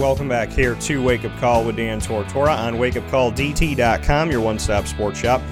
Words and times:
Welcome 0.00 0.30
back 0.30 0.48
here 0.48 0.76
to 0.76 1.02
Wake 1.02 1.26
Up 1.26 1.38
Call 1.40 1.62
with 1.62 1.76
Dan 1.76 2.00
Tortora 2.00 2.56
on 2.56 2.76
wakeupcalldt.com, 2.76 4.30
your 4.30 4.40
one 4.40 4.58
stop 4.58 4.86
sports 4.86 5.18
shop, 5.18 5.42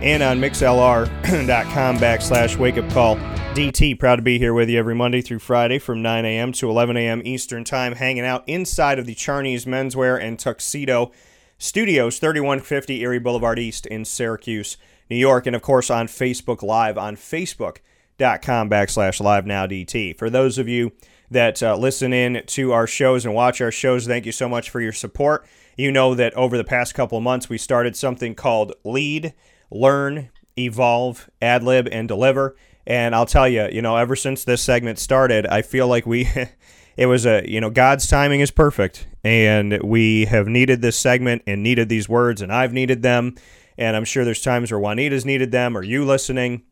and 0.00 0.22
on 0.22 0.38
mixlr.com 0.38 1.98
backslash 1.98 2.56
wakeupcalldt. 2.56 3.98
Proud 3.98 4.16
to 4.16 4.22
be 4.22 4.38
here 4.38 4.54
with 4.54 4.68
you 4.68 4.78
every 4.78 4.94
Monday 4.94 5.20
through 5.20 5.40
Friday 5.40 5.80
from 5.80 6.00
9 6.00 6.24
a.m. 6.24 6.52
to 6.52 6.70
11 6.70 6.96
a.m. 6.96 7.22
Eastern 7.24 7.64
Time, 7.64 7.96
hanging 7.96 8.24
out 8.24 8.48
inside 8.48 9.00
of 9.00 9.06
the 9.06 9.16
Charney's 9.16 9.64
Menswear 9.64 10.22
and 10.22 10.38
Tuxedo 10.38 11.10
Studios, 11.58 12.20
3150 12.20 13.00
Erie 13.02 13.18
Boulevard 13.18 13.58
East 13.58 13.84
in 13.84 14.04
Syracuse, 14.04 14.76
New 15.10 15.16
York, 15.16 15.44
and 15.44 15.56
of 15.56 15.62
course 15.62 15.90
on 15.90 16.06
Facebook 16.06 16.62
Live 16.62 16.96
on 16.96 17.16
Facebook.com 17.16 18.70
backslash 18.70 19.20
live 19.20 19.44
now 19.44 19.66
DT. 19.66 20.16
For 20.16 20.30
those 20.30 20.56
of 20.56 20.68
you 20.68 20.92
that 21.30 21.62
uh, 21.62 21.76
listen 21.76 22.12
in 22.12 22.42
to 22.46 22.72
our 22.72 22.86
shows 22.86 23.24
and 23.24 23.34
watch 23.34 23.60
our 23.60 23.70
shows, 23.70 24.06
thank 24.06 24.26
you 24.26 24.32
so 24.32 24.48
much 24.48 24.70
for 24.70 24.80
your 24.80 24.92
support. 24.92 25.46
You 25.76 25.92
know 25.92 26.14
that 26.14 26.34
over 26.34 26.56
the 26.56 26.64
past 26.64 26.94
couple 26.94 27.18
of 27.18 27.24
months, 27.24 27.48
we 27.48 27.58
started 27.58 27.96
something 27.96 28.34
called 28.34 28.72
Lead, 28.84 29.34
Learn, 29.70 30.30
Evolve, 30.58 31.30
Ad 31.40 31.62
Lib, 31.62 31.88
and 31.90 32.08
Deliver. 32.08 32.56
And 32.86 33.14
I'll 33.14 33.26
tell 33.26 33.48
you, 33.48 33.68
you 33.70 33.82
know, 33.82 33.96
ever 33.96 34.16
since 34.16 34.44
this 34.44 34.62
segment 34.62 34.98
started, 34.98 35.46
I 35.46 35.62
feel 35.62 35.88
like 35.88 36.06
we. 36.06 36.28
it 36.96 37.06
was 37.06 37.24
a 37.26 37.48
you 37.48 37.60
know 37.60 37.70
god's 37.70 38.08
timing 38.08 38.40
is 38.40 38.50
perfect 38.50 39.06
and 39.22 39.80
we 39.84 40.24
have 40.24 40.48
needed 40.48 40.82
this 40.82 40.98
segment 40.98 41.40
and 41.46 41.62
needed 41.62 41.88
these 41.88 42.08
words 42.08 42.42
and 42.42 42.52
i've 42.52 42.72
needed 42.72 43.02
them 43.02 43.36
and 43.78 43.96
I'm 43.96 44.04
sure 44.04 44.24
there's 44.24 44.42
times 44.42 44.72
where 44.72 44.80
Juanita's 44.80 45.24
needed 45.24 45.52
them, 45.52 45.76
or 45.76 45.82
you 45.82 46.04
listening 46.04 46.64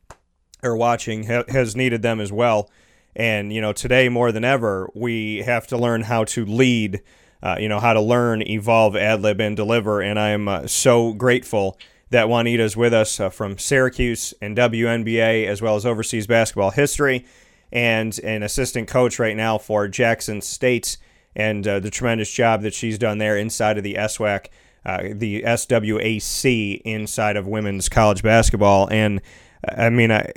or 0.63 0.77
watching 0.77 1.23
has 1.23 1.77
needed 1.77 2.03
them 2.03 2.21
as 2.21 2.33
well. 2.33 2.69
And, 3.17 3.53
you 3.53 3.63
know, 3.63 3.73
today 3.73 4.09
more 4.11 4.31
than 4.31 4.45
ever, 4.45 4.91
we 4.95 5.39
have 5.39 5.67
to 5.69 5.79
learn 5.79 6.03
how 6.03 6.25
to 6.25 6.45
lead, 6.45 7.03
uh, 7.43 7.57
you 7.59 7.69
know, 7.69 7.81
how 7.81 7.95
to 7.95 8.01
learn, 8.01 8.43
evolve, 8.43 8.95
ad 8.95 9.23
lib, 9.23 9.41
and 9.41 9.57
deliver. 9.57 10.03
And 10.03 10.19
I 10.19 10.29
am 10.29 10.47
uh, 10.47 10.67
so 10.67 11.15
grateful 11.15 11.79
that 12.11 12.29
Juanita 12.29 12.63
is 12.63 12.77
with 12.77 12.93
us 12.93 13.19
uh, 13.19 13.31
from 13.31 13.57
Syracuse 13.57 14.35
and 14.43 14.57
WNBA, 14.57 15.47
as 15.47 15.63
well 15.63 15.77
as 15.77 15.87
overseas 15.87 16.27
basketball 16.27 16.71
history, 16.71 17.25
and 17.73 18.19
an 18.21 18.43
assistant 18.43 18.87
coach 18.87 19.19
right 19.19 19.37
now 19.37 19.57
for 19.57 19.89
Jackson 19.89 20.43
State, 20.43 20.99
and 21.35 21.67
uh, 21.67 21.81
the 21.81 21.91
tremendous 21.91 22.31
job 22.31 22.63
that 22.63 22.75
she's 22.75 22.99
done 22.99 23.19
there 23.19 23.37
inside 23.39 23.79
of 23.79 23.83
the 23.83 23.95
SWAC 23.95 24.49
uh, 24.87 25.09
the 25.13 25.43
SWAC 25.43 26.81
inside 26.85 27.37
of 27.37 27.47
women's 27.49 27.89
college 27.89 28.23
basketball. 28.23 28.89
And 28.89 29.21
I 29.67 29.91
mean, 29.91 30.13
I, 30.13 30.33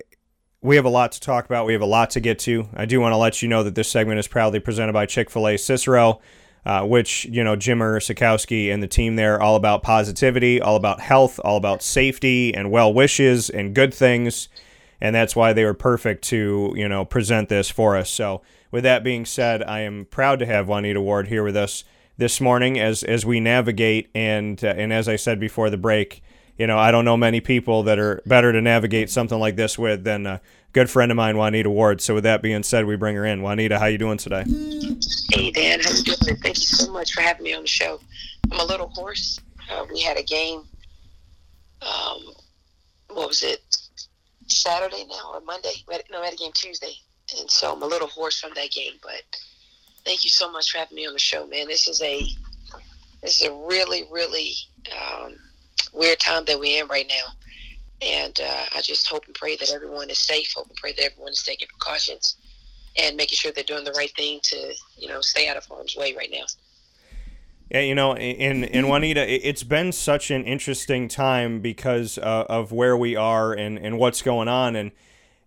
we 0.62 0.76
have 0.76 0.86
a 0.86 0.90
lot 0.90 1.12
to 1.14 1.20
talk 1.20 1.46
about. 1.46 1.66
We 1.66 1.74
have 1.74 1.82
a 1.82 1.86
lot 1.88 2.10
to 2.12 2.20
get 2.20 2.40
to. 2.40 2.68
I 2.74 2.86
do 2.86 3.00
want 3.00 3.14
to 3.14 3.18
let 3.18 3.42
you 3.42 3.48
know 3.48 3.64
that 3.64 3.76
this 3.76 3.90
segment 3.90 4.20
is 4.20 4.28
proudly 4.28 4.60
presented 4.60 4.94
by 4.94 5.06
Chick 5.06 5.30
fil 5.30 5.48
A 5.48 5.58
Cicero. 5.58 6.20
Uh, 6.66 6.86
which 6.86 7.24
you 7.26 7.42
know 7.42 7.56
Jimmer 7.56 8.00
Sikowski 8.00 8.72
and 8.72 8.84
the 8.84 8.88
team 8.88 9.16
there 9.16 9.42
all 9.42 9.56
about 9.56 9.82
positivity, 9.82 10.60
all 10.60 10.76
about 10.76 11.00
health, 11.00 11.40
all 11.44 11.56
about 11.56 11.82
safety 11.82 12.54
and 12.54 12.70
well 12.70 12.94
wishes 12.94 13.50
and 13.50 13.74
good 13.74 13.94
things, 13.94 14.50
and 15.00 15.16
that's 15.16 15.38
why 15.38 15.54
they 15.54 15.64
were 15.64 15.74
perfect 15.74 16.22
to 16.26 16.74
you 16.76 16.90
know 16.90 17.06
present 17.06 17.48
this 17.48 17.70
for 17.70 17.96
us. 17.96 18.10
So 18.10 18.42
with 18.72 18.84
that 18.84 19.06
being 19.06 19.26
said, 19.26 19.64
I 19.64 19.80
am 19.80 20.06
proud 20.12 20.40
to 20.40 20.46
have 20.46 20.68
Juanita 20.68 21.00
Ward 21.00 21.30
here 21.30 21.44
with 21.44 21.56
us 21.56 21.86
this 22.18 22.42
morning 22.42 22.78
as 22.78 23.04
as 23.04 23.26
we 23.26 23.40
navigate 23.40 24.10
and 24.14 24.62
uh, 24.62 24.68
and 24.78 24.92
as 24.92 25.08
I 25.08 25.16
said 25.16 25.40
before 25.40 25.70
the 25.70 25.78
break, 25.78 26.22
you 26.60 26.68
know, 26.68 26.78
I 26.78 26.92
don't 26.92 27.06
know 27.06 27.16
many 27.16 27.40
people 27.40 27.84
that 27.84 27.98
are 27.98 28.22
better 28.26 28.52
to 28.52 28.62
navigate 28.62 29.10
something 29.10 29.40
like 29.40 29.56
this 29.56 29.80
with 29.80 30.04
than 30.04 30.28
a 30.28 30.42
good 30.74 30.90
friend 30.90 31.10
of 31.10 31.16
mine, 31.16 31.38
Juanita 31.38 31.70
Ward. 31.70 32.02
So 32.02 32.16
with 32.16 32.26
that 32.26 32.42
being 32.42 32.64
said, 32.64 32.86
we 32.86 32.98
bring 32.98 33.16
her 33.16 33.26
in. 33.26 33.42
Juanita, 33.42 33.80
how 33.80 33.86
you 33.86 33.98
doing 33.98 34.18
today? 34.18 34.44
Hey 35.32 35.52
Dan, 35.52 35.80
how 35.80 35.92
you 35.92 36.04
doing? 36.04 36.38
Thank 36.38 36.58
you 36.58 36.66
so 36.66 36.92
much 36.92 37.14
for 37.14 37.22
having 37.22 37.44
me 37.46 37.54
on 37.54 37.62
the 37.62 37.68
show. 37.68 38.02
I'm 38.52 38.60
a 38.60 38.66
little 38.66 38.90
hoarse. 38.90 39.40
Uh, 39.72 39.86
we 39.90 40.02
had 40.02 40.18
a 40.18 40.24
game. 40.24 40.64
Um, 41.82 42.34
what 43.08 43.30
was 43.30 43.42
it? 43.42 43.62
Saturday 44.48 45.06
now 45.08 45.32
or 45.34 45.42
Monday? 45.42 45.72
No, 46.12 46.20
we 46.20 46.26
had 46.26 46.34
a 46.34 46.38
game 46.38 46.52
Tuesday, 46.54 46.94
and 47.40 47.50
so 47.50 47.72
I'm 47.72 47.84
a 47.84 47.88
little 47.88 48.08
hoarse 48.08 48.40
from 48.42 48.52
that 48.56 48.72
game, 48.72 48.94
but 49.02 49.22
thank 50.04 50.26
you 50.26 50.30
so 50.30 50.52
much 50.52 50.72
for 50.72 50.80
having 50.80 50.96
me 50.96 51.08
on 51.08 51.14
the 51.14 51.20
show, 51.20 51.48
man. 51.48 51.68
This 51.68 51.88
is 51.88 52.02
a 52.02 52.28
this 53.22 53.42
is 53.42 53.48
a 53.48 53.54
really, 53.54 54.04
really 54.12 54.54
um, 54.92 55.36
weird 55.94 56.20
time 56.20 56.46
that 56.46 56.60
we're 56.60 56.82
in 56.82 56.90
right 56.90 57.08
now. 57.08 57.34
And 58.02 58.40
uh, 58.40 58.66
I 58.76 58.82
just 58.82 59.08
hope 59.08 59.26
and 59.26 59.36
pray 59.36 59.58
that 59.58 59.72
everyone 59.72 60.10
is 60.10 60.20
safe. 60.20 60.54
Hope 60.56 60.68
and 60.68 60.78
pray 60.78 60.94
that 60.94 61.04
everyone 61.12 61.34
is 61.34 61.44
taking 61.44 61.68
precautions 61.68 62.38
and 62.98 63.18
making 63.18 63.36
sure 63.36 63.52
they're 63.52 63.64
doing 63.64 63.84
the 63.84 63.92
right 63.92 64.12
thing 64.16 64.40
to, 64.44 64.74
you 64.98 65.10
know, 65.10 65.22
stay 65.22 65.50
out 65.50 65.58
of 65.58 65.66
harm's 65.66 65.96
way 65.96 66.14
right 66.16 66.30
now. 66.32 66.46
Yeah, 67.72 67.82
you 67.82 67.94
know, 67.94 68.16
in 68.16 68.64
in 68.64 68.88
Juanita, 68.88 69.48
it's 69.48 69.62
been 69.62 69.92
such 69.92 70.32
an 70.32 70.44
interesting 70.44 71.08
time 71.08 71.60
because 71.60 72.18
uh, 72.18 72.46
of 72.50 72.72
where 72.72 72.98
we 72.98 73.16
are 73.16 73.54
and, 73.54 73.78
and 73.78 74.00
what's 74.00 74.24
going 74.24 74.48
on, 74.48 74.76
and 74.76 74.92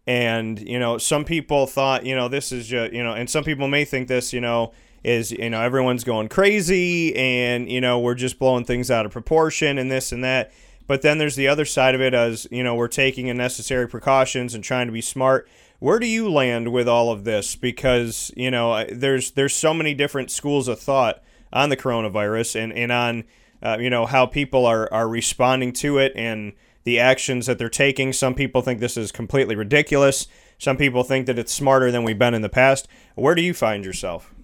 and 0.06 0.60
you 0.60 0.78
know 0.78 0.98
some 0.98 1.24
people 1.24 1.66
thought 1.66 2.04
you 2.06 2.14
know 2.14 2.28
this 2.28 2.52
is 2.52 2.66
just 2.66 2.92
you 2.92 3.02
know 3.02 3.12
and 3.12 3.30
some 3.30 3.44
people 3.44 3.68
may 3.68 3.84
think 3.84 4.08
this 4.08 4.32
you 4.32 4.40
know 4.40 4.72
is 5.04 5.32
you 5.32 5.50
know 5.50 5.60
everyone's 5.60 6.04
going 6.04 6.28
crazy 6.28 7.14
and 7.16 7.70
you 7.70 7.80
know 7.80 7.98
we're 7.98 8.14
just 8.14 8.38
blowing 8.38 8.64
things 8.64 8.90
out 8.90 9.06
of 9.06 9.12
proportion 9.12 9.78
and 9.78 9.90
this 9.90 10.12
and 10.12 10.22
that 10.22 10.52
but 10.86 11.02
then 11.02 11.18
there's 11.18 11.36
the 11.36 11.48
other 11.48 11.64
side 11.64 11.94
of 11.94 12.00
it 12.00 12.14
as 12.14 12.46
you 12.50 12.62
know 12.62 12.74
we're 12.74 12.88
taking 12.88 13.34
necessary 13.36 13.88
precautions 13.88 14.54
and 14.54 14.62
trying 14.62 14.86
to 14.86 14.92
be 14.92 15.00
smart 15.00 15.48
where 15.78 15.98
do 15.98 16.06
you 16.06 16.30
land 16.30 16.72
with 16.72 16.88
all 16.88 17.10
of 17.10 17.24
this 17.24 17.56
because 17.56 18.30
you 18.36 18.50
know 18.50 18.84
there's 18.92 19.32
there's 19.32 19.54
so 19.54 19.74
many 19.74 19.94
different 19.94 20.30
schools 20.30 20.68
of 20.68 20.78
thought 20.78 21.22
on 21.52 21.68
the 21.68 21.76
coronavirus 21.76 22.60
and 22.62 22.72
and 22.72 22.92
on 22.92 23.24
uh, 23.62 23.76
you 23.80 23.90
know 23.90 24.06
how 24.06 24.26
people 24.26 24.66
are 24.66 24.92
are 24.92 25.08
responding 25.08 25.72
to 25.72 25.98
it 25.98 26.12
and 26.14 26.52
the 26.84 26.98
actions 26.98 27.46
that 27.46 27.58
they're 27.58 27.68
taking. 27.68 28.12
Some 28.12 28.34
people 28.34 28.62
think 28.62 28.80
this 28.80 28.96
is 28.96 29.12
completely 29.12 29.54
ridiculous. 29.54 30.26
Some 30.58 30.76
people 30.76 31.04
think 31.04 31.26
that 31.26 31.38
it's 31.38 31.52
smarter 31.52 31.90
than 31.90 32.04
we've 32.04 32.18
been 32.18 32.34
in 32.34 32.42
the 32.42 32.48
past. 32.48 32.88
Where 33.14 33.34
do 33.34 33.42
you 33.42 33.54
find 33.54 33.84
yourself? 33.84 34.34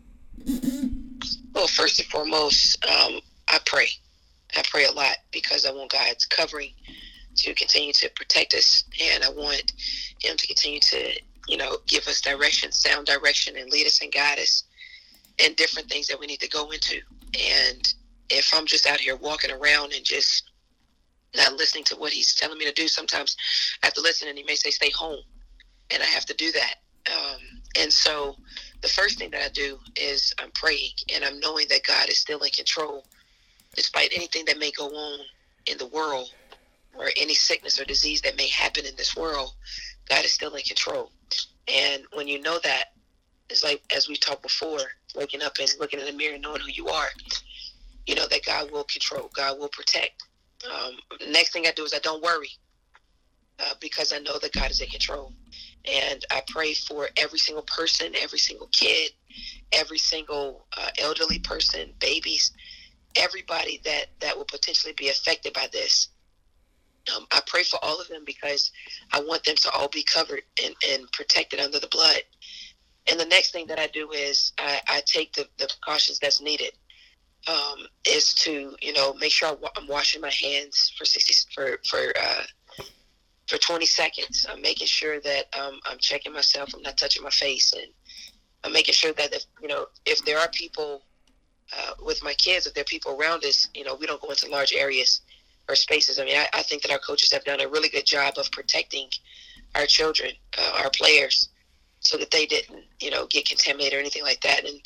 Well, 1.55 1.67
first 1.67 1.99
and 1.99 2.09
foremost, 2.09 2.85
um, 2.87 3.21
I 3.49 3.59
pray. 3.67 3.89
I 4.57 4.63
pray 4.69 4.87
a 4.87 4.93
lot 4.93 5.17
because 5.31 5.67
I 5.67 5.73
want 5.73 5.93
God's 5.93 6.25
covering 6.27 6.73
to 7.37 7.55
continue 7.55 7.93
to 7.95 8.11
protect 8.17 8.55
us, 8.55 8.85
and 9.13 9.25
I 9.25 9.31
want 9.31 9.73
Him 10.21 10.37
to 10.37 10.47
continue 10.47 10.81
to, 10.81 11.13
you 11.49 11.57
know, 11.57 11.79
give 11.87 12.07
us 12.07 12.21
direction, 12.21 12.73
sound 12.73 13.07
direction, 13.07 13.57
and 13.57 13.71
lead 13.71 13.87
us 13.87 14.01
and 14.03 14.13
guide 14.13 14.39
us 14.39 14.65
in 15.39 15.55
different 15.55 15.89
things 15.89 16.07
that 16.09 16.19
we 16.19 16.27
need 16.27 16.41
to 16.41 16.49
go 16.49 16.71
into. 16.71 17.01
And 17.35 17.95
if 18.31 18.53
I'm 18.55 18.67
just 18.67 18.87
out 18.87 19.01
here 19.01 19.17
walking 19.17 19.51
around 19.51 19.93
and 19.93 20.05
just 20.05 20.49
not 21.37 21.55
listening 21.55 21.85
to 21.85 21.97
what 21.97 22.13
he's 22.13 22.35
telling 22.35 22.59
me 22.59 22.65
to 22.65 22.73
do. 22.73 22.89
Sometimes 22.89 23.37
I 23.83 23.87
have 23.87 23.95
to 23.95 24.01
listen, 24.01 24.29
and 24.29 24.39
he 24.39 24.45
may 24.45 24.55
say, 24.55 24.71
"Stay 24.71 24.91
home," 24.91 25.23
and 25.91 26.03
I 26.03 26.07
have 26.07 26.27
to 26.27 26.35
do 26.35 26.53
that. 26.53 26.77
Um, 27.13 27.63
and 27.79 27.93
so, 27.93 28.37
the 28.83 28.89
first 28.89 29.19
thing 29.19 29.31
that 29.33 29.45
I 29.45 29.49
do 29.51 29.79
is 29.97 30.35
I'm 30.39 30.51
praying, 30.53 30.93
and 31.15 31.25
I'm 31.25 31.41
knowing 31.41 31.67
that 31.71 31.83
God 31.87 32.09
is 32.09 32.19
still 32.19 32.41
in 32.41 32.51
control, 32.51 33.05
despite 33.75 34.11
anything 34.15 34.45
that 34.47 34.59
may 34.59 34.71
go 34.73 34.87
on 34.89 35.21
in 35.67 35.79
the 35.79 35.87
world, 35.89 36.29
or 36.95 37.11
any 37.17 37.35
sickness 37.35 37.81
or 37.81 37.85
disease 37.85 38.21
that 38.23 38.37
may 38.37 38.49
happen 38.49 38.87
in 38.87 38.97
this 38.97 39.17
world. 39.17 39.53
God 40.09 40.25
is 40.25 40.33
still 40.33 40.55
in 40.55 40.63
control, 40.63 41.13
and 41.69 42.03
when 42.15 42.29
you 42.29 42.41
know 42.41 42.59
that, 42.65 42.87
it's 43.51 43.65
like 43.65 43.83
as 43.95 44.09
we 44.09 44.17
talked 44.17 44.43
before, 44.43 44.81
waking 45.17 45.43
up 45.43 45.57
and 45.61 45.73
looking 45.81 46.01
in 46.01 46.07
the 46.07 46.13
mirror, 46.13 46.39
knowing 46.39 46.61
who 46.61 46.71
you 46.73 46.89
are. 46.89 47.09
You 48.07 48.15
know 48.15 48.27
that 48.31 48.45
God 48.47 48.71
will 48.73 48.85
control, 48.85 49.31
God 49.35 49.59
will 49.59 49.69
protect 49.69 50.13
um, 50.67 50.93
next 51.31 51.53
thing 51.53 51.67
I 51.67 51.73
do 51.73 51.85
is 51.85 51.95
I 51.95 51.99
don't 52.01 52.23
worry 52.23 52.51
uh, 53.61 53.75
because 53.81 54.13
I 54.13 54.19
know 54.19 54.39
that 54.39 54.53
God 54.53 54.71
is 54.71 54.81
in 54.81 54.89
control. 54.89 55.33
And 55.87 56.25
I 56.31 56.43
pray 56.49 56.75
for 56.75 57.09
every 57.17 57.39
single 57.41 57.65
person, 57.65 58.15
every 58.21 58.39
single 58.41 58.69
kid, 58.73 59.13
every 59.73 59.99
single 59.99 60.67
uh, 60.77 60.89
elderly 60.99 61.41
person, 61.41 61.95
babies, 62.01 62.53
everybody 63.17 63.81
that, 63.85 64.07
that 64.21 64.37
will 64.37 64.47
potentially 64.47 64.95
be 64.97 65.09
affected 65.11 65.55
by 65.55 65.69
this. 65.73 66.09
Um, 67.17 67.27
I 67.33 67.41
pray 67.47 67.65
for 67.65 67.79
all 67.83 68.01
of 68.01 68.09
them 68.09 68.25
because 68.27 68.73
I 69.13 69.21
want 69.21 69.45
them 69.45 69.57
to 69.57 69.71
all 69.73 69.89
be 69.89 70.05
covered 70.05 70.43
and, 70.65 70.75
and 70.91 71.13
protected 71.13 71.61
under 71.61 71.81
the 71.81 71.89
blood. 71.89 72.23
And 73.11 73.21
the 73.21 73.27
next 73.27 73.53
thing 73.53 73.67
that 73.69 73.81
I 73.81 73.89
do 73.89 74.11
is 74.13 74.53
I, 74.59 74.81
I 74.89 75.03
take 75.07 75.35
the, 75.35 75.49
the 75.59 75.69
precautions 75.69 76.19
that's 76.21 76.41
needed. 76.43 76.73
um, 77.49 77.87
is 78.09 78.35
to 78.35 78.77
you 78.83 78.95
know 78.95 79.15
make 79.15 79.33
sure 79.33 79.57
I'm 79.77 79.89
washing 79.89 80.23
my 80.23 80.33
hands 80.33 80.93
for 80.99 81.05
sixty 81.05 81.35
for 81.55 81.79
for 81.89 81.99
uh, 82.21 82.43
for 83.49 83.59
twenty 83.59 83.87
seconds. 83.87 84.47
I'm 84.49 84.63
making 84.63 84.87
sure 84.87 85.21
that 85.21 85.45
um, 85.59 85.81
I'm 85.87 85.99
checking 85.99 86.33
myself. 86.33 86.75
I'm 86.75 86.83
not 86.83 86.97
touching 86.97 87.23
my 87.23 87.31
face, 87.31 87.73
and 87.73 87.87
I'm 88.65 88.73
making 88.73 88.95
sure 88.95 89.13
that 89.15 89.35
if 89.35 89.45
you 89.61 89.69
know 89.69 89.87
if 90.07 90.25
there 90.25 90.39
are 90.39 90.49
people 90.49 91.03
uh, 91.77 91.93
with 92.03 92.23
my 92.23 92.35
kids, 92.35 92.67
if 92.67 92.75
there 92.75 92.83
are 92.83 92.85
people 92.85 93.13
around 93.19 93.45
us, 93.45 93.69
you 93.75 93.85
know, 93.85 93.95
we 93.95 94.07
don't 94.07 94.21
go 94.21 94.31
into 94.31 94.49
large 94.51 94.73
areas 94.73 95.23
or 95.69 95.75
spaces. 95.75 96.19
I 96.19 96.25
mean, 96.25 96.37
I, 96.37 96.49
I 96.55 96.63
think 96.63 96.83
that 96.83 96.93
our 96.93 96.99
coaches 96.99 97.33
have 97.33 97.45
done 97.45 97.61
a 97.61 97.69
really 97.69 97.89
good 97.89 98.07
job 98.07 98.35
of 98.39 98.51
protecting 98.53 99.09
our 99.75 99.87
children, 99.87 100.33
uh, 100.59 100.83
our 100.83 100.91
players, 100.91 101.49
so 102.01 102.17
that 102.17 102.31
they 102.31 102.47
didn't, 102.47 102.85
you 103.01 103.11
know, 103.11 103.27
get 103.27 103.49
contaminated 103.49 103.95
or 103.95 104.01
anything 104.01 104.23
like 104.23 104.41
that. 104.43 104.65
And 104.65 104.81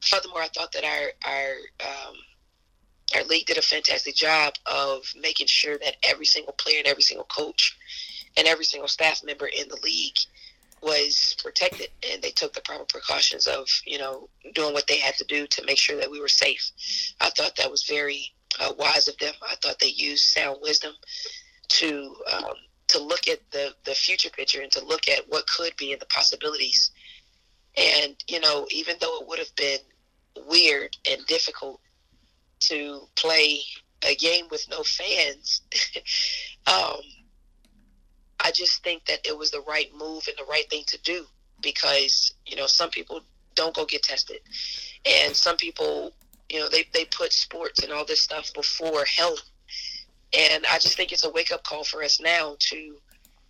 furthermore, 0.00 0.42
I 0.42 0.48
thought 0.48 0.72
that 0.72 0.84
our 0.84 1.30
our 1.30 1.52
um, 1.80 2.16
our 3.14 3.24
league 3.24 3.46
did 3.46 3.56
a 3.56 3.62
fantastic 3.62 4.14
job 4.14 4.54
of 4.66 5.04
making 5.20 5.46
sure 5.46 5.78
that 5.78 5.96
every 6.02 6.26
single 6.26 6.52
player 6.54 6.78
and 6.78 6.86
every 6.86 7.02
single 7.02 7.26
coach 7.26 7.76
and 8.36 8.46
every 8.46 8.64
single 8.64 8.88
staff 8.88 9.22
member 9.24 9.46
in 9.46 9.68
the 9.68 9.78
league 9.82 10.16
was 10.82 11.36
protected 11.42 11.88
and 12.10 12.22
they 12.22 12.30
took 12.30 12.52
the 12.52 12.60
proper 12.60 12.84
precautions 12.84 13.46
of 13.46 13.66
you 13.86 13.98
know 13.98 14.28
doing 14.54 14.74
what 14.74 14.86
they 14.86 14.98
had 14.98 15.16
to 15.16 15.24
do 15.24 15.46
to 15.46 15.64
make 15.64 15.78
sure 15.78 15.96
that 15.96 16.10
we 16.10 16.20
were 16.20 16.28
safe. 16.28 16.70
I 17.20 17.30
thought 17.30 17.56
that 17.56 17.70
was 17.70 17.84
very 17.84 18.32
uh, 18.60 18.72
wise 18.78 19.08
of 19.08 19.16
them. 19.18 19.34
I 19.42 19.54
thought 19.56 19.78
they 19.78 19.88
used 19.88 20.24
sound 20.24 20.58
wisdom 20.62 20.92
to 21.68 22.14
um, 22.32 22.54
to 22.88 23.02
look 23.02 23.28
at 23.28 23.40
the 23.50 23.74
the 23.84 23.94
future 23.94 24.30
picture 24.30 24.60
and 24.60 24.72
to 24.72 24.84
look 24.84 25.08
at 25.08 25.28
what 25.28 25.46
could 25.46 25.76
be 25.76 25.92
and 25.92 26.00
the 26.00 26.06
possibilities. 26.06 26.90
And 27.76 28.16
you 28.28 28.40
know 28.40 28.66
even 28.70 28.96
though 29.00 29.20
it 29.20 29.28
would 29.28 29.38
have 29.38 29.54
been 29.56 29.80
weird 30.46 30.96
and 31.10 31.24
difficult 31.26 31.80
to 32.60 33.00
play 33.16 33.60
a 34.02 34.14
game 34.14 34.46
with 34.50 34.66
no 34.70 34.82
fans 34.82 35.62
um, 36.66 37.00
I 38.40 38.50
just 38.50 38.82
think 38.82 39.04
that 39.06 39.26
it 39.26 39.36
was 39.36 39.50
the 39.50 39.62
right 39.62 39.90
move 39.96 40.28
and 40.28 40.36
the 40.38 40.50
right 40.50 40.68
thing 40.68 40.84
to 40.88 40.98
do 41.02 41.26
because 41.60 42.34
you 42.46 42.56
know 42.56 42.66
some 42.66 42.90
people 42.90 43.20
don't 43.54 43.74
go 43.74 43.84
get 43.84 44.02
tested, 44.02 44.40
and 45.04 45.34
some 45.34 45.56
people 45.56 46.12
you 46.50 46.60
know 46.60 46.68
they 46.68 46.84
they 46.92 47.04
put 47.06 47.32
sports 47.32 47.82
and 47.82 47.92
all 47.92 48.04
this 48.04 48.20
stuff 48.20 48.52
before 48.54 49.04
health, 49.04 49.42
and 50.36 50.64
I 50.70 50.78
just 50.78 50.96
think 50.96 51.12
it's 51.12 51.24
a 51.24 51.30
wake 51.30 51.52
up 51.52 51.64
call 51.64 51.84
for 51.84 52.02
us 52.02 52.20
now 52.20 52.56
to 52.58 52.96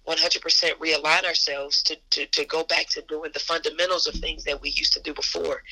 100% 0.06 0.38
realign 0.79 1.25
ourselves 1.25 1.82
to, 1.82 1.97
to, 2.11 2.27
to 2.27 2.44
go 2.44 2.62
back 2.65 2.89
to 2.89 3.03
doing 3.03 3.31
the 3.35 3.41
fundamentals 3.41 4.06
of 4.06 4.15
things 4.15 4.44
that 4.44 4.61
we 4.61 4.71
used 4.71 4.93
to 4.93 5.03
do 5.03 5.12
before 5.12 5.62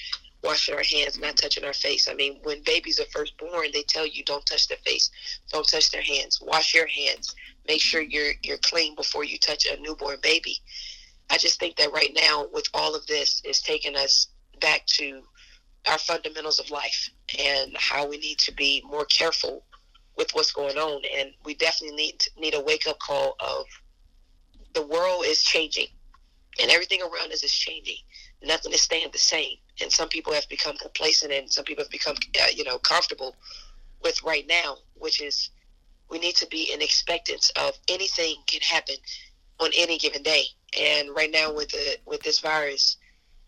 washing 0.43 0.75
our 0.75 0.83
hands, 0.83 1.19
not 1.19 1.37
touching 1.37 1.65
our 1.65 1.73
face. 1.73 2.09
I 2.09 2.15
mean, 2.15 2.39
when 2.43 2.63
babies 2.63 3.01
are 3.01 3.07
first 3.07 3.37
born, 3.39 3.69
they 3.73 3.83
tell 3.83 4.07
you 4.07 4.23
don't 4.25 4.45
touch 4.45 4.69
their 4.69 4.79
face, 4.79 5.11
don't 5.53 5.67
touch 5.67 5.91
their 5.91 6.03
hands, 6.03 6.41
wash 6.41 6.75
your 6.75 6.87
hands, 6.87 7.35
make 7.67 7.81
sure 7.81 8.01
you're 8.01 8.33
you're 8.43 8.59
clean 8.59 8.95
before 8.95 9.25
you 9.25 9.39
touch 9.39 9.67
a 9.67 9.81
newborn 9.81 10.19
baby. 10.23 10.59
I 11.31 11.39
just 11.39 11.59
think 11.59 11.77
that 11.77 11.93
right 11.93 12.13
now, 12.15 12.47
with 12.53 12.67
all 12.75 12.95
of 12.95 13.07
this, 13.07 13.43
is 13.45 13.63
taking 13.63 13.97
us 13.97 14.29
back 14.61 14.87
to 14.87 15.23
our 15.89 15.99
fundamentals 15.99 16.59
of 16.59 16.71
life 16.71 17.11
and 17.39 17.77
how 17.77 18.07
we 18.07 18.19
need 18.19 18.39
to 18.39 18.53
be 18.53 18.83
more 18.87 19.05
careful 19.07 19.65
with 20.17 20.31
what's 20.33 20.53
going 20.53 20.77
on. 20.77 21.03
And 21.19 21.31
we 21.45 21.55
definitely 21.55 21.97
need 21.97 22.23
need 22.39 22.55
a 22.55 22.61
wake 22.61 22.87
up 22.87 22.99
call 22.99 23.37
of 23.41 23.67
the 24.75 24.87
world 24.87 25.25
is 25.27 25.43
changing, 25.43 25.87
and 26.61 26.71
everything 26.71 27.01
around 27.01 27.33
us 27.33 27.43
is 27.43 27.53
changing. 27.53 27.97
Nothing 28.43 28.73
is 28.73 28.83
staying 28.83 29.09
the 29.13 29.19
same. 29.19 29.57
And 29.81 29.91
some 29.91 30.09
people 30.09 30.33
have 30.33 30.49
become 30.49 30.77
complacent, 30.77 31.33
and 31.33 31.51
some 31.51 31.65
people 31.65 31.85
have 31.85 31.91
become, 31.91 32.17
uh, 32.41 32.47
you 32.55 32.65
know, 32.65 32.79
comfortable 32.79 33.37
with 34.03 34.23
right 34.23 34.47
now, 34.47 34.77
which 34.95 35.21
is 35.21 35.51
we 36.11 36.19
need 36.19 36.37
to 36.37 36.47
be 36.47 36.71
in 36.73 36.83
expectance 36.83 37.51
of 37.57 37.73
anything 37.89 38.37
can 38.47 38.61
happen 38.61 38.97
on 39.61 39.71
any 39.77 39.99
given 39.99 40.23
day. 40.23 40.45
And 40.79 41.11
right 41.15 41.31
now 41.31 41.53
with 41.53 41.69
the 41.69 41.99
with 42.07 42.23
this 42.23 42.41
virus, 42.41 42.97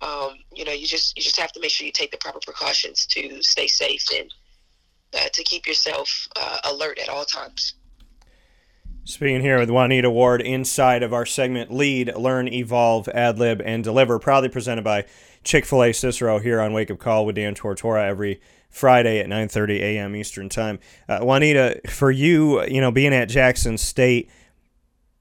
um, 0.00 0.38
you 0.54 0.64
know, 0.64 0.72
you 0.72 0.86
just 0.86 1.16
you 1.16 1.22
just 1.22 1.38
have 1.38 1.52
to 1.52 1.60
make 1.60 1.70
sure 1.70 1.86
you 1.86 1.92
take 1.92 2.10
the 2.10 2.18
proper 2.18 2.40
precautions 2.44 3.06
to 3.06 3.42
stay 3.42 3.66
safe 3.66 4.06
and 4.14 4.32
uh, 5.14 5.28
to 5.32 5.42
keep 5.42 5.66
yourself 5.66 6.28
uh, 6.36 6.58
alert 6.64 6.98
at 6.98 7.08
all 7.08 7.24
times. 7.24 7.74
Speaking 9.04 9.40
here 9.40 9.60
with 9.60 9.70
Juanita 9.70 10.10
Ward 10.10 10.42
inside 10.42 11.04
of 11.04 11.12
our 11.12 11.24
segment 11.24 11.72
Lead, 11.72 12.16
Learn, 12.16 12.48
Evolve, 12.48 13.08
Ad 13.08 13.38
Lib, 13.38 13.62
and 13.64 13.84
Deliver, 13.84 14.18
proudly 14.18 14.48
presented 14.48 14.82
by 14.82 15.04
Chick 15.44 15.64
fil 15.64 15.84
A 15.84 15.92
Cicero 15.92 16.40
here 16.40 16.60
on 16.60 16.72
Wake 16.72 16.90
Up 16.90 16.98
Call 16.98 17.24
with 17.24 17.36
Dan 17.36 17.54
Tortora 17.54 18.04
every 18.04 18.40
Friday 18.76 19.20
at 19.20 19.26
9:30 19.26 19.80
a.m. 19.80 20.14
Eastern 20.14 20.50
Time. 20.50 20.78
Uh, 21.08 21.20
Juanita, 21.22 21.80
for 21.88 22.10
you, 22.10 22.62
you 22.66 22.80
know, 22.80 22.90
being 22.90 23.14
at 23.14 23.30
Jackson 23.30 23.78
State, 23.78 24.30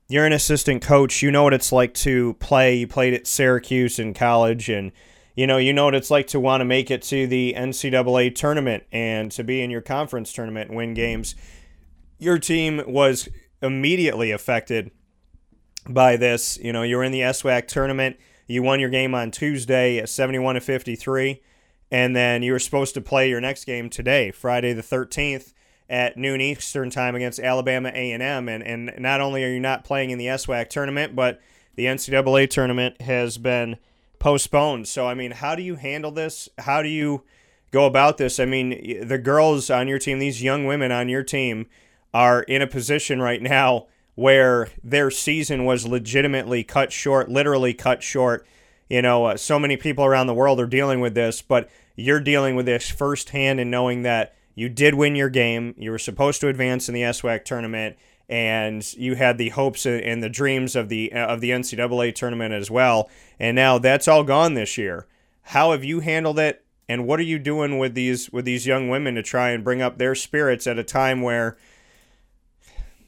you're 0.10 0.26
an 0.26 0.34
assistant 0.34 0.82
coach. 0.82 1.22
You 1.24 1.32
know 1.32 1.44
what 1.44 1.54
it's 1.54 1.72
like 1.72 1.94
to 1.96 2.34
play. 2.36 2.76
You 2.76 2.88
played 2.88 3.14
at 3.14 3.26
Syracuse 3.26 3.98
in 3.98 4.14
college, 4.14 4.70
and 4.70 4.92
you 5.36 5.48
know 5.48 5.56
you 5.56 5.72
know 5.72 5.86
what 5.86 5.96
it's 5.96 6.12
like 6.12 6.28
to 6.28 6.40
want 6.40 6.60
to 6.62 6.66
make 6.66 6.92
it 6.92 7.02
to 7.04 7.28
the 7.28 7.54
NCAA 7.58 8.36
tournament 8.36 8.84
and 8.92 9.32
to 9.32 9.44
be 9.44 9.62
in 9.62 9.72
your 9.72 9.82
conference 9.82 10.34
tournament 10.34 10.70
and 10.70 10.78
win 10.78 10.94
games. 10.94 11.34
Your 12.20 12.38
team 12.38 12.84
was 12.86 13.30
immediately 13.62 14.32
affected 14.32 14.92
by 15.88 16.18
this. 16.18 16.58
You 16.62 16.74
know, 16.74 16.84
you 16.84 16.98
were 16.98 17.06
in 17.06 17.14
the 17.14 17.22
SWAC 17.22 17.68
tournament. 17.68 18.18
You 18.48 18.64
won 18.64 18.82
your 18.82 18.90
game 18.90 19.16
on 19.16 19.32
Tuesday, 19.32 19.98
at 19.98 20.10
71 20.10 20.56
to 20.56 20.62
53 20.62 21.42
and 21.92 22.16
then 22.16 22.44
you 22.44 22.52
were 22.52 22.60
supposed 22.60 22.94
to 22.96 23.02
play 23.02 23.30
your 23.30 23.42
next 23.42 23.66
game 23.66 23.90
today, 23.90 24.32
Friday 24.32 24.74
the 24.74 24.82
13th 24.82 25.54
at 25.90 26.18
noon 26.18 26.42
Eastern 26.42 26.90
time 26.90 27.16
against 27.16 27.40
Alabama 27.40 27.90
A&M. 27.94 28.50
And, 28.50 28.64
and 28.64 28.94
not 28.98 29.22
only 29.22 29.44
are 29.44 29.50
you 29.50 29.60
not 29.60 29.84
playing 29.84 30.10
in 30.10 30.18
the 30.18 30.26
SWAC 30.28 30.70
tournament, 30.70 31.16
but 31.16 31.40
the 31.76 31.86
NCAA 31.86 32.50
tournament 32.50 33.02
has 33.02 33.38
been 33.38 33.78
postponed. 34.20 34.88
So, 34.88 35.08
I 35.08 35.14
mean, 35.14 35.32
how 35.32 35.56
do 35.56 35.62
you 35.62 35.76
handle 35.76 36.12
this? 36.12 36.50
How 36.60 36.82
do 36.82 36.90
you 36.90 37.24
go 37.72 37.86
about 37.86 38.18
this? 38.18 38.40
I 38.40 38.46
mean, 38.46 39.08
the 39.08 39.18
girls 39.18 39.70
on 39.70 39.88
your 39.88 40.00
team, 40.00 40.20
these 40.20 40.42
young 40.42 40.66
women 40.66 40.92
on 40.92 41.10
your 41.10 41.24
team, 41.24 41.68
are 42.14 42.44
in 42.44 42.62
a 42.62 42.68
position 42.68 43.22
right 43.22 43.42
now 43.42 43.88
where 44.16 44.70
their 44.82 45.12
season 45.12 45.66
was 45.66 45.86
legitimately 45.86 46.64
cut 46.64 46.94
short, 46.94 47.30
literally 47.30 47.74
cut 47.74 48.02
short 48.02 48.48
you 48.90 49.02
know, 49.02 49.26
uh, 49.26 49.38
so 49.38 49.58
many 49.58 49.78
people 49.78 50.06
around 50.06 50.28
the 50.28 50.34
world 50.34 50.60
are 50.60 50.68
dealing 50.68 51.00
with 51.00 51.16
this, 51.16 51.42
but 51.42 51.70
you're 51.96 52.20
dealing 52.20 52.56
with 52.56 52.66
this 52.66 52.90
firsthand 52.90 53.60
and 53.60 53.72
knowing 53.72 54.04
that 54.04 54.36
you 54.54 54.70
did 54.70 54.96
win 54.96 55.16
your 55.16 55.30
game. 55.30 55.74
You 55.78 55.92
were 55.92 56.00
supposed 56.00 56.42
to 56.42 56.48
advance 56.48 56.88
in 56.88 56.94
the 56.94 57.02
SWAC 57.02 57.46
tournament, 57.46 57.98
and 58.30 58.94
you 58.94 59.16
had 59.16 59.38
the 59.38 59.50
hopes 59.50 59.86
and 59.86 60.22
the 60.22 60.30
dreams 60.30 60.76
of 60.76 60.90
the 60.90 61.12
uh, 61.14 61.26
of 61.28 61.42
the 61.42 61.52
NCAA 61.52 62.14
tournament 62.16 62.54
as 62.54 62.70
well. 62.70 63.10
And 63.40 63.56
now 63.56 63.78
that's 63.78 64.08
all 64.08 64.24
gone 64.24 64.54
this 64.54 64.78
year. 64.78 65.08
How 65.42 65.72
have 65.72 65.84
you 65.84 66.00
handled 66.00 66.40
it? 66.40 66.64
And 66.88 67.08
what 67.08 67.20
are 67.20 67.24
you 67.24 67.40
doing 67.40 67.80
with 67.80 67.96
these 67.96 68.32
with 68.32 68.46
these 68.46 68.68
young 68.68 68.90
women 68.90 69.16
to 69.16 69.24
try 69.24 69.50
and 69.50 69.64
bring 69.64 69.82
up 69.82 69.98
their 69.98 70.16
spirits 70.16 70.68
at 70.68 70.80
a 70.80 70.84
time 70.84 71.22
where 71.22 71.58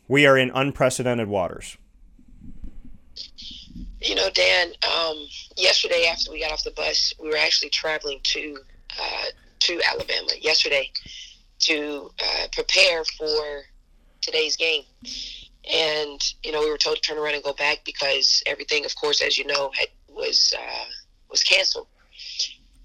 we 0.08 0.25
are 0.25 0.38
in 0.38 0.52
unprecedented 0.54 1.28
waters? 1.28 1.78
You 4.01 4.16
know, 4.16 4.30
Dan. 4.30 4.74
Um, 4.88 5.27
yesterday, 5.56 6.08
after 6.12 6.32
we 6.32 6.42
got 6.42 6.51
off 6.51 6.63
the 6.63 6.72
bus, 6.72 7.13
we 7.20 7.30
were 7.30 7.38
actually 7.38 7.70
traveling 7.70 8.20
to 8.24 8.58
uh, 9.00 9.25
to 9.60 9.82
Alabama 9.89 10.30
yesterday 10.39 10.92
to 11.60 12.12
uh, 12.24 12.48
prepare 12.54 13.04
for 13.18 13.63
today's 14.22 14.56
game. 14.56 14.84
And 15.72 16.22
you 16.44 16.51
know, 16.51 16.60
we 16.60 16.70
were 16.70 16.77
told 16.77 16.98
to 16.98 17.01
turn 17.01 17.18
around 17.18 17.36
and 17.36 17.44
go 17.44 17.54
back 17.54 17.80
because 17.86 18.44
everything, 18.46 18.86
of 18.86 18.96
course, 18.96 19.22
as 19.22 19.38
you 19.38 19.46
know, 19.46 19.72
had 19.77 19.88
was 20.08 20.54
uh, 20.58 20.86
was 21.30 21.44
canceled. 21.44 21.88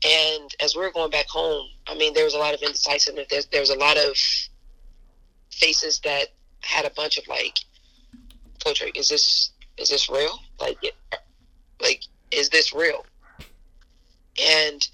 And 0.04 0.50
as 0.60 0.74
we 0.74 0.82
were 0.82 0.90
going 0.90 1.10
back 1.10 1.28
home, 1.28 1.68
I 1.86 1.94
mean, 1.94 2.12
there 2.14 2.24
was 2.24 2.34
a 2.34 2.38
lot 2.38 2.54
of 2.54 2.62
indecisiveness. 2.62 3.26
There, 3.30 3.42
there 3.52 3.60
was 3.60 3.70
a 3.70 3.78
lot 3.78 3.96
of 3.96 4.16
faces 5.52 6.00
that 6.00 6.28
had 6.62 6.84
a 6.84 6.90
bunch 6.90 7.18
of 7.18 7.28
like, 7.28 7.58
"Coach, 8.64 8.82
is 8.94 9.10
this 9.10 9.50
is 9.78 9.88
this 9.88 10.08
real? 10.08 10.38
Like, 10.60 10.78
like, 11.80 12.04
is 12.30 12.48
this 12.48 12.72
real? 12.72 13.04
And 14.42 14.86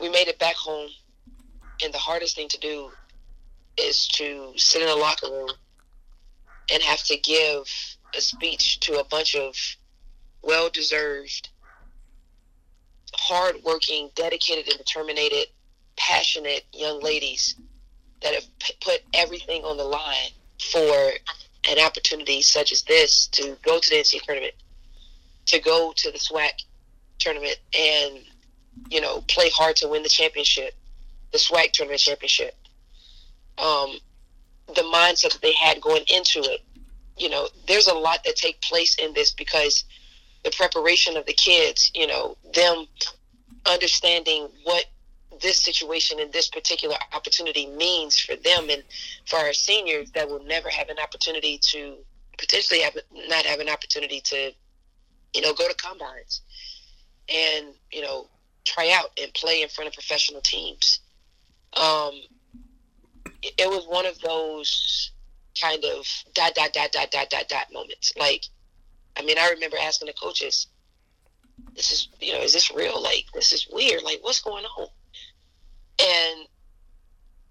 we 0.00 0.08
made 0.08 0.28
it 0.28 0.38
back 0.38 0.56
home. 0.56 0.88
And 1.82 1.92
the 1.92 1.98
hardest 1.98 2.36
thing 2.36 2.48
to 2.48 2.58
do 2.58 2.90
is 3.76 4.06
to 4.08 4.52
sit 4.56 4.82
in 4.82 4.88
a 4.88 4.94
locker 4.94 5.30
room 5.30 5.50
and 6.72 6.82
have 6.82 7.02
to 7.04 7.16
give 7.16 7.64
a 8.16 8.20
speech 8.20 8.80
to 8.80 9.00
a 9.00 9.04
bunch 9.04 9.34
of 9.34 9.56
well 10.42 10.68
deserved, 10.68 11.48
hard 13.14 13.56
working, 13.64 14.10
dedicated, 14.14 14.68
and 14.68 14.78
determined, 14.78 15.18
passionate 15.96 16.64
young 16.72 17.00
ladies 17.00 17.56
that 18.22 18.34
have 18.34 18.44
put 18.80 19.00
everything 19.14 19.62
on 19.62 19.76
the 19.76 19.84
line 19.84 20.30
for 20.70 21.12
an 21.68 21.78
opportunity 21.78 22.42
such 22.42 22.72
as 22.72 22.82
this 22.82 23.26
to 23.28 23.56
go 23.62 23.78
to 23.78 23.90
the 23.90 23.96
NCAA 23.96 24.22
tournament, 24.22 24.54
to 25.46 25.60
go 25.60 25.92
to 25.96 26.10
the 26.10 26.18
SWAC 26.18 26.64
tournament 27.18 27.56
and, 27.78 28.18
you 28.90 29.00
know, 29.00 29.20
play 29.28 29.48
hard 29.50 29.76
to 29.76 29.88
win 29.88 30.02
the 30.02 30.08
championship 30.08 30.74
the 31.32 31.38
SWAC 31.38 31.72
tournament 31.72 32.00
championship. 32.00 32.54
Um, 33.58 33.96
the 34.68 34.82
mindset 34.82 35.32
that 35.32 35.42
they 35.42 35.52
had 35.52 35.80
going 35.80 36.04
into 36.14 36.40
it. 36.40 36.60
You 37.18 37.28
know, 37.28 37.48
there's 37.66 37.88
a 37.88 37.94
lot 37.94 38.24
that 38.24 38.36
take 38.36 38.60
place 38.62 38.94
in 38.96 39.12
this 39.12 39.32
because 39.32 39.84
the 40.44 40.52
preparation 40.56 41.16
of 41.16 41.26
the 41.26 41.32
kids, 41.32 41.90
you 41.94 42.06
know, 42.06 42.36
them 42.54 42.86
understanding 43.70 44.48
what 44.64 44.86
this 45.40 45.58
situation 45.58 46.20
and 46.20 46.32
this 46.32 46.48
particular 46.48 46.96
opportunity 47.12 47.66
means 47.66 48.18
for 48.18 48.36
them 48.36 48.68
and 48.70 48.82
for 49.26 49.38
our 49.38 49.52
seniors 49.52 50.10
that 50.12 50.28
will 50.28 50.44
never 50.44 50.68
have 50.68 50.88
an 50.88 50.96
opportunity 51.02 51.58
to 51.58 51.96
potentially 52.38 52.80
have 52.80 52.96
not 53.28 53.44
have 53.44 53.60
an 53.60 53.68
opportunity 53.68 54.20
to 54.20 54.52
you 55.34 55.40
know 55.40 55.52
go 55.54 55.68
to 55.68 55.74
combines 55.74 56.42
and 57.32 57.66
you 57.90 58.02
know 58.02 58.26
try 58.64 58.90
out 58.92 59.10
and 59.22 59.32
play 59.34 59.62
in 59.62 59.68
front 59.68 59.88
of 59.88 59.94
professional 59.94 60.40
teams. 60.40 61.00
Um 61.74 62.12
it 63.42 63.68
was 63.68 63.86
one 63.88 64.06
of 64.06 64.20
those 64.20 65.12
kind 65.60 65.84
of 65.84 66.06
dot 66.34 66.54
dot 66.54 66.72
dot 66.72 66.92
dot 66.92 67.10
dot 67.10 67.30
dot 67.30 67.48
dot 67.48 67.66
moments. 67.72 68.12
Like 68.18 68.44
i 69.16 69.22
mean 69.22 69.38
i 69.38 69.50
remember 69.50 69.76
asking 69.78 70.06
the 70.06 70.14
coaches 70.14 70.68
this 71.74 71.92
is 71.92 72.08
you 72.20 72.32
know 72.32 72.40
is 72.40 72.52
this 72.52 72.70
real? 72.70 73.00
Like 73.00 73.26
this 73.34 73.52
is 73.52 73.68
weird. 73.70 74.02
Like 74.02 74.18
what's 74.22 74.42
going 74.42 74.64
on 74.64 74.88
and 76.02 76.48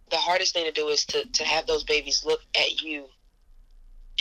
the 0.10 0.18
hardest 0.18 0.54
thing 0.54 0.66
to 0.66 0.72
do 0.72 0.90
is 0.90 1.06
to, 1.06 1.26
to 1.26 1.44
have 1.44 1.66
those 1.66 1.84
babies 1.84 2.24
look 2.26 2.42
at 2.56 2.82
you 2.82 3.06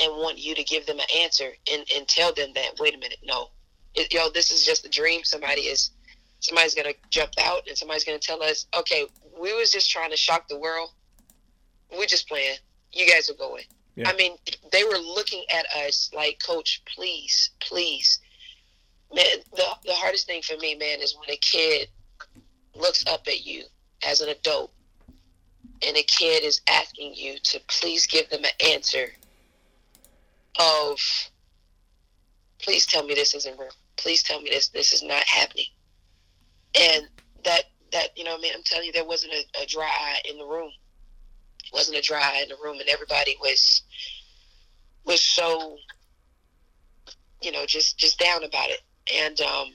and 0.01 0.13
want 0.13 0.39
you 0.39 0.55
to 0.55 0.63
give 0.63 0.87
them 0.87 0.99
an 0.99 1.07
answer 1.19 1.51
and, 1.71 1.85
and 1.95 2.07
tell 2.09 2.33
them 2.33 2.51
that, 2.55 2.79
wait 2.79 2.95
a 2.95 2.99
minute, 2.99 3.19
no. 3.25 3.51
It, 3.95 4.13
yo, 4.15 4.31
this 4.31 4.53
is 4.53 4.65
just 4.65 4.87
a 4.87 4.89
dream. 4.89 5.23
Somebody 5.25 5.63
is 5.63 5.91
somebody's 6.39 6.75
gonna 6.75 6.95
jump 7.11 7.33
out 7.43 7.67
and 7.67 7.77
somebody's 7.77 8.05
gonna 8.05 8.19
tell 8.19 8.43
us, 8.43 8.67
okay, 8.79 9.05
we 9.39 9.53
was 9.53 9.73
just 9.73 9.91
trying 9.91 10.11
to 10.11 10.17
shock 10.17 10.49
the 10.49 10.59
world. 10.59 10.91
We're 11.91 12.07
just 12.07 12.29
playing. 12.29 12.57
You 12.93 13.11
guys 13.11 13.29
are 13.29 13.35
going. 13.35 13.65
Yeah. 13.97 14.09
I 14.09 14.15
mean, 14.15 14.37
they 14.71 14.85
were 14.85 14.99
looking 14.99 15.45
at 15.53 15.67
us 15.85 16.11
like, 16.15 16.39
Coach, 16.45 16.83
please, 16.87 17.51
please. 17.61 18.21
Man, 19.13 19.27
the 19.57 19.65
the 19.85 19.93
hardest 19.93 20.29
thing 20.29 20.41
for 20.43 20.57
me, 20.59 20.77
man, 20.77 21.01
is 21.01 21.17
when 21.19 21.31
a 21.31 21.37
kid 21.39 21.89
looks 22.77 23.05
up 23.09 23.27
at 23.27 23.45
you 23.45 23.65
as 24.05 24.21
an 24.21 24.29
adult 24.29 24.73
and 25.87 25.97
a 25.97 26.03
kid 26.03 26.45
is 26.45 26.61
asking 26.69 27.15
you 27.15 27.39
to 27.43 27.61
please 27.69 28.07
give 28.07 28.29
them 28.31 28.45
an 28.45 28.73
answer 28.73 29.13
of 30.59 30.99
please 32.63 32.87
tell 32.87 33.05
me 33.05 33.15
this 33.15 33.35
isn't 33.35 33.59
real. 33.59 33.71
Please 33.97 34.23
tell 34.23 34.41
me 34.41 34.51
this 34.51 34.69
this 34.69 34.93
is 34.93 35.03
not 35.03 35.25
happening. 35.25 35.67
And 36.79 37.09
that 37.45 37.65
that 37.93 38.17
you 38.17 38.25
know 38.25 38.37
i 38.37 38.41
mean? 38.41 38.53
I'm 38.55 38.63
telling 38.63 38.87
you 38.87 38.93
there 38.93 39.05
wasn't 39.05 39.33
a, 39.33 39.63
a 39.63 39.67
dry 39.67 39.89
eye 39.89 40.21
in 40.29 40.39
the 40.39 40.45
room. 40.45 40.71
It 41.65 41.73
wasn't 41.73 41.99
a 41.99 42.03
dry 42.03 42.21
eye 42.21 42.43
in 42.43 42.49
the 42.49 42.63
room 42.63 42.79
and 42.81 42.89
everybody 42.89 43.37
was 43.41 43.83
was 45.05 45.21
so 45.21 45.77
you 47.41 47.53
know 47.53 47.65
just 47.67 47.99
just 47.99 48.19
down 48.19 48.45
about 48.45 48.71
it. 48.71 48.81
And 49.15 49.41
um 49.41 49.69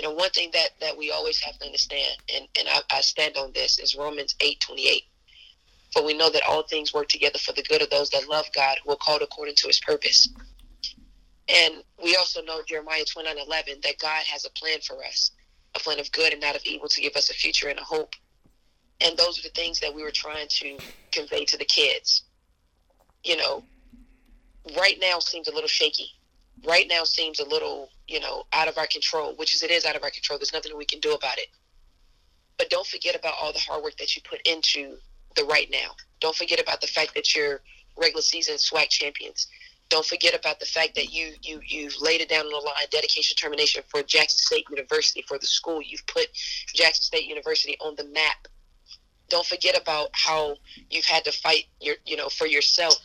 you 0.00 0.08
know, 0.08 0.14
one 0.14 0.30
thing 0.30 0.48
that, 0.54 0.70
that 0.80 0.96
we 0.96 1.10
always 1.10 1.38
have 1.40 1.58
to 1.58 1.66
understand, 1.66 2.16
and, 2.34 2.48
and 2.58 2.66
I, 2.70 2.80
I 2.90 3.00
stand 3.02 3.36
on 3.36 3.52
this, 3.52 3.78
is 3.78 3.94
Romans 3.94 4.34
eight 4.40 4.58
twenty 4.60 4.88
eight. 4.88 5.02
For 5.92 6.02
we 6.02 6.16
know 6.16 6.30
that 6.30 6.42
all 6.48 6.62
things 6.62 6.94
work 6.94 7.08
together 7.08 7.38
for 7.38 7.52
the 7.52 7.64
good 7.64 7.82
of 7.82 7.90
those 7.90 8.08
that 8.10 8.26
love 8.26 8.46
God, 8.54 8.78
who 8.82 8.92
are 8.92 8.96
called 8.96 9.20
according 9.20 9.56
to 9.56 9.66
his 9.66 9.78
purpose. 9.80 10.26
And 11.54 11.74
we 12.02 12.16
also 12.16 12.40
know 12.42 12.62
Jeremiah 12.66 13.04
twenty 13.04 13.28
nine 13.28 13.44
eleven 13.44 13.74
that 13.82 13.98
God 13.98 14.22
has 14.24 14.46
a 14.46 14.50
plan 14.58 14.78
for 14.80 15.04
us, 15.04 15.32
a 15.74 15.80
plan 15.80 16.00
of 16.00 16.10
good 16.12 16.32
and 16.32 16.40
not 16.40 16.56
of 16.56 16.62
evil 16.64 16.88
to 16.88 17.00
give 17.02 17.14
us 17.14 17.28
a 17.28 17.34
future 17.34 17.68
and 17.68 17.78
a 17.78 17.84
hope. 17.84 18.14
And 19.02 19.18
those 19.18 19.38
are 19.38 19.42
the 19.42 19.50
things 19.50 19.80
that 19.80 19.94
we 19.94 20.02
were 20.02 20.12
trying 20.12 20.48
to 20.48 20.78
convey 21.12 21.44
to 21.44 21.58
the 21.58 21.66
kids. 21.66 22.22
You 23.22 23.36
know, 23.36 23.64
right 24.78 24.96
now 24.98 25.18
seems 25.18 25.46
a 25.46 25.52
little 25.52 25.68
shaky. 25.68 26.06
Right 26.66 26.86
now 26.88 27.04
seems 27.04 27.38
a 27.38 27.48
little 27.48 27.90
you 28.10 28.18
know, 28.18 28.42
out 28.52 28.66
of 28.66 28.76
our 28.76 28.88
control, 28.88 29.34
which 29.36 29.54
is 29.54 29.62
it 29.62 29.70
is 29.70 29.84
out 29.84 29.94
of 29.94 30.02
our 30.02 30.10
control. 30.10 30.36
There's 30.36 30.52
nothing 30.52 30.76
we 30.76 30.84
can 30.84 30.98
do 30.98 31.12
about 31.12 31.38
it. 31.38 31.46
But 32.58 32.68
don't 32.68 32.86
forget 32.86 33.14
about 33.14 33.34
all 33.40 33.52
the 33.52 33.60
hard 33.60 33.84
work 33.84 33.96
that 33.98 34.16
you 34.16 34.22
put 34.28 34.40
into 34.44 34.96
the 35.36 35.44
right 35.44 35.68
now. 35.70 35.92
Don't 36.18 36.34
forget 36.34 36.60
about 36.60 36.80
the 36.80 36.88
fact 36.88 37.14
that 37.14 37.36
you're 37.36 37.60
regular 37.96 38.20
season 38.20 38.56
SWAC 38.56 38.88
champions. 38.88 39.46
Don't 39.90 40.04
forget 40.04 40.34
about 40.34 40.58
the 40.58 40.66
fact 40.66 40.96
that 40.96 41.12
you 41.12 41.34
you 41.42 41.60
you've 41.64 41.94
laid 42.00 42.20
it 42.20 42.28
down 42.28 42.46
on 42.46 42.50
the 42.50 42.58
line, 42.58 42.74
dedication, 42.90 43.36
termination 43.36 43.82
for 43.88 44.02
Jackson 44.02 44.38
State 44.38 44.66
University 44.68 45.22
for 45.28 45.38
the 45.38 45.46
school. 45.46 45.80
You've 45.80 46.06
put 46.08 46.26
Jackson 46.74 47.04
State 47.04 47.26
University 47.26 47.76
on 47.80 47.94
the 47.96 48.04
map. 48.04 48.48
Don't 49.28 49.46
forget 49.46 49.80
about 49.80 50.10
how 50.12 50.56
you've 50.90 51.04
had 51.04 51.24
to 51.24 51.32
fight 51.32 51.66
your 51.80 51.94
you 52.04 52.16
know 52.16 52.28
for 52.28 52.46
yourself 52.46 52.96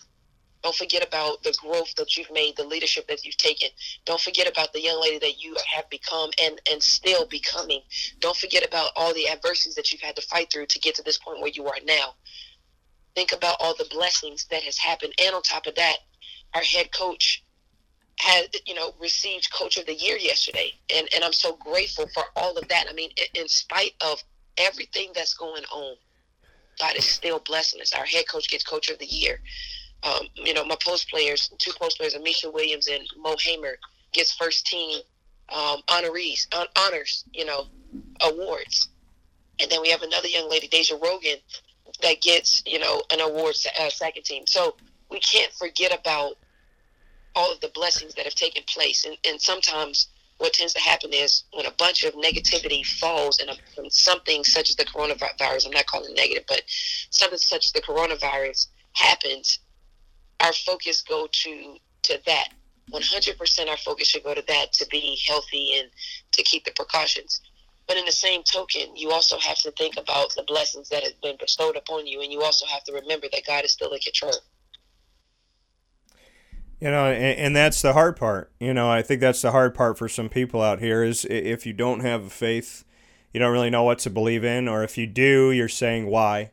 don't 0.65 0.75
forget 0.75 1.05
about 1.05 1.43
the 1.43 1.55
growth 1.61 1.93
that 1.93 2.17
you've 2.17 2.31
made, 2.31 2.57
the 2.57 2.63
leadership 2.63 3.07
that 3.07 3.23
you've 3.23 3.37
taken. 3.37 3.67
Don't 4.03 4.19
forget 4.19 4.49
about 4.49 4.73
the 4.73 4.81
young 4.81 4.99
lady 4.99 5.19
that 5.19 5.39
you 5.39 5.55
have 5.71 5.87
become 5.91 6.31
and, 6.41 6.59
and 6.71 6.81
still 6.81 7.27
becoming. 7.27 7.81
Don't 8.19 8.35
forget 8.35 8.65
about 8.65 8.89
all 8.95 9.13
the 9.13 9.29
adversities 9.29 9.75
that 9.75 9.91
you've 9.91 10.01
had 10.01 10.15
to 10.15 10.23
fight 10.23 10.51
through 10.51 10.65
to 10.65 10.79
get 10.79 10.95
to 10.95 11.03
this 11.03 11.19
point 11.19 11.39
where 11.39 11.51
you 11.53 11.67
are 11.67 11.77
now. 11.85 12.15
Think 13.13 13.31
about 13.31 13.57
all 13.59 13.75
the 13.77 13.87
blessings 13.91 14.47
that 14.49 14.63
has 14.63 14.75
happened. 14.79 15.13
And 15.23 15.35
on 15.35 15.43
top 15.43 15.67
of 15.67 15.75
that, 15.75 15.97
our 16.55 16.63
head 16.63 16.91
coach 16.91 17.43
had, 18.17 18.47
you 18.65 18.73
know, 18.73 18.95
received 18.99 19.53
coach 19.53 19.77
of 19.77 19.85
the 19.85 19.93
year 19.93 20.17
yesterday. 20.17 20.71
And, 20.95 21.07
and 21.13 21.23
I'm 21.23 21.33
so 21.33 21.57
grateful 21.57 22.07
for 22.11 22.23
all 22.35 22.57
of 22.57 22.67
that. 22.69 22.87
I 22.89 22.93
mean, 22.93 23.11
in 23.35 23.47
spite 23.47 23.93
of 24.01 24.17
everything 24.57 25.11
that's 25.13 25.35
going 25.35 25.63
on, 25.65 25.95
God 26.79 26.95
is 26.95 27.05
still 27.05 27.37
blessing 27.37 27.81
us. 27.81 27.93
Our 27.93 28.05
head 28.05 28.27
coach 28.27 28.49
gets 28.49 28.63
coach 28.63 28.89
of 28.89 28.97
the 28.97 29.05
year. 29.05 29.39
Um, 30.05 30.27
you 30.35 30.53
know, 30.53 30.63
my 30.63 30.77
post 30.83 31.09
players, 31.09 31.49
two 31.57 31.71
post 31.79 31.97
players, 31.97 32.15
Ameshya 32.15 32.53
Williams 32.53 32.87
and 32.87 33.01
Mo 33.17 33.35
Hamer, 33.39 33.77
gets 34.11 34.33
first 34.33 34.67
team 34.67 34.99
um, 35.49 35.81
honorees, 35.87 36.47
honors, 36.77 37.25
you 37.33 37.45
know, 37.45 37.65
awards. 38.21 38.89
And 39.59 39.69
then 39.71 39.81
we 39.81 39.89
have 39.89 40.01
another 40.01 40.27
young 40.27 40.49
lady, 40.49 40.67
Deja 40.67 40.97
Rogan, 40.97 41.37
that 42.01 42.21
gets, 42.21 42.61
you 42.65 42.79
know, 42.79 43.01
an 43.11 43.21
award 43.21 43.55
uh, 43.79 43.89
second 43.89 44.23
team. 44.23 44.45
So 44.45 44.75
we 45.09 45.19
can't 45.19 45.51
forget 45.53 45.97
about 45.97 46.37
all 47.35 47.51
of 47.51 47.59
the 47.61 47.69
blessings 47.69 48.13
that 48.15 48.25
have 48.25 48.35
taken 48.35 48.63
place. 48.67 49.05
And, 49.05 49.17
and 49.27 49.39
sometimes 49.41 50.07
what 50.37 50.53
tends 50.53 50.73
to 50.73 50.81
happen 50.81 51.11
is 51.13 51.43
when 51.53 51.65
a 51.65 51.71
bunch 51.71 52.03
of 52.03 52.13
negativity 52.15 52.85
falls 52.85 53.39
and 53.39 53.49
something 53.91 54.43
such 54.43 54.69
as 54.69 54.75
the 54.75 54.85
coronavirus, 54.85 55.65
I'm 55.65 55.71
not 55.71 55.85
calling 55.85 56.11
it 56.11 56.17
negative, 56.17 56.43
but 56.47 56.63
something 57.09 57.39
such 57.39 57.67
as 57.67 57.71
the 57.71 57.81
coronavirus 57.81 58.67
happens, 58.93 59.59
our 60.41 60.53
focus 60.53 61.01
go 61.01 61.27
to 61.31 61.77
to 62.03 62.19
that. 62.25 62.49
100% 62.91 63.67
our 63.67 63.77
focus 63.77 64.07
should 64.07 64.23
go 64.23 64.35
to 64.35 64.43
that 64.47 64.71
to 64.73 64.85
be 64.91 65.19
healthy 65.27 65.79
and 65.79 65.89
to 66.31 66.43
keep 66.43 66.65
the 66.65 66.71
precautions. 66.71 67.41
But 67.87 67.97
in 67.97 68.05
the 68.05 68.11
same 68.11 68.43
token, 68.43 68.95
you 68.95 69.11
also 69.11 69.39
have 69.39 69.57
to 69.59 69.71
think 69.71 69.97
about 69.97 70.33
the 70.35 70.43
blessings 70.43 70.89
that 70.89 71.03
have 71.03 71.19
been 71.21 71.35
bestowed 71.39 71.75
upon 71.75 72.05
you, 72.05 72.21
and 72.21 72.31
you 72.31 72.41
also 72.41 72.65
have 72.67 72.83
to 72.83 72.93
remember 72.93 73.27
that 73.31 73.41
God 73.45 73.63
is 73.63 73.71
still 73.71 73.91
in 73.91 73.99
control. 73.99 74.33
You 76.79 76.91
know, 76.91 77.05
and, 77.05 77.39
and, 77.39 77.55
that's 77.55 77.81
the 77.81 77.93
hard 77.93 78.17
part. 78.17 78.51
You 78.59 78.73
know, 78.73 78.89
I 78.89 79.01
think 79.01 79.21
that's 79.21 79.41
the 79.41 79.51
hard 79.51 79.73
part 79.73 79.97
for 79.97 80.09
some 80.09 80.29
people 80.29 80.61
out 80.61 80.79
here 80.79 81.03
is 81.03 81.25
if 81.25 81.65
you 81.65 81.73
don't 81.73 82.01
have 82.01 82.25
a 82.25 82.29
faith, 82.29 82.83
you 83.33 83.39
don't 83.39 83.51
really 83.51 83.69
know 83.69 83.83
what 83.83 83.99
to 83.99 84.09
believe 84.09 84.43
in, 84.43 84.67
or 84.67 84.83
if 84.83 84.97
you 84.97 85.07
do, 85.07 85.51
you're 85.51 85.69
saying 85.69 86.07
why 86.07 86.51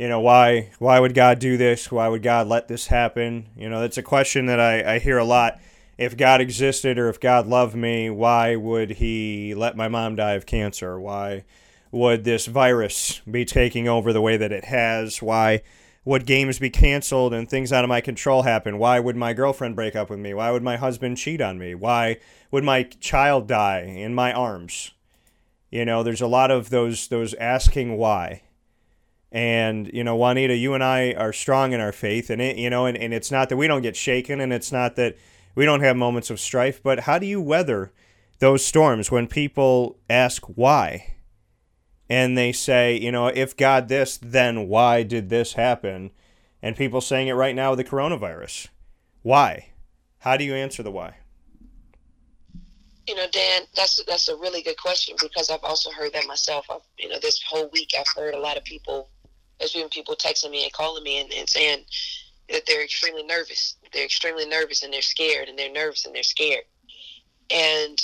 you 0.00 0.08
know 0.08 0.20
why 0.20 0.70
why 0.78 0.98
would 0.98 1.12
god 1.12 1.40
do 1.40 1.58
this? 1.58 1.92
Why 1.92 2.08
would 2.08 2.22
god 2.22 2.46
let 2.46 2.68
this 2.68 2.86
happen? 2.86 3.50
You 3.54 3.68
know 3.68 3.82
that's 3.82 3.98
a 3.98 4.02
question 4.02 4.46
that 4.46 4.58
I, 4.58 4.94
I 4.94 4.98
hear 4.98 5.18
a 5.18 5.24
lot. 5.24 5.60
If 5.98 6.16
god 6.16 6.40
existed 6.40 6.98
or 6.98 7.10
if 7.10 7.20
god 7.20 7.46
loved 7.46 7.76
me 7.76 8.08
why 8.08 8.56
would 8.56 8.92
he 8.92 9.54
let 9.54 9.76
my 9.76 9.88
mom 9.88 10.16
die 10.16 10.32
of 10.32 10.46
cancer? 10.46 10.98
Why 10.98 11.44
would 11.92 12.24
this 12.24 12.46
virus 12.46 13.20
be 13.30 13.44
taking 13.44 13.88
over 13.88 14.10
the 14.14 14.22
way 14.22 14.38
that 14.38 14.52
it 14.52 14.64
has? 14.64 15.20
Why 15.20 15.60
would 16.06 16.24
games 16.24 16.58
be 16.58 16.70
canceled 16.70 17.34
and 17.34 17.46
things 17.46 17.70
out 17.70 17.84
of 17.84 17.88
my 17.88 18.00
control 18.00 18.40
happen? 18.40 18.78
Why 18.78 19.00
would 19.00 19.16
my 19.16 19.34
girlfriend 19.34 19.76
break 19.76 19.94
up 19.94 20.08
with 20.08 20.18
me? 20.18 20.32
Why 20.32 20.50
would 20.50 20.62
my 20.62 20.78
husband 20.78 21.18
cheat 21.18 21.42
on 21.42 21.58
me? 21.58 21.74
Why 21.74 22.16
would 22.50 22.64
my 22.64 22.84
child 22.84 23.46
die 23.48 23.80
in 23.80 24.14
my 24.14 24.32
arms? 24.32 24.92
You 25.70 25.84
know 25.84 26.02
there's 26.02 26.22
a 26.22 26.26
lot 26.26 26.50
of 26.50 26.70
those 26.70 27.08
those 27.08 27.34
asking 27.34 27.98
why 27.98 28.44
and, 29.32 29.90
you 29.92 30.02
know, 30.02 30.16
Juanita, 30.16 30.56
you 30.56 30.74
and 30.74 30.82
I 30.82 31.12
are 31.12 31.32
strong 31.32 31.72
in 31.72 31.80
our 31.80 31.92
faith, 31.92 32.30
and 32.30 32.40
it, 32.40 32.56
you 32.56 32.70
know, 32.70 32.86
and, 32.86 32.96
and 32.96 33.14
it's 33.14 33.30
not 33.30 33.48
that 33.48 33.56
we 33.56 33.66
don't 33.66 33.82
get 33.82 33.96
shaken, 33.96 34.40
and 34.40 34.52
it's 34.52 34.72
not 34.72 34.96
that 34.96 35.16
we 35.54 35.64
don't 35.64 35.80
have 35.80 35.96
moments 35.96 36.30
of 36.30 36.40
strife, 36.40 36.82
but 36.82 37.00
how 37.00 37.18
do 37.18 37.26
you 37.26 37.40
weather 37.40 37.92
those 38.38 38.64
storms 38.64 39.10
when 39.10 39.26
people 39.26 39.98
ask 40.08 40.44
why? 40.46 41.14
And 42.08 42.36
they 42.36 42.50
say, 42.50 42.96
you 42.96 43.12
know, 43.12 43.28
if 43.28 43.56
God 43.56 43.88
this, 43.88 44.18
then 44.20 44.66
why 44.66 45.04
did 45.04 45.30
this 45.30 45.52
happen? 45.52 46.10
And 46.60 46.76
people 46.76 47.00
saying 47.00 47.28
it 47.28 47.32
right 47.32 47.54
now 47.54 47.70
with 47.70 47.78
the 47.78 47.84
coronavirus. 47.84 48.68
Why? 49.22 49.68
How 50.18 50.36
do 50.36 50.44
you 50.44 50.54
answer 50.54 50.82
the 50.82 50.90
why? 50.90 51.16
you 53.10 53.16
know, 53.16 53.26
Dan, 53.32 53.62
that's 53.74 54.00
that's 54.04 54.28
a 54.28 54.36
really 54.36 54.62
good 54.62 54.76
question 54.76 55.16
because 55.20 55.50
I've 55.50 55.64
also 55.64 55.90
heard 55.90 56.12
that 56.12 56.28
myself. 56.28 56.66
I've, 56.70 56.82
you 56.96 57.08
know, 57.08 57.18
this 57.20 57.42
whole 57.42 57.68
week 57.72 57.90
I've 57.98 58.06
heard 58.14 58.34
a 58.34 58.38
lot 58.38 58.56
of 58.56 58.62
people, 58.62 59.08
there's 59.60 59.72
been 59.72 59.88
people 59.88 60.16
texting 60.16 60.50
me 60.50 60.64
and 60.64 60.72
calling 60.72 61.04
me 61.04 61.20
and, 61.20 61.32
and 61.32 61.48
saying 61.48 61.84
that 62.48 62.64
they're 62.66 62.82
extremely 62.82 63.22
nervous. 63.22 63.76
They're 63.92 64.04
extremely 64.04 64.46
nervous 64.46 64.82
and 64.82 64.92
they're 64.92 65.02
scared 65.02 65.48
and 65.48 65.56
they're 65.56 65.72
nervous 65.72 66.06
and 66.06 66.14
they're 66.14 66.22
scared. 66.24 66.64
And 67.50 68.00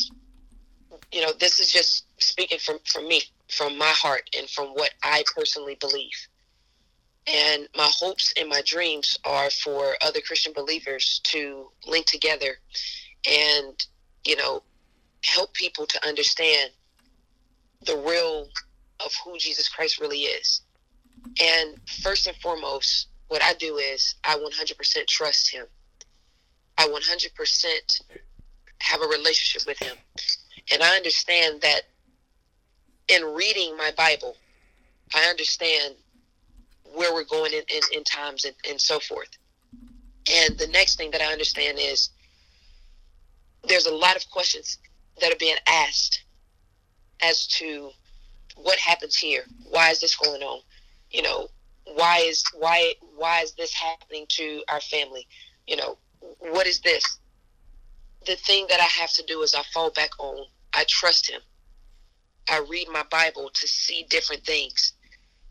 you 1.12 1.22
know, 1.22 1.32
this 1.38 1.58
is 1.58 1.72
just 1.72 2.04
speaking 2.22 2.58
from 2.58 2.78
from 2.84 3.08
me, 3.08 3.22
from 3.48 3.76
my 3.76 3.90
heart, 3.90 4.28
and 4.38 4.48
from 4.48 4.68
what 4.68 4.92
I 5.02 5.25
personally 5.34 5.76
believe. 5.80 6.28
And 7.26 7.68
my 7.76 7.90
hopes 7.92 8.32
and 8.38 8.48
my 8.48 8.62
dreams 8.64 9.18
are 9.25 9.50
for 9.50 9.96
other 10.00 10.20
Christian 10.20 10.52
believers 10.54 11.20
to 11.25 11.70
link 11.84 12.06
together 12.06 12.58
and, 13.28 13.84
you 14.25 14.36
know, 14.36 14.62
help 15.25 15.52
people 15.54 15.86
to 15.86 16.06
understand 16.06 16.70
the 17.84 17.96
real 17.96 18.48
of 19.04 19.12
who 19.25 19.36
Jesus 19.38 19.68
Christ 19.68 20.00
really 20.00 20.20
is. 20.20 20.62
And 21.40 21.76
first 22.02 22.26
and 22.26 22.37
foremost, 22.38 23.08
what 23.28 23.42
I 23.42 23.54
do 23.54 23.76
is 23.76 24.14
I 24.25 24.37
100% 24.37 25.06
trust 25.06 25.50
him. 25.50 25.66
I 26.78 26.87
100% 26.88 28.02
have 28.80 29.00
a 29.00 29.06
relationship 29.06 29.66
with 29.66 29.78
him. 29.78 29.96
And 30.73 30.82
I 30.82 30.96
understand 30.96 31.61
that 31.62 31.82
in 33.08 33.23
reading 33.35 33.76
my 33.76 33.90
Bible, 33.96 34.37
I 35.14 35.25
understand 35.28 35.94
where 36.94 37.12
we're 37.12 37.25
going 37.25 37.52
in, 37.52 37.62
in, 37.68 37.80
in 37.92 38.04
times 38.04 38.44
and, 38.44 38.54
and 38.68 38.80
so 38.80 38.99
forth. 38.99 39.28
And 40.32 40.58
the 40.58 40.66
next 40.68 40.96
thing 40.96 41.11
that 41.12 41.23
I 41.23 41.32
understand 41.32 41.78
is 41.80 42.11
there's 43.68 43.87
a 43.87 43.94
lot 43.94 44.16
of 44.16 44.28
questions 44.30 44.78
that 45.20 45.32
are 45.32 45.37
being 45.38 45.56
asked 45.66 46.25
as 47.23 47.46
to 47.46 47.90
what 48.56 48.78
happens 48.78 49.16
here. 49.16 49.44
Why 49.70 49.90
is 49.90 50.00
this 50.00 50.16
going 50.16 50.42
on? 50.42 50.61
You 51.10 51.22
know, 51.22 51.48
why 51.94 52.18
is 52.18 52.42
why 52.54 52.94
why 53.16 53.42
is 53.42 53.52
this 53.52 53.72
happening 53.72 54.26
to 54.30 54.62
our 54.68 54.80
family? 54.80 55.26
You 55.66 55.76
know, 55.76 55.98
what 56.38 56.66
is 56.66 56.80
this? 56.80 57.04
The 58.26 58.36
thing 58.36 58.66
that 58.68 58.80
I 58.80 58.84
have 59.00 59.12
to 59.12 59.22
do 59.25 59.42
is 59.42 59.54
I 59.54 59.62
fall 59.72 59.90
back 59.90 60.10
on 60.18 60.46
I 60.75 60.84
trust 60.86 61.30
him. 61.30 61.40
I 62.50 62.58
read 62.70 62.88
my 62.92 63.02
Bible 63.10 63.50
to 63.52 63.66
see 63.66 64.06
different 64.10 64.44
things. 64.44 64.92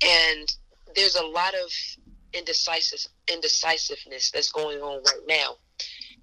And 0.03 0.47
there's 0.95 1.15
a 1.15 1.25
lot 1.25 1.53
of 1.55 1.71
indecisive 2.33 3.07
indecisiveness 3.31 4.31
that's 4.31 4.51
going 4.51 4.79
on 4.79 5.03
right 5.03 5.25
now. 5.27 5.55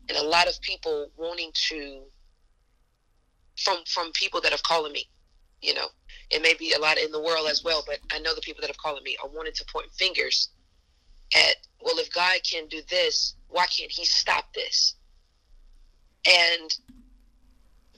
And 0.08 0.18
a 0.18 0.22
lot 0.22 0.46
of 0.46 0.60
people 0.60 1.08
wanting 1.16 1.50
to 1.68 2.02
from 3.62 3.78
from 3.86 4.12
people 4.12 4.40
that 4.42 4.52
have 4.52 4.62
called 4.62 4.92
me, 4.92 5.08
you 5.60 5.74
know. 5.74 5.88
It 6.32 6.42
may 6.42 6.54
be 6.54 6.72
a 6.72 6.78
lot 6.78 6.98
in 6.98 7.12
the 7.12 7.20
world 7.20 7.48
as 7.48 7.62
well, 7.62 7.84
but 7.86 7.98
I 8.12 8.18
know 8.18 8.34
the 8.34 8.40
people 8.40 8.60
that 8.62 8.68
have 8.68 8.78
called 8.78 9.02
me 9.02 9.16
are 9.22 9.28
wanting 9.28 9.52
to 9.54 9.64
point 9.66 9.90
fingers 9.92 10.48
at, 11.34 11.56
well, 11.80 11.98
if 11.98 12.12
God 12.12 12.40
can 12.48 12.66
do 12.68 12.80
this, 12.88 13.34
why 13.48 13.66
can't 13.66 13.90
he 13.90 14.04
stop 14.04 14.52
this? 14.54 14.94
And 16.26 16.74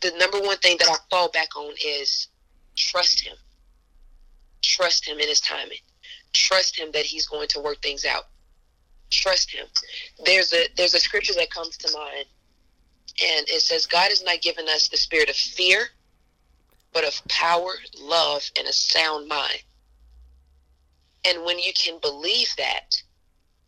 the 0.03 0.13
number 0.19 0.41
one 0.41 0.59
thing 0.59 0.77
that 0.79 0.89
I 0.89 0.97
fall 1.11 1.31
back 1.31 1.57
on 1.57 1.73
is 1.85 2.29
trust 2.77 3.21
him. 3.21 3.37
Trust 4.63 5.07
him 5.07 5.19
in 5.19 5.29
his 5.29 5.41
timing. 5.41 5.79
Trust 6.33 6.79
him 6.79 6.91
that 6.93 7.05
he's 7.05 7.27
going 7.27 7.49
to 7.49 7.61
work 7.61 7.83
things 7.83 8.05
out. 8.05 8.25
Trust 9.11 9.51
him. 9.51 9.67
There's 10.25 10.53
a 10.53 10.67
there's 10.77 10.95
a 10.95 10.99
scripture 10.99 11.35
that 11.35 11.51
comes 11.51 11.77
to 11.77 11.97
mind 11.97 12.27
and 13.23 13.49
it 13.49 13.61
says 13.61 13.87
God 13.87 14.09
has 14.09 14.25
not 14.25 14.43
given 14.43 14.69
us 14.69 14.89
the 14.89 14.97
spirit 14.97 15.31
of 15.31 15.37
fear, 15.37 15.89
but 16.95 17.05
of 17.05 17.21
power, 17.29 17.73
love, 18.01 18.51
and 18.59 18.67
a 18.67 18.73
sound 18.73 19.29
mind. 19.29 19.63
And 21.27 21.45
when 21.45 21.59
you 21.59 21.73
can 21.75 21.99
believe 22.01 22.49
that, 22.57 23.03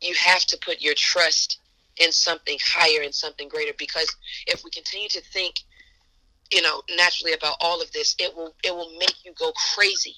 you 0.01 0.15
have 0.15 0.45
to 0.47 0.59
put 0.65 0.81
your 0.81 0.95
trust 0.95 1.59
in 1.99 2.13
something 2.13 2.59
higher 2.63 3.03
and 3.03 3.15
something 3.15 3.49
greater 3.49 3.73
because 3.79 4.15
if 4.47 4.63
we 4.65 4.71
continue 4.71 5.09
to 5.09 5.21
think 5.21 5.57
you 6.53 6.61
know 6.63 6.83
naturally 6.97 7.33
about 7.33 7.57
all 7.61 7.81
of 7.81 7.91
this 7.93 8.15
it 8.19 8.35
will 8.37 8.55
it 8.63 8.75
will 8.75 8.91
make 8.99 9.25
you 9.25 9.33
go 9.39 9.51
crazy 9.75 10.15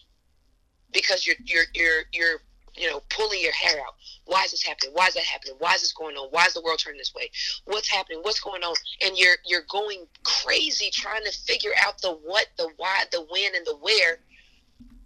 because 0.92 1.26
you're 1.26 1.36
you're 1.44 1.64
you're 1.74 2.02
you're 2.12 2.40
you 2.78 2.88
know 2.88 3.02
pulling 3.08 3.40
your 3.40 3.52
hair 3.52 3.78
out 3.80 3.94
why 4.24 4.44
is 4.44 4.50
this 4.50 4.62
happening 4.62 4.92
why 4.94 5.06
is 5.06 5.14
that 5.14 5.24
happening 5.24 5.54
why 5.58 5.74
is 5.74 5.80
this 5.80 5.92
going 5.92 6.16
on 6.16 6.28
why 6.30 6.44
is 6.46 6.54
the 6.54 6.62
world 6.62 6.78
turning 6.78 6.98
this 6.98 7.14
way 7.14 7.30
what's 7.64 7.88
happening 7.88 8.18
what's 8.22 8.40
going 8.40 8.62
on 8.62 8.74
and 9.04 9.16
you're 9.18 9.36
you're 9.44 9.64
going 9.68 10.06
crazy 10.22 10.90
trying 10.92 11.24
to 11.24 11.32
figure 11.32 11.72
out 11.84 12.00
the 12.02 12.10
what 12.10 12.46
the 12.56 12.68
why 12.76 13.04
the 13.12 13.24
when 13.30 13.54
and 13.54 13.66
the 13.66 13.76
where 13.76 14.18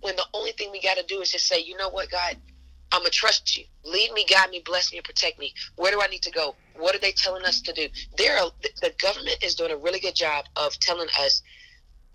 when 0.01 0.17
the 0.17 0.27
only 0.35 0.53
thing 0.53 0.71
we 0.71 0.81
got 0.81 0.97
to 0.97 1.05
do 1.07 1.21
is 1.21 1.31
just 1.31 1.47
say 1.47 1.61
you 1.61 1.77
know 1.77 1.89
what 1.89 2.11
god 2.11 2.37
I'm 2.93 3.01
gonna 3.01 3.11
trust 3.11 3.57
you. 3.57 3.65
Lead 3.85 4.13
me, 4.13 4.27
guide 4.29 4.51
me, 4.51 4.63
bless 4.63 4.93
me, 4.93 4.99
and 4.99 5.05
protect 5.05 5.39
me. 5.39 5.55
Where 5.77 5.91
do 5.91 6.03
I 6.03 6.09
need 6.09 6.23
to 6.23 6.31
go? 6.31 6.55
What 6.77 6.95
are 6.95 6.99
they 6.99 7.13
telling 7.13 7.43
us 7.45 7.63
to 7.63 7.73
do? 7.73 7.89
There, 8.19 8.37
are, 8.37 8.51
the 8.83 8.93
government 9.01 9.39
is 9.43 9.55
doing 9.55 9.71
a 9.71 9.77
really 9.79 9.99
good 9.99 10.15
job 10.15 10.45
of 10.57 10.79
telling 10.79 11.09
us 11.19 11.43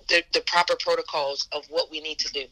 the, 0.08 0.24
the 0.34 0.42
proper 0.42 0.76
protocols 0.80 1.48
of 1.52 1.66
what 1.70 1.90
we 1.90 2.00
need 2.00 2.20
to 2.20 2.32
do. 2.32 2.46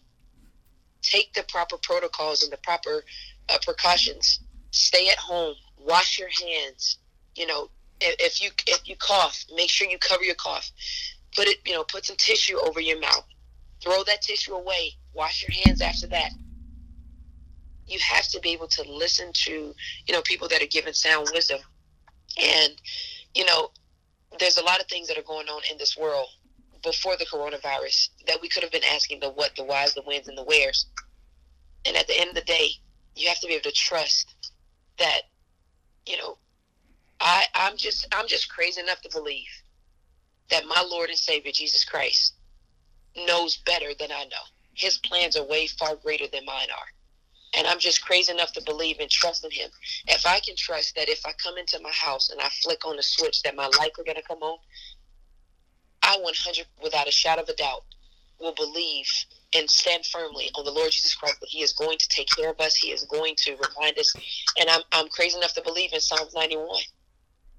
Take 1.09 1.33
the 1.33 1.43
proper 1.43 1.77
protocols 1.77 2.43
and 2.43 2.51
the 2.51 2.57
proper 2.57 3.03
uh, 3.49 3.57
precautions. 3.63 4.39
Stay 4.71 5.09
at 5.09 5.17
home. 5.17 5.55
Wash 5.77 6.19
your 6.19 6.29
hands. 6.29 6.97
You 7.35 7.47
know, 7.47 7.69
if, 8.01 8.15
if 8.19 8.41
you 8.41 8.49
if 8.67 8.87
you 8.87 8.95
cough, 8.97 9.45
make 9.55 9.69
sure 9.69 9.87
you 9.87 9.97
cover 9.99 10.23
your 10.23 10.35
cough. 10.35 10.71
Put 11.35 11.47
it, 11.47 11.59
you 11.65 11.73
know, 11.73 11.83
put 11.83 12.05
some 12.05 12.15
tissue 12.17 12.57
over 12.59 12.79
your 12.79 12.99
mouth. 12.99 13.25
Throw 13.83 14.03
that 14.05 14.21
tissue 14.21 14.53
away. 14.53 14.93
Wash 15.13 15.43
your 15.43 15.51
hands 15.51 15.81
after 15.81 16.07
that 16.07 16.31
you 17.87 17.99
have 17.99 18.27
to 18.29 18.39
be 18.39 18.51
able 18.51 18.67
to 18.67 18.83
listen 18.83 19.31
to 19.33 19.75
you 20.07 20.13
know 20.13 20.21
people 20.21 20.47
that 20.47 20.61
are 20.61 20.67
giving 20.67 20.93
sound 20.93 21.27
wisdom 21.33 21.59
and 22.41 22.73
you 23.33 23.45
know 23.45 23.71
there's 24.39 24.57
a 24.57 24.63
lot 24.63 24.81
of 24.81 24.87
things 24.87 25.07
that 25.07 25.17
are 25.17 25.23
going 25.23 25.47
on 25.47 25.61
in 25.71 25.77
this 25.77 25.97
world 25.97 26.27
before 26.85 27.17
the 27.17 27.25
coronavirus 27.25 28.09
that 28.27 28.37
we 28.41 28.47
could 28.47 28.63
have 28.63 28.71
been 28.71 28.83
asking 28.93 29.19
the 29.19 29.29
what 29.31 29.53
the 29.57 29.63
whys 29.63 29.93
the 29.93 30.01
whens 30.03 30.29
and 30.29 30.37
the 30.37 30.43
wheres. 30.43 30.85
And 31.85 31.97
at 31.97 32.07
the 32.07 32.17
end 32.17 32.29
of 32.29 32.35
the 32.35 32.41
day 32.41 32.69
you 33.15 33.27
have 33.27 33.39
to 33.41 33.47
be 33.47 33.53
able 33.53 33.63
to 33.63 33.71
trust 33.71 34.33
that 34.99 35.23
you 36.05 36.17
know 36.17 36.37
i 37.19 37.45
i'm 37.55 37.75
just 37.77 38.07
i'm 38.13 38.27
just 38.27 38.49
crazy 38.49 38.81
enough 38.81 39.01
to 39.01 39.09
believe 39.11 39.47
that 40.49 40.65
my 40.67 40.85
lord 40.89 41.09
and 41.09 41.17
savior 41.17 41.51
jesus 41.51 41.83
christ 41.83 42.35
knows 43.15 43.57
better 43.65 43.91
than 43.99 44.11
i 44.11 44.23
know. 44.25 44.45
His 44.75 44.97
plans 44.99 45.37
are 45.37 45.43
way 45.43 45.67
far 45.67 45.95
greater 45.95 46.27
than 46.27 46.45
mine 46.45 46.67
are. 46.69 46.87
And 47.57 47.65
I'm 47.65 47.79
just 47.79 48.03
crazy 48.03 48.33
enough 48.33 48.51
to 48.53 48.61
believe 48.65 48.99
and 48.99 49.09
trust 49.09 49.45
in 49.45 49.51
him. 49.51 49.69
If 50.07 50.25
I 50.25 50.39
can 50.41 50.55
trust 50.57 50.95
that 50.95 51.07
if 51.07 51.25
I 51.25 51.31
come 51.41 51.57
into 51.57 51.79
my 51.81 51.91
house 51.91 52.29
and 52.29 52.41
I 52.41 52.49
flick 52.61 52.85
on 52.85 52.97
the 52.97 53.03
switch 53.03 53.41
that 53.43 53.55
my 53.55 53.67
lights 53.79 53.97
are 53.97 54.03
to 54.03 54.21
come 54.27 54.43
on, 54.43 54.57
I 56.05 56.17
100, 56.21 56.65
without 56.81 57.07
a 57.07 57.11
shadow 57.11 57.41
of 57.41 57.49
a 57.49 57.55
doubt, 57.55 57.83
will 58.39 58.53
believe 58.53 59.07
and 59.55 59.69
stand 59.69 60.05
firmly 60.05 60.49
on 60.55 60.65
the 60.65 60.71
Lord 60.71 60.91
Jesus 60.91 61.15
Christ 61.15 61.39
that 61.39 61.49
He 61.49 61.63
is 61.63 61.73
going 61.73 61.97
to 61.97 62.07
take 62.07 62.29
care 62.29 62.51
of 62.51 62.59
us. 62.59 62.75
He 62.75 62.89
is 62.89 63.03
going 63.05 63.35
to 63.37 63.51
remind 63.55 63.97
us. 63.97 64.13
And 64.59 64.69
I'm, 64.69 64.81
I'm 64.91 65.07
crazy 65.09 65.37
enough 65.37 65.53
to 65.53 65.61
believe 65.61 65.93
in 65.93 65.99
Psalms 65.99 66.33
91, 66.33 66.67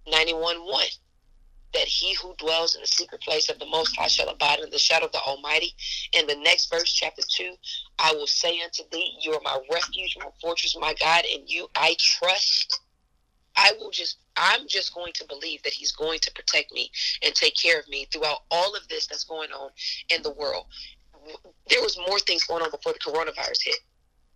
91 0.08 0.56
1 0.58 0.84
that 1.76 1.86
he 1.86 2.14
who 2.14 2.34
dwells 2.38 2.74
in 2.74 2.80
the 2.80 2.86
secret 2.86 3.20
place 3.20 3.50
of 3.50 3.58
the 3.58 3.66
Most 3.66 3.96
High 3.96 4.06
shall 4.06 4.30
abide 4.30 4.60
in 4.60 4.70
the 4.70 4.78
shadow 4.78 5.06
of 5.06 5.12
the 5.12 5.20
Almighty. 5.20 5.74
In 6.12 6.26
the 6.26 6.36
next 6.36 6.70
verse, 6.70 6.90
chapter 6.90 7.22
2, 7.28 7.52
I 7.98 8.12
will 8.12 8.26
say 8.26 8.60
unto 8.62 8.82
thee, 8.90 9.18
You 9.20 9.34
are 9.34 9.40
my 9.44 9.58
refuge, 9.70 10.16
my 10.18 10.30
fortress, 10.40 10.76
my 10.80 10.94
God, 10.98 11.24
and 11.32 11.48
you 11.48 11.68
I 11.74 11.94
trust. 11.98 12.80
I 13.56 13.72
will 13.78 13.90
just, 13.90 14.18
I'm 14.36 14.68
just 14.68 14.94
going 14.94 15.12
to 15.14 15.24
believe 15.28 15.62
that 15.62 15.72
he's 15.72 15.92
going 15.92 16.18
to 16.20 16.32
protect 16.32 16.72
me 16.72 16.90
and 17.22 17.34
take 17.34 17.54
care 17.56 17.78
of 17.78 17.88
me 17.88 18.06
throughout 18.12 18.40
all 18.50 18.74
of 18.74 18.86
this 18.88 19.06
that's 19.06 19.24
going 19.24 19.50
on 19.50 19.70
in 20.10 20.22
the 20.22 20.30
world. 20.30 20.66
There 21.68 21.82
was 21.82 21.98
more 22.06 22.18
things 22.20 22.44
going 22.44 22.62
on 22.62 22.70
before 22.70 22.92
the 22.92 22.98
coronavirus 22.98 23.64
hit. 23.64 23.78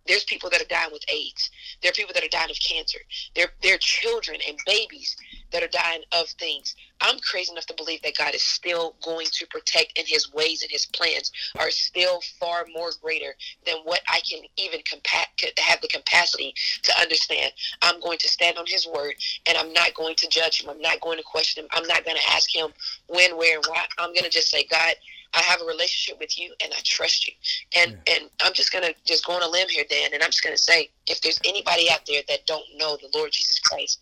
There's 0.07 0.23
people 0.23 0.49
that 0.49 0.61
are 0.61 0.65
dying 0.65 0.91
with 0.91 1.03
AIDS. 1.11 1.49
There 1.81 1.89
are 1.89 1.93
people 1.93 2.13
that 2.13 2.23
are 2.23 2.29
dying 2.29 2.49
of 2.49 2.57
cancer. 2.59 2.99
There, 3.35 3.47
there 3.61 3.75
are 3.75 3.79
children 3.79 4.39
and 4.47 4.57
babies 4.65 5.15
that 5.51 5.63
are 5.63 5.67
dying 5.67 6.01
of 6.11 6.27
things. 6.27 6.75
I'm 7.01 7.19
crazy 7.19 7.51
enough 7.51 7.65
to 7.67 7.73
believe 7.75 8.01
that 8.03 8.17
God 8.17 8.35
is 8.35 8.43
still 8.43 8.95
going 9.03 9.27
to 9.31 9.47
protect, 9.47 9.97
and 9.97 10.07
His 10.07 10.31
ways 10.33 10.61
and 10.61 10.71
His 10.71 10.85
plans 10.87 11.31
are 11.59 11.71
still 11.71 12.21
far 12.39 12.65
more 12.73 12.91
greater 13.01 13.35
than 13.65 13.77
what 13.83 14.01
I 14.07 14.21
can 14.29 14.41
even 14.57 14.81
compa- 14.81 15.59
have 15.59 15.81
the 15.81 15.87
capacity 15.87 16.53
to 16.83 16.99
understand. 16.99 17.51
I'm 17.81 17.99
going 17.99 18.17
to 18.19 18.29
stand 18.29 18.57
on 18.57 18.65
His 18.67 18.87
word, 18.87 19.15
and 19.47 19.57
I'm 19.57 19.73
not 19.73 19.93
going 19.93 20.15
to 20.15 20.27
judge 20.29 20.63
Him. 20.63 20.69
I'm 20.69 20.81
not 20.81 21.01
going 21.01 21.17
to 21.17 21.23
question 21.23 21.63
Him. 21.63 21.69
I'm 21.73 21.87
not 21.87 22.05
going 22.05 22.17
to 22.17 22.31
ask 22.31 22.53
Him 22.55 22.69
when, 23.07 23.37
where, 23.37 23.57
and 23.57 23.65
why. 23.67 23.85
I'm 23.97 24.13
going 24.13 24.23
to 24.23 24.29
just 24.29 24.49
say, 24.49 24.65
God, 24.69 24.93
I 25.33 25.41
have 25.41 25.61
a 25.61 25.65
relationship 25.65 26.19
with 26.19 26.37
you 26.39 26.53
and 26.63 26.73
I 26.73 26.79
trust 26.83 27.27
you. 27.27 27.33
And 27.75 27.97
yeah. 28.07 28.15
and 28.15 28.29
I'm 28.43 28.53
just 28.53 28.71
gonna 28.73 28.93
just 29.05 29.25
go 29.25 29.33
on 29.33 29.43
a 29.43 29.47
limb 29.49 29.69
here, 29.69 29.85
Dan, 29.89 30.11
and 30.13 30.23
I'm 30.23 30.29
just 30.31 30.43
gonna 30.43 30.57
say 30.57 30.89
if 31.07 31.21
there's 31.21 31.39
anybody 31.45 31.89
out 31.91 32.01
there 32.07 32.21
that 32.29 32.47
don't 32.47 32.65
know 32.77 32.97
the 32.97 33.09
Lord 33.17 33.31
Jesus 33.31 33.59
Christ, 33.59 34.01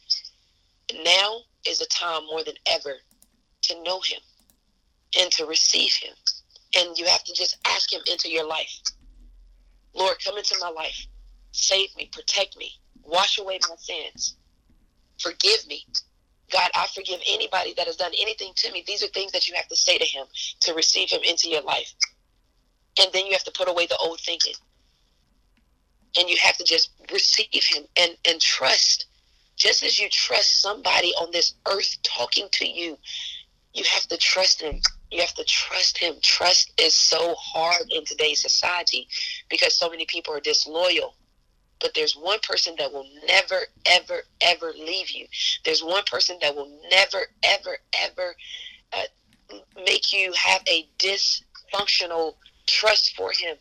now 1.05 1.41
is 1.67 1.81
a 1.81 1.87
time 1.87 2.25
more 2.27 2.43
than 2.43 2.55
ever 2.71 2.95
to 3.63 3.83
know 3.83 4.01
him. 4.01 4.19
and 5.19 5.31
to 5.31 5.45
receive 5.45 5.93
him. 5.93 6.13
And 6.77 6.97
you 6.97 7.05
have 7.07 7.23
to 7.25 7.33
just 7.33 7.57
ask 7.67 7.91
him 7.93 8.01
into 8.11 8.29
your 8.29 8.47
life. 8.47 8.81
Lord, 9.95 10.17
come 10.23 10.37
into 10.37 10.55
my 10.61 10.69
life. 10.69 11.07
Save 11.51 11.95
me, 11.97 12.09
protect 12.13 12.57
me, 12.57 12.71
wash 13.03 13.39
away 13.39 13.59
my 13.69 13.75
sins. 13.77 14.35
Forgive 15.19 15.67
me. 15.67 15.85
God, 16.51 16.69
I 16.75 16.87
forgive 16.93 17.19
anybody 17.29 17.73
that 17.77 17.87
has 17.87 17.95
done 17.95 18.11
anything 18.19 18.53
to 18.55 18.71
me. 18.71 18.83
These 18.85 19.03
are 19.03 19.07
things 19.07 19.31
that 19.31 19.47
you 19.47 19.55
have 19.55 19.67
to 19.67 19.75
say 19.75 19.97
to 19.97 20.05
him 20.05 20.25
to 20.61 20.73
receive 20.73 21.09
him 21.09 21.21
into 21.27 21.49
your 21.49 21.61
life. 21.61 21.93
And 22.99 23.11
then 23.13 23.25
you 23.25 23.33
have 23.33 23.43
to 23.43 23.51
put 23.51 23.69
away 23.69 23.85
the 23.87 23.97
old 23.97 24.19
thinking. 24.19 24.55
And 26.17 26.29
you 26.29 26.37
have 26.43 26.57
to 26.57 26.63
just 26.63 26.91
receive 27.11 27.63
him 27.63 27.83
and, 27.99 28.11
and 28.27 28.41
trust. 28.41 29.05
Just 29.57 29.83
as 29.83 29.99
you 29.99 30.09
trust 30.09 30.61
somebody 30.61 31.09
on 31.21 31.31
this 31.31 31.53
earth 31.67 31.97
talking 32.03 32.47
to 32.53 32.67
you, 32.67 32.97
you 33.73 33.83
have 33.93 34.07
to 34.07 34.17
trust 34.17 34.61
him. 34.61 34.81
You 35.11 35.21
have 35.21 35.33
to 35.35 35.43
trust 35.43 35.97
him. 35.97 36.15
Trust 36.21 36.71
is 36.79 36.93
so 36.93 37.35
hard 37.35 37.91
in 37.91 38.05
today's 38.05 38.41
society 38.41 39.07
because 39.49 39.77
so 39.77 39.89
many 39.89 40.05
people 40.05 40.33
are 40.33 40.39
disloyal 40.39 41.15
but 41.79 41.93
there's 41.93 42.13
one 42.13 42.39
person 42.43 42.75
that 42.77 42.91
will 42.91 43.07
never, 43.27 43.61
ever, 43.85 44.21
ever 44.41 44.73
leave 44.73 45.11
you. 45.11 45.25
There's 45.63 45.83
one 45.83 46.03
person 46.03 46.37
that 46.41 46.55
will 46.55 46.69
never, 46.91 47.19
ever, 47.43 47.77
ever 47.93 48.35
uh, 48.93 49.55
make 49.85 50.13
you 50.13 50.33
have 50.33 50.61
a 50.67 50.87
dysfunctional 50.97 52.35
trust 52.67 53.15
for 53.15 53.31
him. 53.31 53.55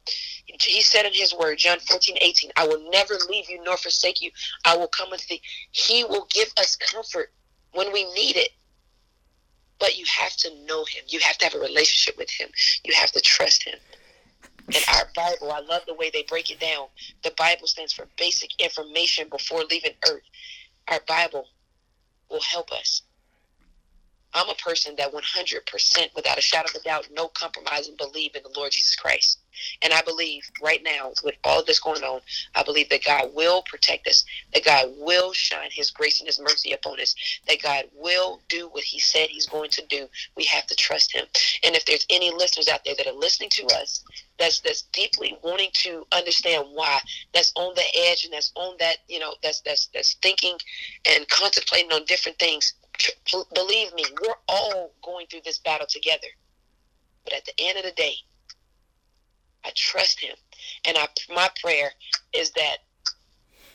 He 0.47 0.83
said 0.83 1.07
in 1.07 1.13
his 1.15 1.35
word, 1.35 1.59
John 1.59 1.79
14, 1.79 2.17
18, 2.21 2.51
I 2.57 2.67
will 2.67 2.91
never 2.91 3.15
leave 3.29 3.49
you 3.49 3.63
nor 3.65 3.77
forsake 3.77 4.21
you. 4.21 4.31
I 4.65 4.77
will 4.77 4.89
come 4.89 5.13
unto 5.13 5.27
thee. 5.29 5.43
He 5.71 6.05
will 6.05 6.27
give 6.31 6.49
us 6.59 6.77
comfort 6.77 7.33
when 7.73 7.93
we 7.93 8.05
need 8.13 8.37
it. 8.37 8.51
But 9.79 9.97
you 9.97 10.05
have 10.19 10.37
to 10.39 10.51
know 10.67 10.85
him. 10.85 11.05
You 11.07 11.21
have 11.21 11.39
to 11.39 11.45
have 11.45 11.55
a 11.55 11.61
relationship 11.61 12.19
with 12.19 12.31
him. 12.31 12.49
You 12.85 12.95
have 12.95 13.13
to 13.13 13.21
trust 13.21 13.63
him. 13.63 13.79
And 14.75 14.85
our 14.95 15.09
Bible, 15.15 15.51
I 15.51 15.61
love 15.61 15.83
the 15.87 15.95
way 15.95 16.11
they 16.13 16.25
break 16.29 16.51
it 16.51 16.61
down. 16.61 16.89
The 17.25 17.33
Bible 17.37 17.67
stands 17.67 17.93
for 17.93 18.07
basic 18.19 18.51
information 18.59 19.29
before 19.31 19.65
leaving 19.65 19.93
earth. 20.09 20.23
Our 20.89 21.01
Bible 21.07 21.47
will 22.31 22.43
help 22.43 22.71
us. 22.73 23.03
I'm 24.35 24.49
a 24.51 24.55
person 24.55 24.95
that 24.97 25.13
100%, 25.13 26.15
without 26.15 26.37
a 26.37 26.43
shadow 26.43 26.69
of 26.69 26.75
a 26.75 26.85
doubt, 26.85 27.09
no 27.13 27.29
compromise, 27.29 27.89
and 27.89 27.97
believe 27.97 28.35
in 28.37 28.43
the 28.43 28.53
Lord 28.55 28.73
Jesus 28.73 28.95
Christ. 28.95 29.39
And 29.83 29.93
I 29.93 30.03
believe 30.03 30.43
right 30.63 30.83
now, 30.85 31.13
with 31.25 31.37
all 31.45 31.65
this 31.65 31.81
going 31.81 32.03
on, 32.03 32.21
I 32.55 32.63
believe 32.63 32.91
that 32.91 33.05
God 33.05 33.31
will 33.35 33.63
protect 33.63 34.07
us, 34.07 34.25
that 34.53 34.67
God 34.67 34.91
will 34.99 35.33
shine 35.33 35.71
His 35.73 35.91
grace 35.91 36.21
and 36.21 36.27
His 36.27 36.39
mercy 36.39 36.73
upon 36.73 37.01
us, 37.01 37.15
that 37.49 37.63
God 37.63 37.85
will 37.97 38.43
do 38.49 38.69
what 38.69 38.85
He 38.85 39.01
said 39.01 39.31
He's 39.31 39.47
going 39.47 39.71
to 39.71 39.87
do. 39.87 40.07
We 40.37 40.45
have 40.45 40.67
to 40.67 40.77
trust 40.77 41.15
Him. 41.15 41.25
And 41.65 41.75
if 41.75 41.87
there's 41.87 42.07
any 42.11 42.31
listeners 42.31 42.69
out 42.69 42.85
there 42.85 42.95
that 42.97 43.07
are 43.07 43.19
listening 43.19 43.51
to 43.55 43.67
us, 43.81 44.05
that's 44.39 44.61
that's 44.61 44.83
deeply 44.93 45.37
wanting 45.43 45.71
to 45.73 46.07
understand 46.13 46.67
why, 46.73 47.01
that's 47.35 47.53
on 47.57 47.75
the 47.75 47.85
edge 48.09 48.25
and 48.25 48.33
that's 48.33 48.53
on 48.55 48.77
that, 48.79 48.99
you 49.09 49.19
know, 49.19 49.35
that's 49.43 49.61
that's 49.63 49.89
that's 49.93 50.15
thinking 50.15 50.57
and 51.09 51.29
contemplating 51.29 51.93
on 51.93 52.05
different 52.05 52.39
things. 52.39 52.75
Believe 53.55 53.95
me, 53.95 54.05
we're 54.23 54.35
all 54.49 54.93
going 55.03 55.27
through 55.27 55.43
this 55.45 55.59
battle 55.59 55.87
together. 55.89 56.27
But 57.25 57.35
at 57.35 57.45
the 57.45 57.53
end 57.59 57.79
of 57.79 57.85
the 57.85 57.93
day, 57.93 58.15
I 59.65 59.71
trust 59.75 60.21
him. 60.21 60.35
And 60.87 60.97
I, 60.97 61.09
my 61.35 61.49
prayer 61.61 61.91
is 62.33 62.51
that 62.53 62.79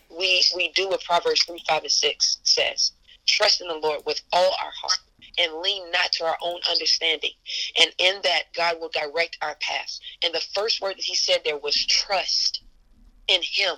we 0.09 0.43
we 0.55 0.71
do 0.73 0.89
what 0.89 1.03
Proverbs 1.03 1.43
3, 1.43 1.61
5, 1.67 1.83
and 1.83 1.91
6 1.91 2.37
says. 2.43 2.91
Trust 3.25 3.61
in 3.61 3.67
the 3.67 3.75
Lord 3.75 4.01
with 4.05 4.21
all 4.33 4.51
our 4.61 4.71
heart 4.81 4.99
and 5.37 5.61
lean 5.61 5.89
not 5.91 6.11
to 6.13 6.25
our 6.25 6.37
own 6.41 6.59
understanding. 6.69 7.31
And 7.79 7.91
in 7.97 8.21
that, 8.23 8.43
God 8.55 8.77
will 8.79 8.89
direct 8.89 9.37
our 9.41 9.55
paths. 9.55 9.99
And 10.23 10.33
the 10.33 10.43
first 10.53 10.81
word 10.81 10.97
that 10.97 11.03
he 11.03 11.15
said 11.15 11.41
there 11.43 11.57
was 11.57 11.75
trust 11.85 12.63
in 13.27 13.41
him. 13.41 13.75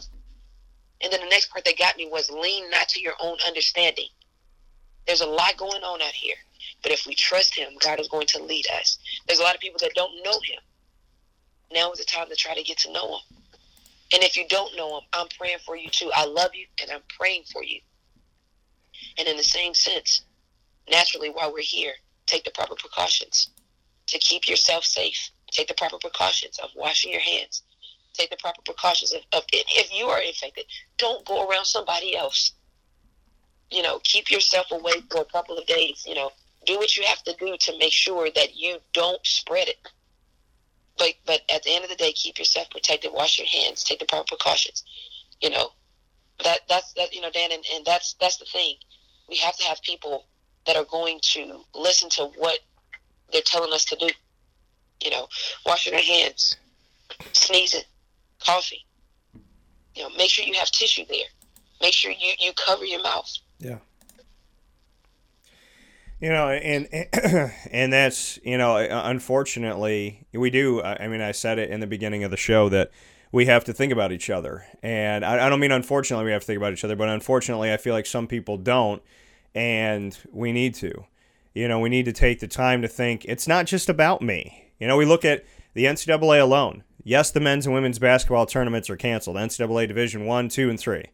And 1.02 1.12
then 1.12 1.22
the 1.22 1.30
next 1.30 1.50
part 1.50 1.66
that 1.66 1.78
got 1.78 1.98
me 1.98 2.08
was 2.12 2.30
lean 2.30 2.70
not 2.70 2.90
to 2.90 3.02
your 3.02 3.14
own 3.20 3.38
understanding. 3.48 4.08
There's 5.08 5.22
a 5.22 5.28
lot 5.28 5.58
going 5.58 5.84
on 5.84 6.02
out 6.02 6.08
here. 6.14 6.36
But 6.82 6.92
if 6.92 7.06
we 7.06 7.16
trust 7.16 7.56
him, 7.56 7.74
God 7.80 8.00
is 8.00 8.08
going 8.08 8.28
to 8.28 8.44
lead 8.44 8.66
us. 8.80 8.98
There's 9.28 9.40
a 9.40 9.44
lot 9.44 9.56
of 9.56 9.62
people 9.62 9.80
that 9.82 9.94
don't 9.96 10.24
know 10.24 10.40
him. 10.44 10.60
Now 11.72 11.92
is 11.92 12.00
the 12.00 12.06
time 12.06 12.28
to 12.30 12.36
try 12.36 12.54
to 12.54 12.64
get 12.64 12.80
to 12.80 12.92
know 12.92 13.16
him. 13.16 13.38
And 14.14 14.24
if 14.24 14.38
you 14.38 14.48
don't 14.48 14.76
know 14.76 14.98
him, 14.98 15.04
I'm 15.14 15.28
praying 15.38 15.58
for 15.66 15.76
you 15.76 15.90
too. 15.90 16.12
I 16.16 16.26
love 16.26 16.52
you 16.54 16.68
and 16.82 16.92
I'm 16.92 17.02
praying 17.18 17.44
for 17.52 17.64
you. 17.64 17.80
And 19.18 19.28
in 19.28 19.38
the 19.38 19.44
same 19.44 19.74
sense, 19.74 20.25
naturally, 20.90 21.30
while 21.30 21.52
we're 21.52 21.62
here, 21.62 21.94
take 22.26 22.44
the 22.44 22.52
proper 22.52 22.76
precautions 22.76 23.50
to 24.08 24.20
keep 24.20 24.48
yourself 24.48 24.84
safe. 24.84 25.32
Take 25.52 25.68
the 25.68 25.74
proper 25.74 25.98
precautions 25.98 26.60
of 26.60 26.70
washing 26.76 27.12
your 27.12 27.22
hands. 27.22 27.64
Take 28.14 28.30
the 28.30 28.38
proper 28.38 28.62
precautions 28.64 29.14
of, 29.14 29.22
of 29.34 29.44
if 29.52 29.94
you 29.94 30.06
are 30.08 30.22
infected, 30.22 30.66
don't 30.98 31.26
go 31.26 31.48
around 31.48 31.66
somebody 31.66 32.16
else. 32.16 32.52
You 33.72 33.82
know, 33.82 34.00
keep 34.04 34.30
yourself 34.30 34.68
away 34.72 35.02
for 35.10 35.22
a 35.22 35.26
couple 35.26 35.58
of 35.58 35.66
days. 35.66 36.04
You 36.08 36.16
know, 36.16 36.32
do 36.66 36.78
what 36.78 36.96
you 36.96 37.04
have 37.04 37.24
to 37.24 37.36
do 37.40 37.58
to 37.60 37.78
make 37.78 37.94
sure 37.94 38.30
that 38.36 38.56
you 38.56 38.78
don't 38.94 39.26
spread 39.26 39.68
it 39.68 39.78
but 40.98 41.14
but 41.26 41.42
at 41.54 41.64
the 41.64 41.72
end 41.72 41.84
of 41.84 41.90
the 41.90 41.96
day, 41.96 42.14
keep 42.14 42.38
yourself 42.38 42.70
protected. 42.70 43.12
Wash 43.14 43.38
your 43.38 43.48
hands. 43.48 43.84
Take 43.84 44.00
the 44.00 44.06
proper 44.06 44.28
precautions. 44.28 44.84
You 45.42 45.50
know, 45.50 45.72
that 46.44 46.60
that's 46.70 46.94
that. 46.94 47.14
You 47.14 47.22
know, 47.22 47.32
Dan, 47.32 47.52
and, 47.52 47.64
and 47.74 47.86
that's 47.86 48.14
that's 48.20 48.38
the 48.38 48.46
thing. 48.46 48.76
We 49.28 49.38
have 49.38 49.58
to 49.58 49.64
have 49.66 49.82
people 49.82 50.26
that 50.66 50.76
are 50.76 50.86
going 50.86 51.20
to 51.22 51.62
listen 51.74 52.10
to 52.10 52.26
what 52.38 52.60
they're 53.32 53.42
telling 53.42 53.74
us 53.74 53.86
to 53.86 53.96
do. 53.96 54.08
You 55.04 55.12
know, 55.12 55.28
washing 55.66 55.94
your 55.94 56.02
hands, 56.02 56.56
sneezing, 57.34 57.84
coughing. 58.44 58.80
You 59.96 60.04
know, 60.04 60.10
make 60.18 60.30
sure 60.30 60.46
you 60.46 60.54
have 60.54 60.72
tissue 60.72 61.04
there. 61.08 61.28
Make 61.82 61.94
sure 61.94 62.12
you 62.12 62.34
you 62.40 62.54
cover 62.54 62.86
your 62.86 63.04
mouth. 63.04 63.32
Yeah. 63.60 63.78
You 66.20 66.30
know, 66.30 66.50
and 66.50 66.88
and 67.72 67.92
that's 67.92 68.40
you 68.44 68.58
know, 68.58 68.78
uh, 68.78 69.02
unfortunately, 69.06 70.26
we 70.34 70.50
do. 70.50 70.82
I 70.82 71.08
mean, 71.08 71.22
I 71.22 71.32
said 71.34 71.60
it 71.60 71.70
in 71.70 71.82
the 71.82 71.88
beginning 71.88 72.24
of 72.24 72.32
the 72.32 72.38
show 72.38 72.70
that 72.70 72.92
we 73.32 73.48
have 73.48 73.66
to 73.66 73.74
think 73.74 73.92
about 73.92 74.14
each 74.14 74.30
other, 74.30 74.66
and 74.82 75.26
I 75.26 75.50
don't 75.50 75.60
mean 75.60 75.74
unfortunately 75.74 76.26
we 76.26 76.32
have 76.32 76.42
to 76.42 76.48
think 76.48 76.58
about 76.58 76.72
each 76.72 76.86
other, 76.86 76.96
but 76.96 77.10
unfortunately, 77.10 77.72
I 77.72 77.78
feel 77.78 77.94
like 77.94 78.06
some 78.06 78.28
people 78.28 78.58
don't, 78.58 79.02
and 79.56 80.18
we 80.32 80.52
need 80.52 80.76
to. 80.76 81.06
You 81.54 81.70
know, 81.70 81.80
we 81.80 81.90
need 81.90 82.06
to 82.06 82.14
take 82.14 82.42
the 82.42 82.48
time 82.48 82.82
to 82.82 82.88
think. 82.88 83.24
It's 83.26 83.48
not 83.48 83.66
just 83.66 83.88
about 83.88 84.22
me. 84.22 84.72
You 84.78 84.88
know, 84.88 84.98
we 84.98 85.06
look 85.06 85.24
at 85.24 85.46
the 85.74 85.86
NCAA 85.86 86.42
alone. 86.42 86.84
Yes, 87.04 87.32
the 87.32 87.40
men's 87.40 87.66
and 87.66 87.74
women's 87.74 87.98
basketball 87.98 88.46
tournaments 88.46 88.90
are 88.90 88.98
canceled. 88.98 89.38
NCAA 89.38 89.88
Division 89.88 90.26
One, 90.26 90.50
Two, 90.50 90.70
and 90.70 90.80
Three. 90.80 91.06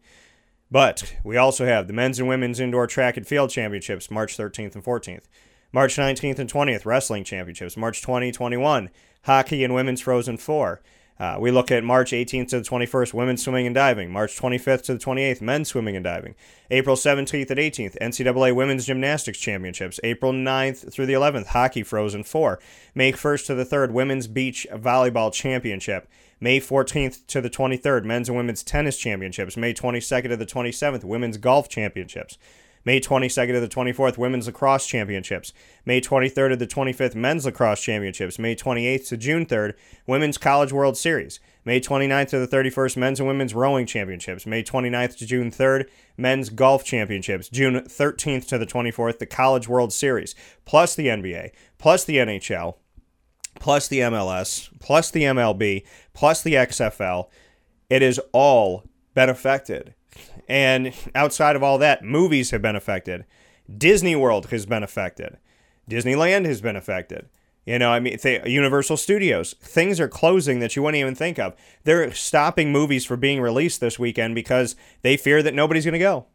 But 0.71 1.15
we 1.23 1.37
also 1.37 1.65
have 1.65 1.87
the 1.87 1.93
men's 1.93 2.17
and 2.17 2.27
women's 2.27 2.59
indoor 2.59 2.87
track 2.87 3.17
and 3.17 3.27
field 3.27 3.49
championships 3.49 4.09
March 4.09 4.37
13th 4.37 4.73
and 4.73 4.83
14th. 4.83 5.25
March 5.73 5.95
19th 5.95 6.39
and 6.39 6.51
20th, 6.51 6.85
wrestling 6.85 7.23
championships. 7.23 7.77
March 7.77 8.01
20, 8.01 8.31
21, 8.31 8.89
hockey 9.25 9.63
and 9.63 9.73
women's 9.73 10.01
Frozen 10.01 10.37
Four. 10.37 10.81
Uh, 11.21 11.37
we 11.39 11.51
look 11.51 11.69
at 11.69 11.83
March 11.83 12.13
18th 12.13 12.47
to 12.47 12.59
the 12.59 12.67
21st, 12.67 13.13
women's 13.13 13.43
swimming 13.43 13.67
and 13.67 13.75
diving. 13.75 14.09
March 14.09 14.35
25th 14.35 14.81
to 14.81 14.95
the 14.95 14.99
28th, 14.99 15.39
men's 15.39 15.67
swimming 15.67 15.95
and 15.95 16.03
diving. 16.03 16.33
April 16.71 16.95
17th 16.95 17.51
and 17.51 17.59
18th, 17.59 17.95
NCAA 17.99 18.55
Women's 18.55 18.87
Gymnastics 18.87 19.37
Championships. 19.37 19.99
April 20.03 20.33
9th 20.33 20.91
through 20.91 21.05
the 21.05 21.13
11th, 21.13 21.45
Hockey 21.45 21.83
Frozen 21.83 22.23
4. 22.23 22.59
May 22.95 23.11
1st 23.11 23.45
to 23.45 23.53
the 23.53 23.63
3rd, 23.63 23.91
Women's 23.91 24.25
Beach 24.25 24.65
Volleyball 24.73 25.31
Championship. 25.31 26.09
May 26.39 26.59
14th 26.59 27.27
to 27.27 27.39
the 27.39 27.51
23rd, 27.51 28.03
Men's 28.03 28.27
and 28.27 28.35
Women's 28.35 28.63
Tennis 28.63 28.97
Championships. 28.97 29.55
May 29.55 29.75
22nd 29.75 30.29
to 30.29 30.37
the 30.37 30.47
27th, 30.47 31.03
Women's 31.03 31.37
Golf 31.37 31.69
Championships. 31.69 32.39
May 32.83 32.99
22nd 32.99 33.53
to 33.53 33.59
the 33.59 33.67
24th, 33.67 34.17
Women's 34.17 34.47
Lacrosse 34.47 34.87
Championships. 34.87 35.53
May 35.85 36.01
23rd 36.01 36.49
to 36.49 36.55
the 36.55 36.67
25th, 36.67 37.15
Men's 37.15 37.45
Lacrosse 37.45 37.81
Championships. 37.81 38.39
May 38.39 38.55
28th 38.55 39.07
to 39.09 39.17
June 39.17 39.45
3rd, 39.45 39.73
Women's 40.07 40.37
College 40.37 40.73
World 40.73 40.97
Series. 40.97 41.39
May 41.63 41.79
29th 41.79 42.29
to 42.29 42.39
the 42.39 42.47
31st, 42.47 42.97
Men's 42.97 43.19
and 43.19 43.27
Women's 43.27 43.53
Rowing 43.53 43.85
Championships. 43.85 44.47
May 44.47 44.63
29th 44.63 45.17
to 45.17 45.25
June 45.27 45.51
3rd, 45.51 45.87
Men's 46.17 46.49
Golf 46.49 46.83
Championships. 46.83 47.49
June 47.49 47.81
13th 47.81 48.47
to 48.47 48.57
the 48.57 48.65
24th, 48.65 49.19
the 49.19 49.27
College 49.27 49.67
World 49.67 49.93
Series, 49.93 50.33
plus 50.65 50.95
the 50.95 51.07
NBA, 51.07 51.51
plus 51.77 52.03
the 52.03 52.17
NHL, 52.17 52.75
plus 53.59 53.87
the 53.87 53.99
MLS, 53.99 54.69
plus 54.79 55.11
the 55.11 55.23
MLB, 55.23 55.85
plus 56.13 56.41
the 56.41 56.55
XFL. 56.55 57.27
It 57.89 58.01
is 58.01 58.19
all 58.31 58.85
affected. 59.15 59.93
And 60.47 60.93
outside 61.15 61.55
of 61.55 61.63
all 61.63 61.77
that, 61.77 62.03
movies 62.03 62.51
have 62.51 62.61
been 62.61 62.75
affected. 62.75 63.25
Disney 63.77 64.15
World 64.15 64.47
has 64.47 64.65
been 64.65 64.83
affected. 64.83 65.37
Disneyland 65.89 66.45
has 66.45 66.61
been 66.61 66.75
affected. 66.75 67.27
You 67.65 67.77
know, 67.77 67.91
I 67.91 67.99
mean, 67.99 68.17
th- 68.17 68.47
Universal 68.47 68.97
Studios, 68.97 69.53
things 69.61 69.99
are 69.99 70.07
closing 70.07 70.59
that 70.59 70.75
you 70.75 70.81
wouldn't 70.81 70.99
even 70.99 71.15
think 71.15 71.37
of. 71.37 71.55
They're 71.83 72.11
stopping 72.11 72.71
movies 72.71 73.05
from 73.05 73.19
being 73.19 73.39
released 73.39 73.79
this 73.79 73.99
weekend 73.99 74.33
because 74.33 74.75
they 75.03 75.15
fear 75.15 75.43
that 75.43 75.53
nobody's 75.53 75.85
going 75.85 75.93
to 75.93 75.99
go. 75.99 76.25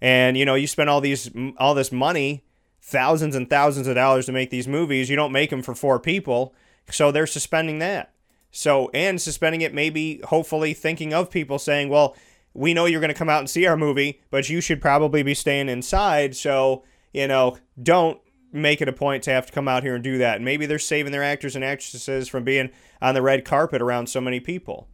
And 0.00 0.36
you 0.36 0.44
know, 0.44 0.54
you 0.54 0.66
spend 0.66 0.90
all 0.90 1.00
these 1.00 1.30
all 1.58 1.74
this 1.74 1.92
money 1.92 2.44
thousands 2.80 3.34
and 3.34 3.48
thousands 3.50 3.86
of 3.86 3.94
dollars 3.94 4.26
to 4.26 4.32
make 4.32 4.50
these 4.50 4.68
movies. 4.68 5.10
You 5.10 5.16
don't 5.16 5.32
make 5.32 5.50
them 5.50 5.62
for 5.62 5.74
four 5.74 5.98
people, 5.98 6.54
so 6.90 7.10
they're 7.10 7.26
suspending 7.26 7.78
that. 7.80 8.12
So 8.50 8.90
and 8.94 9.20
suspending 9.20 9.60
it, 9.60 9.74
maybe 9.74 10.20
hopefully 10.24 10.72
thinking 10.72 11.12
of 11.12 11.30
people 11.30 11.58
saying, 11.58 11.88
well, 11.88 12.16
we 12.56 12.74
know 12.74 12.86
you're 12.86 13.00
going 13.00 13.12
to 13.12 13.14
come 13.14 13.28
out 13.28 13.40
and 13.40 13.50
see 13.50 13.66
our 13.66 13.76
movie, 13.76 14.20
but 14.30 14.48
you 14.48 14.60
should 14.60 14.80
probably 14.80 15.22
be 15.22 15.34
staying 15.34 15.68
inside. 15.68 16.34
So 16.36 16.82
you 17.16 17.26
know, 17.26 17.56
don't 17.82 18.20
make 18.52 18.82
it 18.82 18.88
a 18.88 18.92
point 18.92 19.22
to 19.24 19.30
have 19.30 19.46
to 19.46 19.52
come 19.52 19.68
out 19.68 19.82
here 19.82 19.94
and 19.94 20.04
do 20.04 20.18
that. 20.18 20.40
maybe 20.42 20.66
they're 20.66 20.78
saving 20.78 21.12
their 21.12 21.22
actors 21.22 21.56
and 21.56 21.64
actresses 21.64 22.28
from 22.28 22.44
being 22.44 22.70
on 23.00 23.14
the 23.14 23.22
red 23.22 23.44
carpet 23.44 23.82
around 23.82 24.08
so 24.08 24.20
many 24.20 24.38
people. 24.38 24.88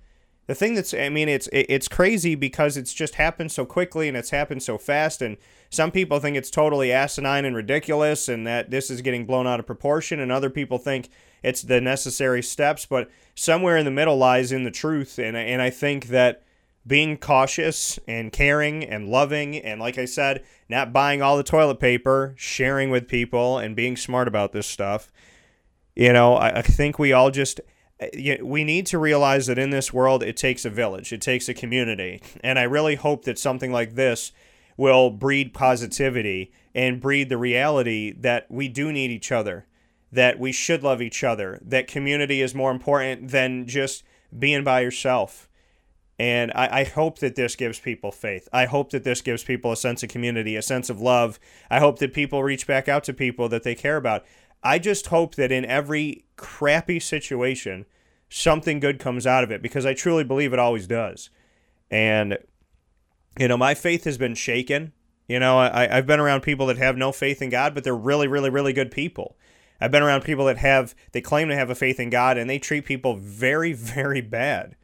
The 0.47 0.55
thing 0.55 0.75
that's, 0.75 0.93
I 0.95 1.09
mean, 1.09 1.29
it's 1.29 1.49
it's 1.53 1.89
crazy 1.89 2.35
because 2.35 2.77
it's 2.77 2.93
just 2.93 3.15
happened 3.15 3.53
so 3.53 3.65
quickly 3.65 4.09
and 4.09 4.17
it's 4.17 4.31
happened 4.31 4.63
so 4.63 4.77
fast, 4.79 5.23
and 5.23 5.37
some 5.71 5.91
people 5.91 6.19
think 6.19 6.37
it's 6.37 6.51
totally 6.51 6.93
asinine 6.93 7.45
and 7.45 7.55
ridiculous, 7.55 8.29
and 8.29 8.47
that 8.47 8.71
this 8.71 8.91
is 8.91 9.03
getting 9.03 9.25
blown 9.25 9.47
out 9.47 9.61
of 9.61 9.67
proportion, 9.67 10.19
and 10.19 10.33
other 10.33 10.51
people 10.51 10.79
think 10.79 11.09
it's 11.45 11.63
the 11.63 11.81
necessary 11.81 12.43
steps. 12.43 12.87
But 12.87 13.09
somewhere 13.37 13.77
in 13.77 13.85
the 13.85 13.93
middle 13.93 14.17
lies 14.17 14.51
in 14.51 14.65
the 14.65 14.73
truth, 14.73 15.19
and 15.19 15.37
and 15.37 15.63
I 15.63 15.71
think 15.71 16.09
that 16.09 16.43
being 16.87 17.17
cautious 17.17 17.99
and 18.09 18.33
caring 18.33 18.85
and 18.85 19.09
loving 19.09 19.57
and 19.57 19.81
like 19.81 19.99
I 19.99 20.05
said, 20.05 20.43
not 20.69 20.93
buying 20.93 21.23
all 21.23 21.37
the 21.37 21.43
toilet 21.43 21.79
paper, 21.79 22.35
sharing 22.37 22.91
with 22.91 23.09
people 23.09 23.59
and 23.59 23.77
being 23.77 23.97
smart 23.97 24.29
about 24.29 24.53
this 24.53 24.67
stuff. 24.67 25.13
You 25.95 26.13
know, 26.13 26.35
I, 26.35 26.59
I 26.59 26.63
think 26.63 26.99
we 26.99 27.13
all 27.13 27.31
just 27.31 27.61
we 28.43 28.65
need 28.65 28.87
to 28.87 28.99
realize 28.99 29.47
that 29.47 29.59
in 29.59 29.71
this 29.71 29.93
world 29.93 30.25
it 30.25 30.37
takes 30.37 30.65
a 30.65 30.71
village, 30.71 31.13
it 31.13 31.21
takes 31.21 31.49
a 31.49 31.55
community. 31.55 32.21
And 32.43 32.59
I 32.59 32.63
really 32.65 32.97
hope 32.97 33.25
that 33.25 33.39
something 33.39 33.71
like 33.71 33.95
this 33.95 34.33
will 34.77 35.11
breed 35.11 35.55
positivity 35.55 36.53
and 36.75 37.01
breed 37.01 37.29
the 37.29 37.37
reality 37.37 38.13
that 38.13 38.51
we 38.51 38.67
do 38.67 38.91
need 38.91 39.11
each 39.11 39.31
other, 39.31 39.67
that 40.11 40.41
we 40.41 40.51
should 40.51 40.83
love 40.83 41.01
each 41.01 41.23
other, 41.23 41.61
that 41.63 41.87
community 41.87 42.41
is 42.41 42.55
more 42.55 42.73
important 42.73 43.29
than 43.29 43.67
just 43.69 44.03
being 44.37 44.65
by 44.65 44.81
yourself 44.81 45.49
and 46.23 46.53
I, 46.55 46.83
I, 46.83 46.85
hope 46.85 47.19
that 47.19 47.35
this 47.35 47.57
gives 47.57 47.81
people 47.81 48.13
faith. 48.13 48.49
I 48.53 48.67
hope 48.67 48.91
that 48.91 49.03
this 49.03 49.21
gives 49.21 49.43
people 49.43 49.73
a 49.73 49.77
sense 49.77 50.05
of 50.05 50.09
community, 50.09 50.55
a 50.55 50.63
sense 50.63 50.89
of 50.89 51.01
love. 51.01 51.41
I 51.69 51.81
hope 51.81 51.99
that 51.99 52.15
people 52.15 52.45
reach 52.45 52.65
back 52.65 52.89
out 52.89 53.03
to 53.05 53.13
people 53.13 53.49
that 53.49 53.65
they 53.65 53.75
care 53.75 53.97
about. 53.97 54.25
I 54.63 54.79
just 54.79 55.09
hope 55.09 55.35
that 55.35 55.51
in 55.51 55.65
every 55.65 56.25
crappy 56.37 57.01
situation, 57.01 57.87
something 58.29 58.79
good 58.79 59.01
comes 59.01 59.27
out 59.27 59.43
of 59.43 59.51
it 59.51 59.63
because 59.63 59.85
I 59.85 59.95
truly 59.95 60.23
believe 60.23 60.53
it 60.53 60.61
always 60.61 60.87
does. 60.87 61.29
And, 61.91 62.39
you 63.37 63.49
know, 63.49 63.57
my 63.57 63.75
faith 63.75 64.05
has 64.05 64.17
been 64.17 64.37
shaken. 64.37 64.93
You 65.27 65.41
know, 65.41 65.59
I, 65.59 65.97
I've 65.97 66.07
been 66.07 66.21
around 66.21 66.43
people 66.43 66.67
that 66.67 66.79
have 66.79 66.97
no 66.97 67.11
faith 67.11 67.43
in 67.43 67.51
God, 67.51 67.75
but 67.75 67.83
they're 67.83 67.97
really, 67.97 68.29
really, 68.29 68.49
really 68.49 68.73
good 68.73 68.93
people. 68.93 69.37
I've 69.81 69.91
been 69.91 70.05
around 70.05 70.23
people 70.23 70.45
that 70.45 70.59
have, 70.59 70.95
they 71.11 71.21
claim 71.21 71.49
to 71.49 71.57
have 71.57 71.69
a 71.69 71.75
faith 71.75 71.99
in 71.99 72.11
God 72.11 72.39
and 72.39 72.49
they 72.49 72.61
treat 72.61 72.85
people 72.85 73.17
very, 73.17 73.73
very 73.73 74.21
bad 74.21 74.77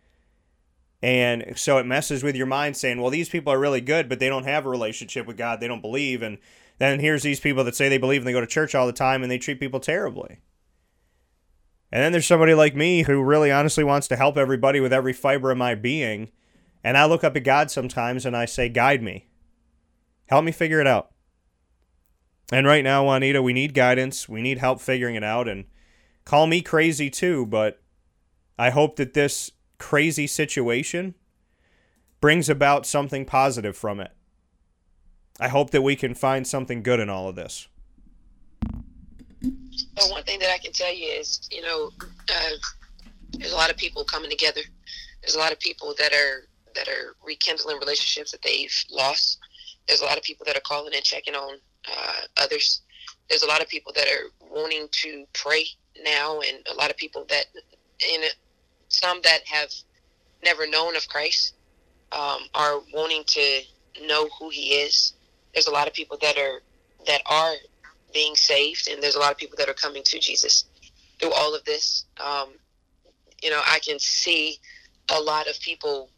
and 1.02 1.52
so 1.56 1.78
it 1.78 1.86
messes 1.86 2.22
with 2.22 2.34
your 2.34 2.46
mind 2.46 2.76
saying, 2.76 3.00
well, 3.00 3.10
these 3.10 3.28
people 3.28 3.52
are 3.52 3.58
really 3.58 3.80
good, 3.80 4.08
but 4.08 4.18
they 4.18 4.28
don't 4.28 4.44
have 4.44 4.66
a 4.66 4.70
relationship 4.70 5.26
with 5.26 5.36
God. 5.36 5.60
They 5.60 5.68
don't 5.68 5.80
believe. 5.80 6.22
And 6.22 6.38
then 6.78 6.98
here's 6.98 7.22
these 7.22 7.40
people 7.40 7.62
that 7.64 7.76
say 7.76 7.88
they 7.88 7.98
believe 7.98 8.22
and 8.22 8.28
they 8.28 8.32
go 8.32 8.40
to 8.40 8.46
church 8.46 8.74
all 8.74 8.86
the 8.86 8.92
time 8.92 9.22
and 9.22 9.30
they 9.30 9.38
treat 9.38 9.60
people 9.60 9.80
terribly. 9.80 10.40
And 11.92 12.02
then 12.02 12.12
there's 12.12 12.26
somebody 12.26 12.52
like 12.52 12.74
me 12.74 13.02
who 13.02 13.22
really 13.22 13.52
honestly 13.52 13.84
wants 13.84 14.08
to 14.08 14.16
help 14.16 14.36
everybody 14.36 14.80
with 14.80 14.92
every 14.92 15.12
fiber 15.12 15.50
of 15.50 15.58
my 15.58 15.74
being. 15.74 16.30
And 16.82 16.98
I 16.98 17.06
look 17.06 17.24
up 17.24 17.36
at 17.36 17.44
God 17.44 17.70
sometimes 17.70 18.26
and 18.26 18.36
I 18.36 18.44
say, 18.44 18.68
guide 18.68 19.02
me. 19.02 19.28
Help 20.26 20.44
me 20.44 20.52
figure 20.52 20.80
it 20.80 20.86
out. 20.86 21.12
And 22.50 22.66
right 22.66 22.84
now, 22.84 23.04
Juanita, 23.04 23.42
we 23.42 23.52
need 23.52 23.72
guidance. 23.72 24.28
We 24.28 24.42
need 24.42 24.58
help 24.58 24.80
figuring 24.80 25.14
it 25.14 25.24
out. 25.24 25.48
And 25.48 25.64
call 26.24 26.46
me 26.46 26.60
crazy 26.60 27.08
too, 27.08 27.46
but 27.46 27.80
I 28.58 28.70
hope 28.70 28.96
that 28.96 29.14
this 29.14 29.52
crazy 29.78 30.26
situation 30.26 31.14
brings 32.20 32.48
about 32.48 32.86
something 32.86 33.24
positive 33.24 33.76
from 33.76 34.00
it. 34.00 34.12
I 35.40 35.48
hope 35.48 35.70
that 35.70 35.82
we 35.82 35.94
can 35.94 36.14
find 36.14 36.46
something 36.46 36.82
good 36.82 36.98
in 36.98 37.08
all 37.08 37.28
of 37.28 37.36
this. 37.36 37.68
Well, 39.96 40.10
one 40.10 40.24
thing 40.24 40.40
that 40.40 40.52
I 40.52 40.58
can 40.58 40.72
tell 40.72 40.92
you 40.92 41.06
is, 41.06 41.48
you 41.52 41.62
know, 41.62 41.90
uh, 42.02 42.50
there's 43.32 43.52
a 43.52 43.56
lot 43.56 43.70
of 43.70 43.76
people 43.76 44.04
coming 44.04 44.30
together. 44.30 44.60
There's 45.22 45.36
a 45.36 45.38
lot 45.38 45.52
of 45.52 45.60
people 45.60 45.94
that 45.98 46.12
are 46.12 46.48
that 46.74 46.88
are 46.88 47.14
rekindling 47.24 47.78
relationships 47.78 48.30
that 48.32 48.42
they've 48.42 48.84
lost. 48.90 49.38
There's 49.86 50.00
a 50.00 50.04
lot 50.04 50.16
of 50.16 50.22
people 50.22 50.44
that 50.46 50.56
are 50.56 50.60
calling 50.60 50.94
and 50.94 51.02
checking 51.02 51.34
on 51.34 51.58
uh, 51.88 52.20
others. 52.36 52.82
There's 53.28 53.42
a 53.42 53.46
lot 53.46 53.62
of 53.62 53.68
people 53.68 53.92
that 53.94 54.06
are 54.06 54.30
wanting 54.40 54.88
to 54.90 55.24
pray 55.34 55.66
now, 56.04 56.40
and 56.40 56.66
a 56.70 56.74
lot 56.74 56.90
of 56.90 56.96
people 56.96 57.24
that, 57.28 57.46
in 58.12 58.22
some 58.88 59.20
that 59.24 59.40
have 59.46 59.70
never 60.42 60.68
known 60.68 60.96
of 60.96 61.08
Christ 61.08 61.54
um, 62.12 62.40
are 62.54 62.80
wanting 62.92 63.24
to 63.26 63.60
know 64.06 64.28
who 64.38 64.50
He 64.50 64.74
is. 64.74 65.14
There's 65.52 65.66
a 65.66 65.72
lot 65.72 65.86
of 65.86 65.94
people 65.94 66.18
that 66.20 66.38
are 66.38 66.60
that 67.06 67.22
are 67.26 67.54
being 68.12 68.34
saved, 68.34 68.88
and 68.88 69.02
there's 69.02 69.14
a 69.14 69.20
lot 69.20 69.32
of 69.32 69.38
people 69.38 69.56
that 69.58 69.68
are 69.68 69.74
coming 69.74 70.02
to 70.04 70.18
Jesus 70.18 70.64
through 71.20 71.32
all 71.32 71.54
of 71.54 71.64
this. 71.64 72.04
Um, 72.18 72.50
you 73.42 73.50
know, 73.50 73.60
I 73.66 73.78
can 73.80 73.98
see 73.98 74.58
a 75.10 75.20
lot 75.20 75.46
of 75.48 75.58
people 75.60 76.10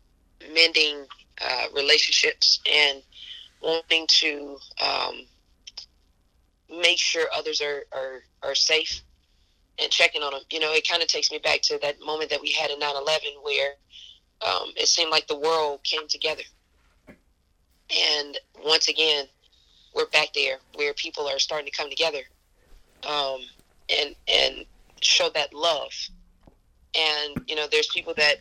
mending 0.53 1.07
uh, 1.41 1.67
relationships 1.75 2.61
and 2.71 3.03
wanting 3.63 4.07
to 4.09 4.57
um, 4.83 5.27
make 6.71 6.99
sure 6.99 7.27
others 7.35 7.61
are, 7.61 7.85
are, 7.93 8.23
are 8.43 8.55
safe 8.55 9.03
and 9.81 9.91
checking 9.91 10.23
on 10.23 10.33
them. 10.33 10.43
You 10.51 10.61
know, 10.61 10.73
it 10.73 10.87
kind 10.89 11.03
of 11.03 11.09
takes 11.09 11.31
me 11.31 11.39
back 11.39 11.63
to 11.63 11.79
that 11.83 12.01
moment 12.01 12.31
that 12.31 12.41
we 12.41 12.53
had 12.53 12.71
in 12.71 12.79
9 12.79 12.97
11 12.97 13.29
where 13.43 13.73
um, 14.47 14.71
it 14.77 14.89
seemed 14.89 15.11
like 15.11 15.27
the 15.27 15.39
world 15.39 15.83
came 15.85 16.07
together. 16.09 16.43
And 17.09 18.39
once 18.65 18.89
again, 18.89 19.27
we're 19.95 20.07
back 20.07 20.33
there 20.35 20.59
where 20.75 20.95
people 20.95 21.27
are 21.27 21.39
starting 21.39 21.67
to 21.67 21.77
come 21.77 21.91
together 21.91 22.21
um, 23.09 23.41
and 23.99 24.15
and 24.29 24.65
show 25.01 25.29
that 25.31 25.53
love. 25.53 25.93
And 26.95 27.43
you 27.49 27.57
know, 27.57 27.67
there's 27.71 27.89
people 27.89 28.15
that 28.17 28.37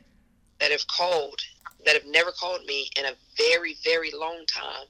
that 0.60 0.71
have 0.71 0.86
called 0.88 1.39
that 1.86 1.95
have 1.95 2.06
never 2.06 2.32
called 2.32 2.65
me 2.65 2.89
in 2.97 3.06
a 3.06 3.13
very 3.38 3.75
very 3.84 4.12
long 4.12 4.45
time. 4.47 4.86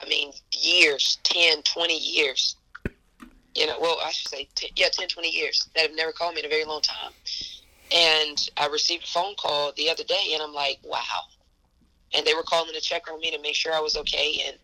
I 0.00 0.08
mean, 0.08 0.32
years, 0.52 1.18
10, 1.24 1.62
20 1.62 1.98
years 1.98 2.54
you 3.58 3.66
know, 3.66 3.76
well, 3.80 3.98
I 4.04 4.12
should 4.12 4.28
say, 4.28 4.48
10, 4.54 4.70
yeah, 4.76 4.88
10, 4.88 5.08
20 5.08 5.28
years 5.28 5.68
that 5.74 5.82
have 5.82 5.96
never 5.96 6.12
called 6.12 6.34
me 6.34 6.40
in 6.40 6.46
a 6.46 6.48
very 6.48 6.64
long 6.64 6.80
time. 6.80 7.12
And 7.92 8.48
I 8.56 8.68
received 8.68 9.04
a 9.04 9.06
phone 9.08 9.34
call 9.36 9.72
the 9.76 9.90
other 9.90 10.04
day, 10.04 10.30
and 10.32 10.42
I'm 10.42 10.52
like, 10.52 10.78
wow. 10.84 11.22
And 12.14 12.24
they 12.24 12.34
were 12.34 12.44
calling 12.44 12.72
to 12.72 12.80
check 12.80 13.10
on 13.10 13.20
me 13.20 13.32
to 13.32 13.40
make 13.40 13.56
sure 13.56 13.74
I 13.74 13.80
was 13.80 13.96
okay. 13.96 14.40
And 14.46 14.56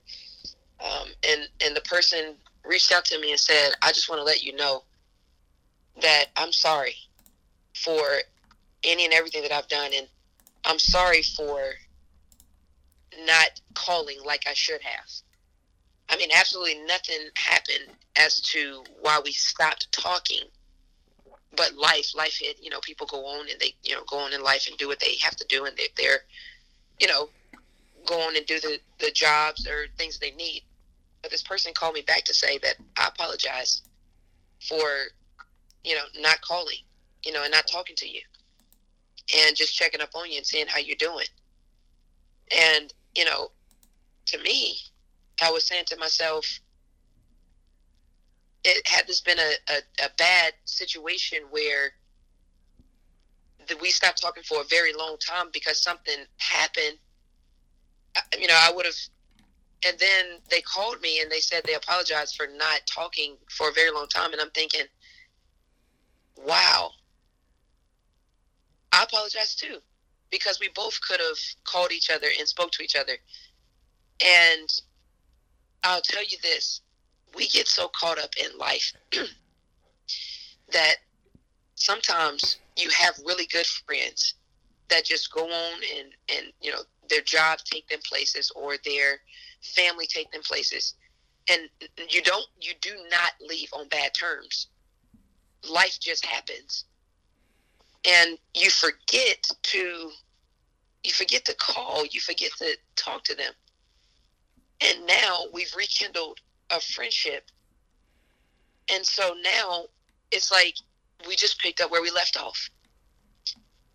um, 0.80 1.08
and 1.28 1.48
and 1.64 1.74
the 1.74 1.80
person 1.82 2.34
reached 2.64 2.92
out 2.92 3.04
to 3.06 3.20
me 3.20 3.30
and 3.30 3.40
said, 3.40 3.72
I 3.82 3.88
just 3.88 4.08
want 4.08 4.20
to 4.20 4.24
let 4.24 4.42
you 4.42 4.54
know 4.54 4.84
that 6.00 6.26
I'm 6.36 6.52
sorry 6.52 6.94
for 7.74 8.02
any 8.84 9.04
and 9.04 9.14
everything 9.14 9.42
that 9.42 9.52
I've 9.52 9.68
done, 9.68 9.90
and 9.94 10.06
I'm 10.64 10.78
sorry 10.78 11.22
for 11.22 11.60
not 13.26 13.60
calling 13.74 14.18
like 14.24 14.44
I 14.46 14.54
should 14.54 14.82
have. 14.82 15.10
I 16.08 16.16
mean, 16.16 16.30
absolutely 16.34 16.80
nothing 16.86 17.28
happened 17.36 17.96
as 18.16 18.40
to 18.40 18.84
why 19.00 19.20
we 19.24 19.32
stopped 19.32 19.90
talking. 19.92 20.42
But 21.56 21.74
life, 21.76 22.14
life 22.14 22.38
hit, 22.40 22.58
you 22.60 22.70
know, 22.70 22.80
people 22.80 23.06
go 23.06 23.24
on 23.24 23.48
and 23.48 23.60
they, 23.60 23.74
you 23.82 23.94
know, 23.94 24.02
go 24.08 24.18
on 24.18 24.32
in 24.32 24.42
life 24.42 24.66
and 24.68 24.76
do 24.76 24.88
what 24.88 25.00
they 25.00 25.14
have 25.22 25.36
to 25.36 25.46
do. 25.48 25.64
And 25.64 25.76
they're, 25.76 25.86
they're 25.96 26.20
you 27.00 27.06
know, 27.06 27.28
go 28.06 28.20
on 28.20 28.36
and 28.36 28.46
do 28.46 28.60
the, 28.60 28.78
the 28.98 29.10
jobs 29.10 29.66
or 29.66 29.86
things 29.96 30.18
they 30.18 30.32
need. 30.32 30.62
But 31.22 31.30
this 31.30 31.42
person 31.42 31.72
called 31.72 31.94
me 31.94 32.02
back 32.02 32.24
to 32.24 32.34
say 32.34 32.58
that 32.58 32.76
I 32.98 33.08
apologize 33.08 33.82
for, 34.68 34.88
you 35.84 35.94
know, 35.94 36.04
not 36.20 36.40
calling, 36.42 36.78
you 37.24 37.32
know, 37.32 37.42
and 37.42 37.52
not 37.52 37.66
talking 37.66 37.96
to 37.96 38.08
you 38.08 38.20
and 39.36 39.56
just 39.56 39.74
checking 39.74 40.00
up 40.00 40.10
on 40.14 40.30
you 40.30 40.36
and 40.36 40.46
seeing 40.46 40.66
how 40.66 40.78
you're 40.78 40.96
doing. 40.96 41.26
And, 42.56 42.92
you 43.16 43.24
know, 43.24 43.50
to 44.26 44.38
me, 44.42 44.76
I 45.42 45.50
was 45.50 45.64
saying 45.64 45.84
to 45.86 45.96
myself, 45.96 46.60
it 48.64 48.86
had 48.88 49.06
this 49.06 49.20
been 49.20 49.38
a, 49.38 49.52
a, 49.72 50.06
a 50.06 50.08
bad 50.16 50.52
situation 50.64 51.40
where 51.50 51.92
the, 53.68 53.76
we 53.80 53.90
stopped 53.90 54.20
talking 54.20 54.42
for 54.42 54.60
a 54.60 54.64
very 54.64 54.92
long 54.94 55.16
time 55.18 55.48
because 55.52 55.80
something 55.80 56.16
happened, 56.38 56.98
you 58.38 58.46
know, 58.46 58.58
I 58.58 58.72
would 58.74 58.86
have. 58.86 58.94
And 59.86 59.98
then 59.98 60.40
they 60.48 60.62
called 60.62 61.02
me 61.02 61.20
and 61.20 61.30
they 61.30 61.40
said 61.40 61.62
they 61.64 61.74
apologized 61.74 62.36
for 62.36 62.46
not 62.56 62.80
talking 62.86 63.36
for 63.50 63.68
a 63.68 63.72
very 63.72 63.90
long 63.90 64.06
time. 64.08 64.32
And 64.32 64.40
I'm 64.40 64.50
thinking, 64.50 64.86
wow, 66.38 66.90
I 68.92 69.02
apologize 69.02 69.54
too, 69.54 69.78
because 70.30 70.58
we 70.58 70.70
both 70.74 70.98
could 71.06 71.20
have 71.20 71.36
called 71.64 71.92
each 71.92 72.10
other 72.10 72.28
and 72.38 72.48
spoke 72.48 72.70
to 72.72 72.82
each 72.82 72.96
other. 72.96 73.12
And 74.24 74.70
I'll 75.84 76.00
tell 76.00 76.24
you 76.24 76.38
this. 76.42 76.80
We 77.36 77.46
get 77.48 77.68
so 77.68 77.88
caught 77.88 78.18
up 78.18 78.30
in 78.42 78.56
life 78.58 78.92
that 80.72 80.94
sometimes 81.74 82.56
you 82.76 82.88
have 82.90 83.14
really 83.24 83.46
good 83.46 83.66
friends 83.66 84.34
that 84.88 85.04
just 85.04 85.32
go 85.32 85.44
on 85.44 85.80
and 85.98 86.08
and 86.34 86.52
you 86.60 86.72
know 86.72 86.80
their 87.08 87.20
jobs 87.20 87.62
take 87.64 87.86
them 87.88 88.00
places 88.08 88.50
or 88.56 88.76
their 88.84 89.20
family 89.62 90.06
take 90.06 90.30
them 90.32 90.42
places. 90.42 90.94
And 91.50 91.68
you 92.08 92.22
don't 92.22 92.46
you 92.60 92.72
do 92.80 92.94
not 93.10 93.32
leave 93.46 93.68
on 93.74 93.88
bad 93.88 94.14
terms. 94.14 94.68
Life 95.68 95.98
just 96.00 96.24
happens. 96.24 96.84
And 98.06 98.38
you 98.54 98.70
forget 98.70 99.46
to 99.64 100.10
you 101.02 101.12
forget 101.12 101.44
to 101.44 101.54
call. 101.56 102.06
You 102.06 102.20
forget 102.20 102.50
to 102.58 102.76
talk 102.96 103.24
to 103.24 103.34
them 103.34 103.52
and 104.80 105.06
now 105.06 105.44
we've 105.52 105.74
rekindled 105.76 106.38
a 106.70 106.80
friendship. 106.80 107.50
And 108.92 109.04
so 109.04 109.34
now 109.42 109.86
it's 110.30 110.50
like 110.50 110.74
we 111.26 111.36
just 111.36 111.60
picked 111.60 111.80
up 111.80 111.90
where 111.90 112.02
we 112.02 112.10
left 112.10 112.36
off. 112.36 112.70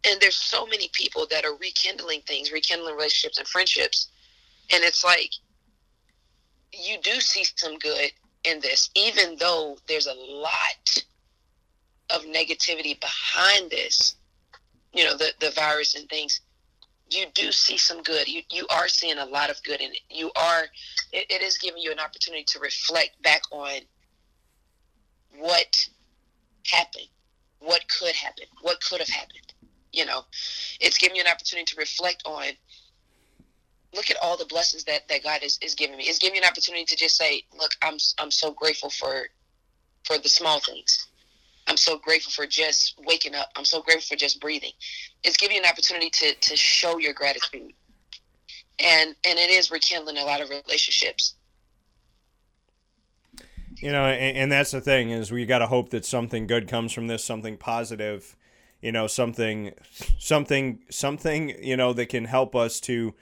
And 0.10 0.20
there's 0.22 0.38
so 0.38 0.66
many 0.66 0.90
people 0.94 1.28
that 1.30 1.46
are 1.46 1.56
rekindling 1.56 2.22
things 2.22 2.52
rekindling 2.52 2.96
relationships 2.96 3.38
and 3.38 3.48
friendships. 3.48 4.08
And 4.72 4.84
it's 4.84 5.04
like 5.04 5.32
you 6.74 6.98
do 7.02 7.20
see 7.20 7.46
some 7.56 7.78
good 7.80 8.12
in 8.44 8.60
this 8.62 8.90
even 8.96 9.36
though 9.38 9.78
there's 9.88 10.08
a 10.08 10.14
lot 10.14 11.04
of 12.10 12.24
negativity 12.24 13.00
behind 13.02 13.70
this 13.70 14.16
you 14.94 15.04
know 15.04 15.18
the 15.18 15.32
the 15.40 15.52
virus 15.52 15.96
and 15.96 16.08
things 16.10 16.42
you 17.10 17.26
do 17.34 17.52
see 17.52 17.78
some 17.78 18.02
good. 18.04 18.28
You 18.28 18.42
you 18.52 18.68
are 18.70 18.88
seeing 18.88 19.18
a 19.18 19.26
lot 19.26 19.50
of 19.50 19.62
good 19.64 19.82
and 19.82 19.94
you 20.10 20.32
are 20.36 20.64
it, 21.12 21.26
it 21.30 21.42
is 21.42 21.58
giving 21.58 21.82
you 21.82 21.92
an 21.92 22.00
opportunity 22.00 22.44
to 22.50 22.60
reflect 22.60 23.22
back 23.22 23.42
on 23.52 23.80
what 25.38 25.88
happened 26.68 27.08
what 27.60 27.84
could 27.88 28.16
happen 28.16 28.46
what 28.62 28.80
could 28.82 29.00
have 29.00 29.10
happened 29.10 29.54
you 29.92 30.06
know. 30.06 30.24
It's 30.80 30.98
giving 30.98 31.16
you 31.16 31.24
an 31.24 31.32
opportunity 31.32 31.66
to 31.74 31.80
reflect 31.80 32.24
on 32.26 32.46
look 33.96 34.12
at 34.12 34.18
all 34.22 34.38
the 34.38 34.46
blessings 34.46 34.84
that 34.84 35.08
that 35.10 35.24
god 35.24 35.42
is, 35.44 35.58
is 35.62 35.76
giving 35.76 35.98
me. 35.98 36.04
It's 36.06 36.20
giving 36.20 36.34
me 36.34 36.40
an 36.40 36.46
opportunity 36.46 36.86
to 36.86 36.96
just 36.96 37.18
say 37.18 37.44
look 37.58 37.72
i'm 37.82 37.98
i'm 38.20 38.32
so 38.32 38.52
grateful 38.52 38.90
for 38.90 39.28
for 40.06 40.18
the 40.18 40.30
small 40.30 40.60
things 40.60 41.09
i'm 41.70 41.78
so 41.78 41.98
grateful 41.98 42.32
for 42.32 42.46
just 42.46 43.00
waking 43.06 43.36
up. 43.36 43.50
I'm 43.56 43.66
so 43.66 43.82
grateful 43.82 44.16
for 44.16 44.20
just 44.20 44.42
breathing. 44.42 44.72
It's 45.24 45.38
giving 45.38 45.56
you 45.56 45.62
an 45.62 45.70
opportunity 45.70 46.10
to 46.10 46.34
to 46.34 46.56
show 46.56 46.98
your 46.98 47.14
gratitude. 47.14 47.74
And 48.80 49.16
and 49.26 49.40
it 49.40 49.50
is 49.50 49.72
rekindling 49.72 50.18
a 50.18 50.26
lot 50.26 50.42
of 50.42 50.50
relationships. 50.50 51.36
You 53.78 53.92
know 53.92 54.06
and, 54.06 54.38
and 54.38 54.52
that's 54.52 54.72
the 54.72 54.82
thing 54.82 55.12
is 55.12 55.32
we 55.32 55.46
got 55.46 55.60
to 55.60 55.68
hope 55.68 55.92
that 55.92 56.06
something 56.06 56.48
good 56.48 56.68
comes 56.68 56.92
from 56.92 57.08
this 57.08 57.24
something 57.24 57.56
positive 57.56 58.36
you 58.82 58.92
know 58.92 59.08
something 59.08 59.72
something 60.18 60.80
something 60.90 61.64
you 61.64 61.78
know 61.78 61.94
that 61.94 62.08
can 62.08 62.26
help 62.26 62.56
us 62.56 62.80
to 62.82 63.14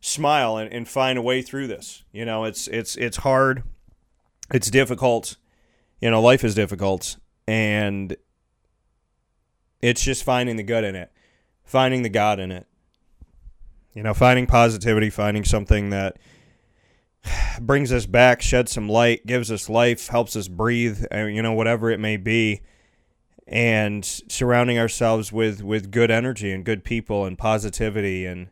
smile 0.00 0.58
and, 0.58 0.70
and 0.70 0.86
find 0.86 1.18
a 1.18 1.22
way 1.22 1.40
through 1.40 1.68
this. 1.68 2.02
You 2.12 2.24
know 2.24 2.44
it's 2.44 2.66
it's 2.68 2.96
it's 2.96 3.18
hard. 3.18 3.62
It's 4.52 4.70
difficult. 4.70 5.36
You 6.00 6.10
know 6.10 6.20
life 6.20 6.44
is 6.44 6.54
difficult 6.54 7.16
and 7.46 8.16
it's 9.80 10.02
just 10.02 10.24
finding 10.24 10.56
the 10.56 10.62
good 10.62 10.84
in 10.84 10.94
it 10.94 11.12
finding 11.64 12.02
the 12.02 12.08
god 12.08 12.38
in 12.40 12.50
it 12.50 12.66
you 13.92 14.02
know 14.02 14.14
finding 14.14 14.46
positivity 14.46 15.10
finding 15.10 15.44
something 15.44 15.90
that 15.90 16.18
brings 17.60 17.92
us 17.92 18.06
back 18.06 18.40
sheds 18.42 18.72
some 18.72 18.88
light 18.88 19.26
gives 19.26 19.50
us 19.50 19.68
life 19.68 20.08
helps 20.08 20.36
us 20.36 20.48
breathe 20.48 21.04
uh, 21.12 21.24
you 21.24 21.42
know 21.42 21.52
whatever 21.52 21.90
it 21.90 22.00
may 22.00 22.16
be 22.16 22.60
and 23.46 24.04
surrounding 24.04 24.78
ourselves 24.78 25.32
with 25.32 25.62
with 25.62 25.90
good 25.90 26.10
energy 26.10 26.50
and 26.50 26.64
good 26.64 26.82
people 26.82 27.26
and 27.26 27.36
positivity 27.36 28.24
and 28.24 28.48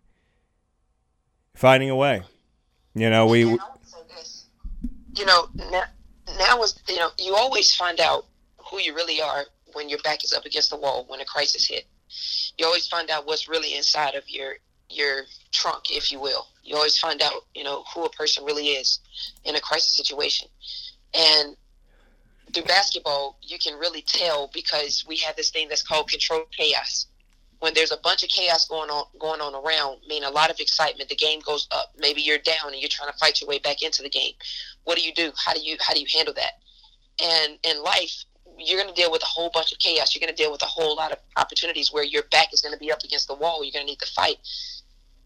finding 1.55 1.91
a 1.91 1.97
way. 1.97 2.23
You 2.95 3.11
know, 3.11 3.27
we. 3.27 3.59
You 5.15 5.27
know, 5.27 5.49
now, 5.55 5.83
now 6.39 6.63
is 6.63 6.81
you 6.89 6.97
know 6.97 7.11
you 7.19 7.35
always 7.35 7.75
find 7.75 8.01
out 8.01 8.27
who 8.73 8.81
you 8.81 8.95
really 8.95 9.21
are 9.21 9.45
when 9.75 9.89
your 9.89 9.99
back 10.01 10.25
is 10.25 10.33
up 10.33 10.47
against 10.47 10.71
the 10.71 10.77
wall 10.77 11.05
when 11.09 11.21
a 11.21 11.25
crisis 11.25 11.69
hit. 11.69 11.85
You 12.59 12.67
always 12.67 12.89
find 12.89 13.11
out 13.11 13.27
what's 13.27 13.49
really 13.49 13.75
inside 13.77 14.15
of 14.15 14.25
your 14.29 14.55
your 14.89 15.23
trunk, 15.53 15.85
if 15.91 16.13
you 16.13 16.21
will. 16.21 16.47
You 16.65 16.77
always 16.77 16.99
find 16.99 17.23
out, 17.23 17.47
you 17.55 17.65
know, 17.65 17.85
who 17.95 18.05
a 18.05 18.11
person 18.11 18.45
really 18.45 18.69
is 18.69 19.01
in 19.45 19.57
a 19.57 19.61
crisis 19.61 19.97
situation. 19.97 20.49
And 21.15 21.57
through 22.53 22.65
basketball, 22.65 23.39
you 23.43 23.59
can 23.59 23.79
really 23.79 24.03
tell 24.03 24.51
because 24.53 25.05
we 25.09 25.17
have 25.19 25.37
this 25.37 25.51
thing 25.51 25.69
that's 25.69 25.83
called 25.83 26.11
controlled 26.11 26.51
chaos. 26.57 27.07
When 27.61 27.73
there's 27.75 27.93
a 27.93 27.97
bunch 27.97 28.23
of 28.23 28.29
chaos 28.29 28.69
going 28.69 28.91
on 28.91 29.05
going 29.19 29.41
on 29.41 29.55
around, 29.55 30.01
mean 30.09 30.25
a 30.25 30.31
lot 30.31 30.51
of 30.51 30.61
excitement, 30.61 31.09
the 31.09 31.17
game 31.17 31.41
goes 31.41 31.69
up. 31.71 31.93
Maybe 31.99 32.21
you're 32.21 32.39
down 32.39 32.73
and 32.73 32.77
you're 32.77 32.91
trying 32.91 33.11
to 33.11 33.19
fight 33.19 33.41
your 33.41 33.49
way 33.49 33.61
back 33.61 33.83
into 33.83 34.03
the 34.03 34.11
game. 34.11 34.35
What 34.85 34.99
do 34.99 35.05
you 35.05 35.15
do? 35.15 35.33
How 35.43 35.55
do 35.55 35.61
you 35.61 35.77
how 35.81 35.95
do 35.95 36.01
you 36.01 36.07
handle 36.13 36.35
that? 36.35 36.53
And 37.23 37.59
in 37.63 37.83
life, 37.83 38.25
you're 38.59 38.81
going 38.81 38.93
to 38.93 39.01
deal 39.01 39.11
with 39.11 39.23
a 39.23 39.27
whole 39.27 39.51
bunch 39.51 39.73
of 39.73 39.79
chaos. 39.79 40.15
You're 40.15 40.21
going 40.21 40.35
to 40.35 40.43
deal 40.43 40.53
with 40.53 40.63
a 40.63 40.67
whole 40.67 40.97
lot 40.97 41.13
of 41.13 41.19
opportunities 41.37 41.93
where 41.93 42.05
your 42.05 42.23
back 42.25 42.53
is 42.53 42.61
going 42.61 42.75
to 42.75 42.79
be 42.79 42.93
up 42.93 43.03
against 43.03 43.29
the 43.29 43.35
wall. 43.35 43.65
You're 43.65 43.73
going 43.73 43.87
to 43.87 43.91
need 43.91 44.01
to 44.01 44.13
fight. 44.13 44.37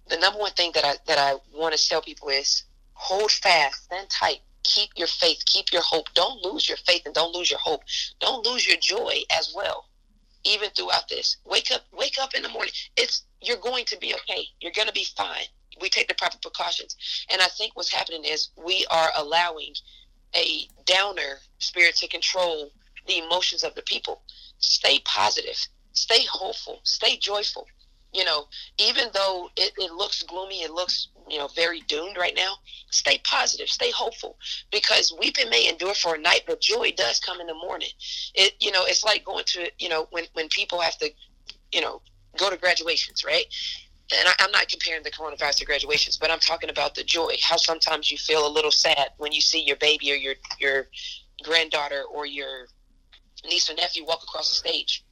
The 0.09 0.19
number 0.19 0.39
one 0.39 0.53
thing 0.53 0.71
that 0.75 0.85
I 0.85 0.95
that 1.07 1.19
I 1.19 1.35
want 1.53 1.77
to 1.77 1.89
tell 1.89 2.01
people 2.01 2.29
is 2.29 2.65
hold 2.93 3.31
fast, 3.31 3.85
stand 3.85 4.09
tight, 4.09 4.41
keep 4.63 4.91
your 4.97 5.09
faith, 5.09 5.43
keep 5.47 5.73
your 5.73 5.83
hope. 5.83 6.07
Don't 6.15 6.45
lose 6.45 6.69
your 6.69 6.79
faith 6.79 7.03
and 7.07 7.15
don't 7.15 7.35
lose 7.35 7.51
your 7.51 7.61
hope. 7.61 7.83
Don't 8.21 8.47
lose 8.47 8.67
your 8.67 8.77
joy 8.81 9.23
as 9.37 9.53
well. 9.55 9.89
Even 10.45 10.71
throughout 10.71 11.09
this, 11.09 11.39
wake 11.45 11.71
up, 11.73 11.83
wake 11.93 12.17
up 12.21 12.35
in 12.35 12.43
the 12.43 12.49
morning. 12.49 12.73
It's 12.97 13.25
you're 13.43 13.57
going 13.57 13.85
to 13.87 13.99
be 13.99 14.15
okay. 14.15 14.45
You're 14.61 14.73
going 14.73 14.89
to 14.89 14.95
be 14.95 15.07
fine. 15.17 15.47
We 15.81 15.89
take 15.89 16.09
the 16.09 16.15
proper 16.15 16.39
precautions, 16.39 16.97
and 17.31 17.43
I 17.43 17.47
think 17.47 17.77
what's 17.77 17.93
happening 17.93 18.25
is 18.25 18.49
we 18.57 18.87
are 18.91 19.11
allowing 19.17 19.75
a 20.35 20.69
downer 20.85 21.41
spirit 21.59 21.97
to 21.97 22.09
control 22.09 22.71
the 23.07 23.19
emotions 23.19 23.65
of 23.65 23.75
the 23.75 23.83
people. 23.83 24.23
Stay 24.59 25.01
positive. 25.05 25.57
Stay 25.93 26.25
hopeful. 26.25 26.81
Stay 26.85 27.17
joyful 27.17 27.67
you 28.17 28.25
know, 28.25 28.47
even 28.79 29.09
though 29.13 29.51
it, 29.57 29.73
it 29.77 29.93
looks 29.93 30.23
gloomy, 30.23 30.63
it 30.63 30.71
looks, 30.71 31.09
you 31.29 31.37
know, 31.39 31.49
very 31.49 31.83
doomed 31.83 32.17
right 32.17 32.35
now, 32.35 32.55
stay 32.91 33.21
positive, 33.25 33.69
stay 33.69 33.91
hopeful 33.91 34.39
because 34.73 35.15
weeping 35.21 35.51
may 35.51 35.69
endure 35.69 35.93
for 35.93 36.15
a 36.15 36.19
night, 36.19 36.41
but 36.47 36.61
joy 36.61 36.93
does 36.97 37.21
come 37.21 37.41
in 37.41 37.47
the 37.47 37.55
morning. 37.55 37.91
It, 38.35 38.55
you 38.59 38.73
know, 38.73 38.85
it's 38.87 39.05
like 39.05 39.25
going 39.25 39.45
to, 39.49 39.71
you 39.79 39.91
know, 39.91 40.09
when, 40.13 40.25
when 40.33 40.49
people 40.49 40.81
have 40.81 40.97
to, 40.99 41.11
you 41.73 41.83
know, 41.83 42.01
go 42.39 42.49
to 42.49 42.57
graduations, 42.57 43.23
right? 43.23 43.45
And 44.19 44.29
I, 44.29 44.45
am 44.45 44.51
not 44.51 44.69
comparing 44.69 45.03
the 45.03 45.11
coronavirus 45.11 45.57
to 45.57 45.65
graduations, 45.67 46.17
but 46.17 46.31
I'm 46.31 46.39
talking 46.39 46.71
about 46.71 46.95
the 46.95 47.05
joy. 47.05 47.35
How 47.43 47.57
sometimes 47.57 48.11
you 48.11 48.17
feel 48.17 48.47
a 48.47 48.49
little 48.49 48.71
sad 48.71 49.11
when 49.19 49.33
you 49.33 49.43
see 49.43 49.63
your 49.63 49.77
baby 49.77 50.13
or 50.13 50.15
your 50.15 50.35
your 50.61 50.87
granddaughter 51.43 52.05
or 52.05 52.25
your 52.25 52.69
niece 53.47 53.71
or 53.71 53.75
nephew 53.75 54.05
walk 54.05 54.23
across 54.23 54.49
the 54.49 54.57
stage 54.57 55.05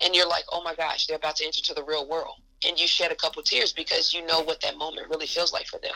and 0.00 0.14
you're 0.14 0.28
like, 0.28 0.44
oh 0.52 0.62
my 0.62 0.74
gosh, 0.74 1.06
they're 1.06 1.16
about 1.16 1.36
to 1.36 1.44
enter 1.44 1.62
to 1.62 1.74
the 1.74 1.82
real 1.82 2.08
world. 2.08 2.36
And 2.66 2.78
you 2.78 2.86
shed 2.86 3.12
a 3.12 3.16
couple 3.16 3.42
tears 3.42 3.72
because 3.72 4.12
you 4.12 4.24
know 4.26 4.40
what 4.40 4.60
that 4.62 4.76
moment 4.76 5.08
really 5.08 5.26
feels 5.26 5.52
like 5.52 5.66
for 5.66 5.78
them. 5.78 5.94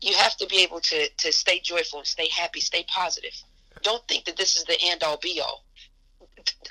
You 0.00 0.14
have 0.14 0.36
to 0.38 0.46
be 0.46 0.62
able 0.62 0.80
to, 0.80 1.08
to 1.08 1.32
stay 1.32 1.60
joyful 1.60 2.00
and 2.00 2.08
stay 2.08 2.28
happy, 2.28 2.60
stay 2.60 2.84
positive. 2.88 3.32
Don't 3.82 4.06
think 4.08 4.24
that 4.24 4.36
this 4.36 4.56
is 4.56 4.64
the 4.64 4.76
end 4.82 5.02
all 5.02 5.16
be 5.16 5.40
all. 5.40 5.64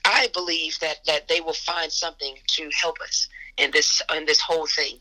I 0.03 0.27
believe 0.33 0.77
that, 0.79 0.97
that 1.05 1.27
they 1.27 1.39
will 1.39 1.53
find 1.53 1.91
something 1.91 2.35
to 2.47 2.69
help 2.81 2.99
us 3.01 3.27
in 3.57 3.71
this 3.71 4.01
in 4.15 4.25
this 4.25 4.41
whole 4.41 4.65
thing. 4.65 4.97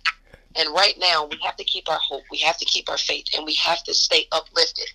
And 0.56 0.68
right 0.74 0.94
now 0.98 1.26
we 1.26 1.38
have 1.44 1.56
to 1.56 1.64
keep 1.64 1.88
our 1.88 1.98
hope, 1.98 2.22
we 2.30 2.38
have 2.38 2.58
to 2.58 2.64
keep 2.64 2.88
our 2.88 2.98
faith, 2.98 3.26
and 3.36 3.44
we 3.44 3.54
have 3.54 3.82
to 3.84 3.94
stay 3.94 4.26
uplifted. 4.32 4.88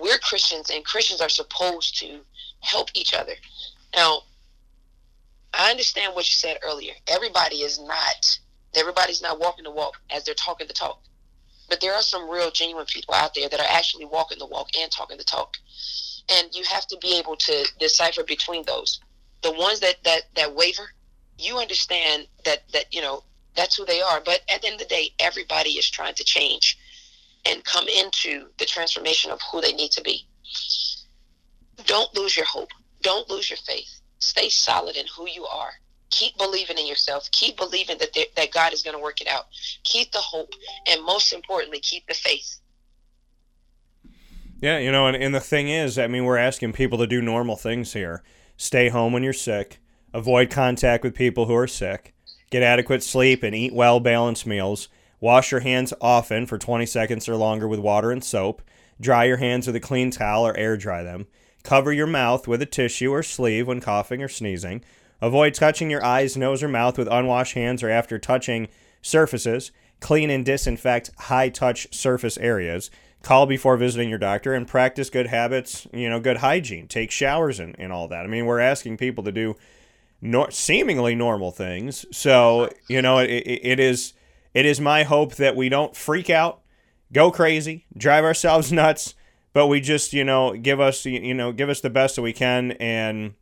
We're 0.00 0.18
Christians 0.18 0.70
and 0.70 0.84
Christians 0.84 1.20
are 1.20 1.28
supposed 1.28 1.98
to 2.00 2.20
help 2.60 2.88
each 2.94 3.14
other. 3.14 3.34
Now, 3.94 4.22
I 5.52 5.70
understand 5.70 6.14
what 6.14 6.28
you 6.28 6.34
said 6.34 6.58
earlier. 6.64 6.92
Everybody 7.08 7.56
is 7.56 7.80
not 7.80 8.38
everybody's 8.76 9.20
not 9.20 9.40
walking 9.40 9.64
the 9.64 9.70
walk 9.70 10.00
as 10.10 10.24
they're 10.24 10.34
talking 10.34 10.68
the 10.68 10.72
talk. 10.72 11.02
But 11.68 11.80
there 11.80 11.94
are 11.94 12.02
some 12.02 12.28
real 12.28 12.50
genuine 12.50 12.86
people 12.86 13.14
out 13.14 13.34
there 13.34 13.48
that 13.48 13.60
are 13.60 13.66
actually 13.68 14.04
walking 14.04 14.38
the 14.38 14.46
walk 14.46 14.68
and 14.78 14.90
talking 14.90 15.18
the 15.18 15.24
talk. 15.24 15.56
And 16.32 16.54
you 16.54 16.64
have 16.64 16.86
to 16.88 16.98
be 16.98 17.18
able 17.18 17.36
to 17.36 17.68
decipher 17.78 18.22
between 18.22 18.64
those. 18.66 19.00
The 19.42 19.52
ones 19.52 19.80
that 19.80 19.96
that 20.04 20.22
that 20.34 20.54
waver, 20.54 20.92
you 21.38 21.58
understand 21.58 22.26
that 22.44 22.68
that 22.72 22.92
you 22.92 23.00
know 23.00 23.24
that's 23.56 23.76
who 23.76 23.84
they 23.84 24.00
are. 24.00 24.20
But 24.20 24.42
at 24.52 24.62
the 24.62 24.68
end 24.68 24.80
of 24.80 24.88
the 24.88 24.94
day, 24.94 25.10
everybody 25.18 25.70
is 25.70 25.88
trying 25.88 26.14
to 26.14 26.24
change 26.24 26.78
and 27.46 27.64
come 27.64 27.88
into 27.88 28.48
the 28.58 28.66
transformation 28.66 29.30
of 29.30 29.40
who 29.50 29.60
they 29.60 29.72
need 29.72 29.92
to 29.92 30.02
be. 30.02 30.26
Don't 31.86 32.14
lose 32.16 32.36
your 32.36 32.46
hope. 32.46 32.70
Don't 33.02 33.28
lose 33.30 33.50
your 33.50 33.58
faith 33.58 34.00
stay 34.20 34.48
solid 34.48 34.96
in 34.96 35.06
who 35.16 35.28
you 35.28 35.46
are. 35.46 35.72
Keep 36.10 36.38
believing 36.38 36.78
in 36.78 36.86
yourself. 36.86 37.28
Keep 37.32 37.56
believing 37.56 37.98
that 37.98 38.12
there, 38.14 38.26
that 38.36 38.52
God 38.52 38.72
is 38.72 38.82
going 38.82 38.96
to 38.96 39.02
work 39.02 39.20
it 39.20 39.28
out. 39.28 39.46
Keep 39.84 40.12
the 40.12 40.18
hope, 40.18 40.52
and 40.86 41.04
most 41.04 41.32
importantly, 41.32 41.80
keep 41.80 42.06
the 42.06 42.14
faith. 42.14 42.58
Yeah, 44.60 44.78
you 44.78 44.92
know, 44.92 45.06
and, 45.06 45.16
and 45.16 45.34
the 45.34 45.40
thing 45.40 45.68
is, 45.68 45.98
I 45.98 46.06
mean, 46.06 46.24
we're 46.24 46.36
asking 46.36 46.74
people 46.74 46.98
to 46.98 47.06
do 47.06 47.22
normal 47.22 47.56
things 47.56 47.92
here. 47.92 48.22
Stay 48.56 48.90
home 48.90 49.12
when 49.12 49.22
you're 49.22 49.32
sick, 49.32 49.80
avoid 50.12 50.50
contact 50.50 51.02
with 51.02 51.14
people 51.14 51.46
who 51.46 51.54
are 51.54 51.66
sick, 51.66 52.12
get 52.50 52.62
adequate 52.62 53.02
sleep, 53.02 53.42
and 53.42 53.54
eat 53.54 53.72
well 53.72 54.00
balanced 54.00 54.46
meals. 54.46 54.88
Wash 55.18 55.50
your 55.50 55.60
hands 55.60 55.94
often 56.00 56.46
for 56.46 56.58
20 56.58 56.84
seconds 56.86 57.28
or 57.28 57.36
longer 57.36 57.68
with 57.68 57.78
water 57.78 58.10
and 58.10 58.24
soap. 58.24 58.62
Dry 59.00 59.24
your 59.24 59.36
hands 59.36 59.66
with 59.66 59.76
a 59.76 59.80
clean 59.80 60.10
towel 60.10 60.46
or 60.46 60.56
air 60.56 60.76
dry 60.76 61.02
them. 61.02 61.26
Cover 61.62 61.92
your 61.92 62.06
mouth 62.06 62.48
with 62.48 62.62
a 62.62 62.66
tissue 62.66 63.12
or 63.12 63.22
sleeve 63.22 63.66
when 63.66 63.80
coughing 63.80 64.22
or 64.22 64.28
sneezing. 64.28 64.82
Avoid 65.20 65.54
touching 65.54 65.90
your 65.90 66.04
eyes, 66.04 66.36
nose, 66.36 66.62
or 66.62 66.68
mouth 66.68 66.96
with 66.96 67.08
unwashed 67.10 67.54
hands 67.54 67.82
or 67.82 67.90
after 67.90 68.18
touching 68.18 68.68
surfaces. 69.02 69.70
Clean 70.00 70.30
and 70.30 70.44
disinfect 70.44 71.10
high 71.18 71.50
touch 71.50 71.92
surface 71.92 72.38
areas. 72.38 72.90
Call 73.22 73.44
before 73.44 73.76
visiting 73.76 74.08
your 74.08 74.18
doctor 74.18 74.54
and 74.54 74.66
practice 74.66 75.10
good 75.10 75.26
habits, 75.26 75.86
you 75.92 76.08
know, 76.08 76.20
good 76.20 76.38
hygiene. 76.38 76.88
Take 76.88 77.10
showers 77.10 77.60
and, 77.60 77.76
and 77.78 77.92
all 77.92 78.08
that. 78.08 78.24
I 78.24 78.28
mean, 78.28 78.46
we're 78.46 78.60
asking 78.60 78.96
people 78.96 79.22
to 79.24 79.32
do 79.32 79.56
nor- 80.22 80.50
seemingly 80.50 81.14
normal 81.14 81.50
things. 81.50 82.06
So, 82.12 82.70
you 82.88 83.02
know, 83.02 83.18
it, 83.18 83.28
it 83.28 83.78
is 83.78 84.14
it 84.54 84.66
is 84.66 84.80
my 84.80 85.04
hope 85.04 85.36
that 85.36 85.54
we 85.54 85.68
don't 85.68 85.94
freak 85.94 86.28
out, 86.28 86.60
go 87.12 87.30
crazy, 87.30 87.86
drive 87.96 88.24
ourselves 88.24 88.72
nuts, 88.72 89.14
but 89.52 89.66
we 89.66 89.80
just, 89.80 90.12
you 90.12 90.24
know, 90.24 90.54
give 90.54 90.80
us 90.80 91.04
you 91.04 91.34
know, 91.34 91.52
give 91.52 91.68
us 91.68 91.80
the 91.80 91.90
best 91.90 92.16
that 92.16 92.22
we 92.22 92.32
can 92.32 92.72
and 92.72 93.34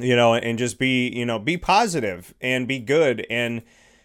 you 0.00 0.14
know, 0.14 0.34
and 0.34 0.58
just 0.58 0.78
be, 0.78 1.08
you 1.08 1.26
know, 1.26 1.38
be 1.38 1.56
positive 1.56 2.34
and 2.40 2.68
be 2.68 2.78
good 2.78 3.26
and 3.28 3.62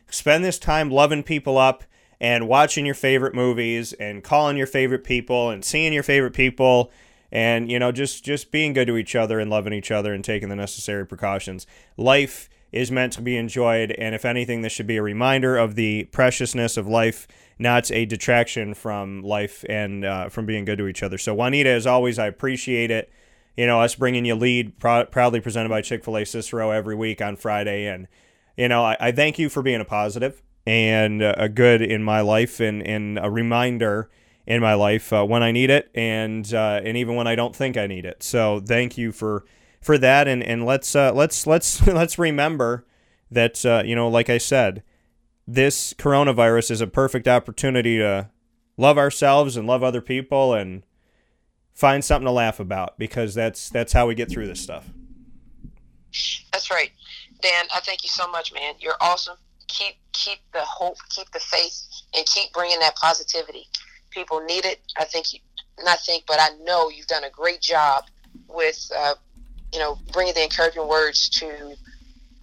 spend 0.09 0.43
this 0.43 0.59
time 0.59 0.89
loving 0.89 1.23
people 1.23 1.57
up 1.57 1.83
and 2.19 2.47
watching 2.47 2.85
your 2.85 2.95
favorite 2.95 3.35
movies 3.35 3.93
and 3.93 4.23
calling 4.23 4.57
your 4.57 4.67
favorite 4.67 5.03
people 5.03 5.49
and 5.49 5.65
seeing 5.65 5.91
your 5.93 6.03
favorite 6.03 6.33
people 6.33 6.91
and 7.31 7.71
you 7.71 7.79
know 7.79 7.91
just 7.91 8.23
just 8.23 8.51
being 8.51 8.73
good 8.73 8.87
to 8.87 8.95
each 8.95 9.15
other 9.15 9.39
and 9.39 9.49
loving 9.49 9.73
each 9.73 9.91
other 9.91 10.13
and 10.13 10.23
taking 10.23 10.49
the 10.49 10.55
necessary 10.55 11.05
precautions. 11.05 11.67
Life 11.97 12.49
is 12.71 12.91
meant 12.91 13.13
to 13.13 13.21
be 13.21 13.35
enjoyed 13.35 13.91
and 13.91 14.15
if 14.15 14.23
anything 14.23 14.61
this 14.61 14.71
should 14.71 14.87
be 14.87 14.97
a 14.97 15.01
reminder 15.01 15.57
of 15.57 15.75
the 15.75 16.05
preciousness 16.05 16.77
of 16.77 16.87
life 16.87 17.27
not 17.63 17.91
a 17.91 18.05
detraction 18.05 18.75
from 18.75 19.23
life 19.23 19.65
and 19.67 20.05
uh, 20.05 20.29
from 20.29 20.45
being 20.45 20.65
good 20.65 20.77
to 20.77 20.87
each 20.87 21.01
other. 21.01 21.17
So 21.17 21.33
juanita 21.33 21.69
as 21.69 21.87
always 21.87 22.19
i 22.19 22.27
appreciate 22.27 22.91
it. 22.91 23.11
You 23.57 23.65
know 23.65 23.81
us 23.81 23.95
bringing 23.95 24.25
you 24.25 24.35
lead 24.35 24.77
pr- 24.79 25.05
proudly 25.09 25.39
presented 25.39 25.69
by 25.69 25.81
chick-fil-a 25.81 26.25
cicero 26.25 26.69
every 26.69 26.95
week 26.95 27.21
on 27.21 27.35
friday. 27.35 27.87
And 27.87 28.07
you 28.55 28.67
know 28.67 28.83
i, 28.83 28.95
I 28.99 29.11
thank 29.11 29.39
you 29.39 29.49
for 29.49 29.63
being 29.63 29.81
a 29.81 29.85
positive 29.85 30.43
and 30.65 31.21
a 31.21 31.49
good 31.49 31.81
in 31.81 32.03
my 32.03 32.21
life 32.21 32.59
and, 32.59 32.85
and 32.85 33.19
a 33.19 33.29
reminder 33.29 34.09
in 34.45 34.61
my 34.61 34.73
life 34.73 35.11
uh, 35.13 35.25
when 35.25 35.43
I 35.43 35.51
need 35.51 35.69
it 35.69 35.89
and 35.95 36.51
uh, 36.53 36.81
and 36.83 36.97
even 36.97 37.15
when 37.15 37.27
I 37.27 37.35
don't 37.35 37.55
think 37.55 37.77
I 37.77 37.87
need 37.87 38.05
it. 38.05 38.23
So 38.23 38.61
thank 38.65 38.97
you 38.97 39.11
for 39.11 39.45
for 39.81 39.97
that. 39.97 40.27
And 40.27 40.43
and 40.43 40.65
let's 40.65 40.95
uh, 40.95 41.13
let's 41.13 41.47
let's 41.47 41.85
let's 41.87 42.19
remember 42.19 42.85
that 43.31 43.65
uh, 43.65 43.83
you 43.85 43.95
know 43.95 44.07
like 44.09 44.29
I 44.29 44.37
said 44.37 44.83
this 45.47 45.93
coronavirus 45.93 46.71
is 46.71 46.81
a 46.81 46.87
perfect 46.87 47.27
opportunity 47.27 47.97
to 47.97 48.29
love 48.77 48.97
ourselves 48.97 49.57
and 49.57 49.67
love 49.67 49.83
other 49.83 50.01
people 50.01 50.53
and 50.53 50.83
find 51.73 52.03
something 52.03 52.25
to 52.25 52.31
laugh 52.31 52.59
about 52.59 52.97
because 52.97 53.33
that's 53.33 53.69
that's 53.69 53.93
how 53.93 54.07
we 54.07 54.15
get 54.15 54.29
through 54.29 54.47
this 54.47 54.61
stuff. 54.61 54.87
That's 56.51 56.69
right. 56.69 56.91
Dan, 57.41 57.65
I 57.73 57.79
thank 57.81 58.03
you 58.03 58.09
so 58.09 58.27
much, 58.29 58.53
man. 58.53 58.75
You're 58.79 58.95
awesome 59.01 59.37
keep 59.73 59.95
keep 60.13 60.39
the 60.53 60.61
hope, 60.61 60.97
keep 61.09 61.29
the 61.31 61.39
faith, 61.39 61.83
and 62.15 62.25
keep 62.25 62.53
bringing 62.53 62.79
that 62.79 62.95
positivity. 62.95 63.67
People 64.11 64.41
need 64.41 64.65
it. 64.65 64.79
I 64.97 65.05
think, 65.05 65.33
you, 65.33 65.39
not 65.83 65.99
think, 66.01 66.25
but 66.27 66.39
I 66.39 66.49
know 66.63 66.89
you've 66.89 67.07
done 67.07 67.23
a 67.23 67.29
great 67.29 67.61
job 67.61 68.05
with, 68.47 68.91
uh, 68.95 69.15
you 69.73 69.79
know, 69.79 69.97
bringing 70.11 70.33
the 70.35 70.43
encouraging 70.43 70.87
words 70.87 71.29
to 71.29 71.75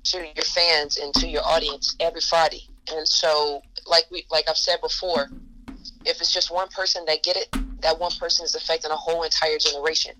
to 0.03 0.19
your 0.19 0.45
fans 0.45 0.97
and 0.97 1.15
to 1.15 1.29
your 1.29 1.47
audience 1.47 1.95
every 2.01 2.23
Friday. 2.23 2.67
And 2.93 3.07
so, 3.07 3.63
like 3.87 4.05
we, 4.11 4.25
like 4.31 4.49
I've 4.49 4.57
said 4.57 4.81
before, 4.83 5.29
if 6.05 6.21
it's 6.21 6.33
just 6.33 6.53
one 6.53 6.69
person 6.69 7.05
that 7.07 7.23
get 7.23 7.37
it, 7.37 7.49
that 7.83 7.99
one 7.99 8.13
person 8.19 8.45
is 8.45 8.55
affecting 8.55 8.91
a 8.91 8.97
whole 8.97 9.23
entire 9.23 9.59
generation. 9.59 10.13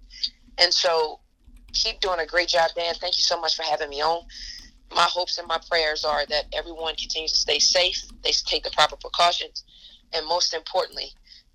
And 0.59 0.73
so, 0.73 1.21
keep 1.73 2.01
doing 2.01 2.21
a 2.21 2.27
great 2.27 2.49
job, 2.49 2.71
Dan. 2.77 2.95
Thank 2.95 3.19
you 3.19 3.23
so 3.23 3.41
much 3.41 3.57
for 3.57 3.63
having 3.63 3.91
me 3.91 4.03
on 4.03 4.23
my 4.95 5.05
hopes 5.05 5.39
and 5.39 5.47
my 5.47 5.59
prayers 5.69 6.05
are 6.05 6.27
that 6.27 6.45
everyone 6.53 6.95
continues 6.97 7.33
to 7.33 7.39
stay 7.39 7.59
safe, 7.59 8.03
they 8.25 8.33
take 8.33 8.65
the 8.65 8.71
proper 8.71 8.97
precautions, 8.97 9.65
and 10.13 10.27
most 10.27 10.53
importantly, 10.55 11.13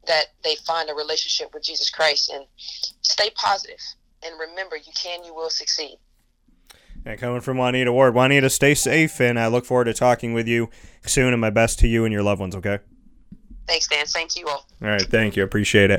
that 0.08 0.28
they 0.44 0.56
find 0.68 0.90
a 0.90 0.94
relationship 0.94 1.54
with 1.54 1.64
Jesus 1.64 1.90
Christ 1.90 2.32
and 2.34 2.46
stay 3.02 3.30
positive. 3.36 3.80
And 4.24 4.40
remember, 4.40 4.78
you 4.78 4.94
can, 4.96 5.24
you 5.24 5.34
will 5.34 5.50
succeed. 5.50 5.98
And 7.06 7.20
coming 7.20 7.42
from 7.42 7.58
Juanita 7.58 7.92
Ward, 7.92 8.16
Juanita, 8.16 8.50
stay 8.50 8.74
safe, 8.74 9.22
and 9.22 9.40
I 9.40 9.48
look 9.48 9.66
forward 9.66 9.86
to 9.86 9.94
talking 9.94 10.34
with 10.34 10.48
you 10.48 10.70
soon. 11.06 11.34
And 11.34 11.42
my 11.42 11.52
best 11.52 11.80
to 11.80 11.88
you 11.88 12.04
and 12.04 12.12
your 12.12 12.24
loved 12.24 12.42
ones. 12.42 12.56
Okay. 12.56 12.80
Thanks, 13.68 13.88
Dan. 13.88 14.06
Thank 14.06 14.36
you 14.36 14.48
all. 14.48 14.68
All 14.82 14.88
right. 14.88 15.02
Thank 15.02 15.36
you. 15.36 15.44
Appreciate 15.44 15.92
it. 15.92 15.94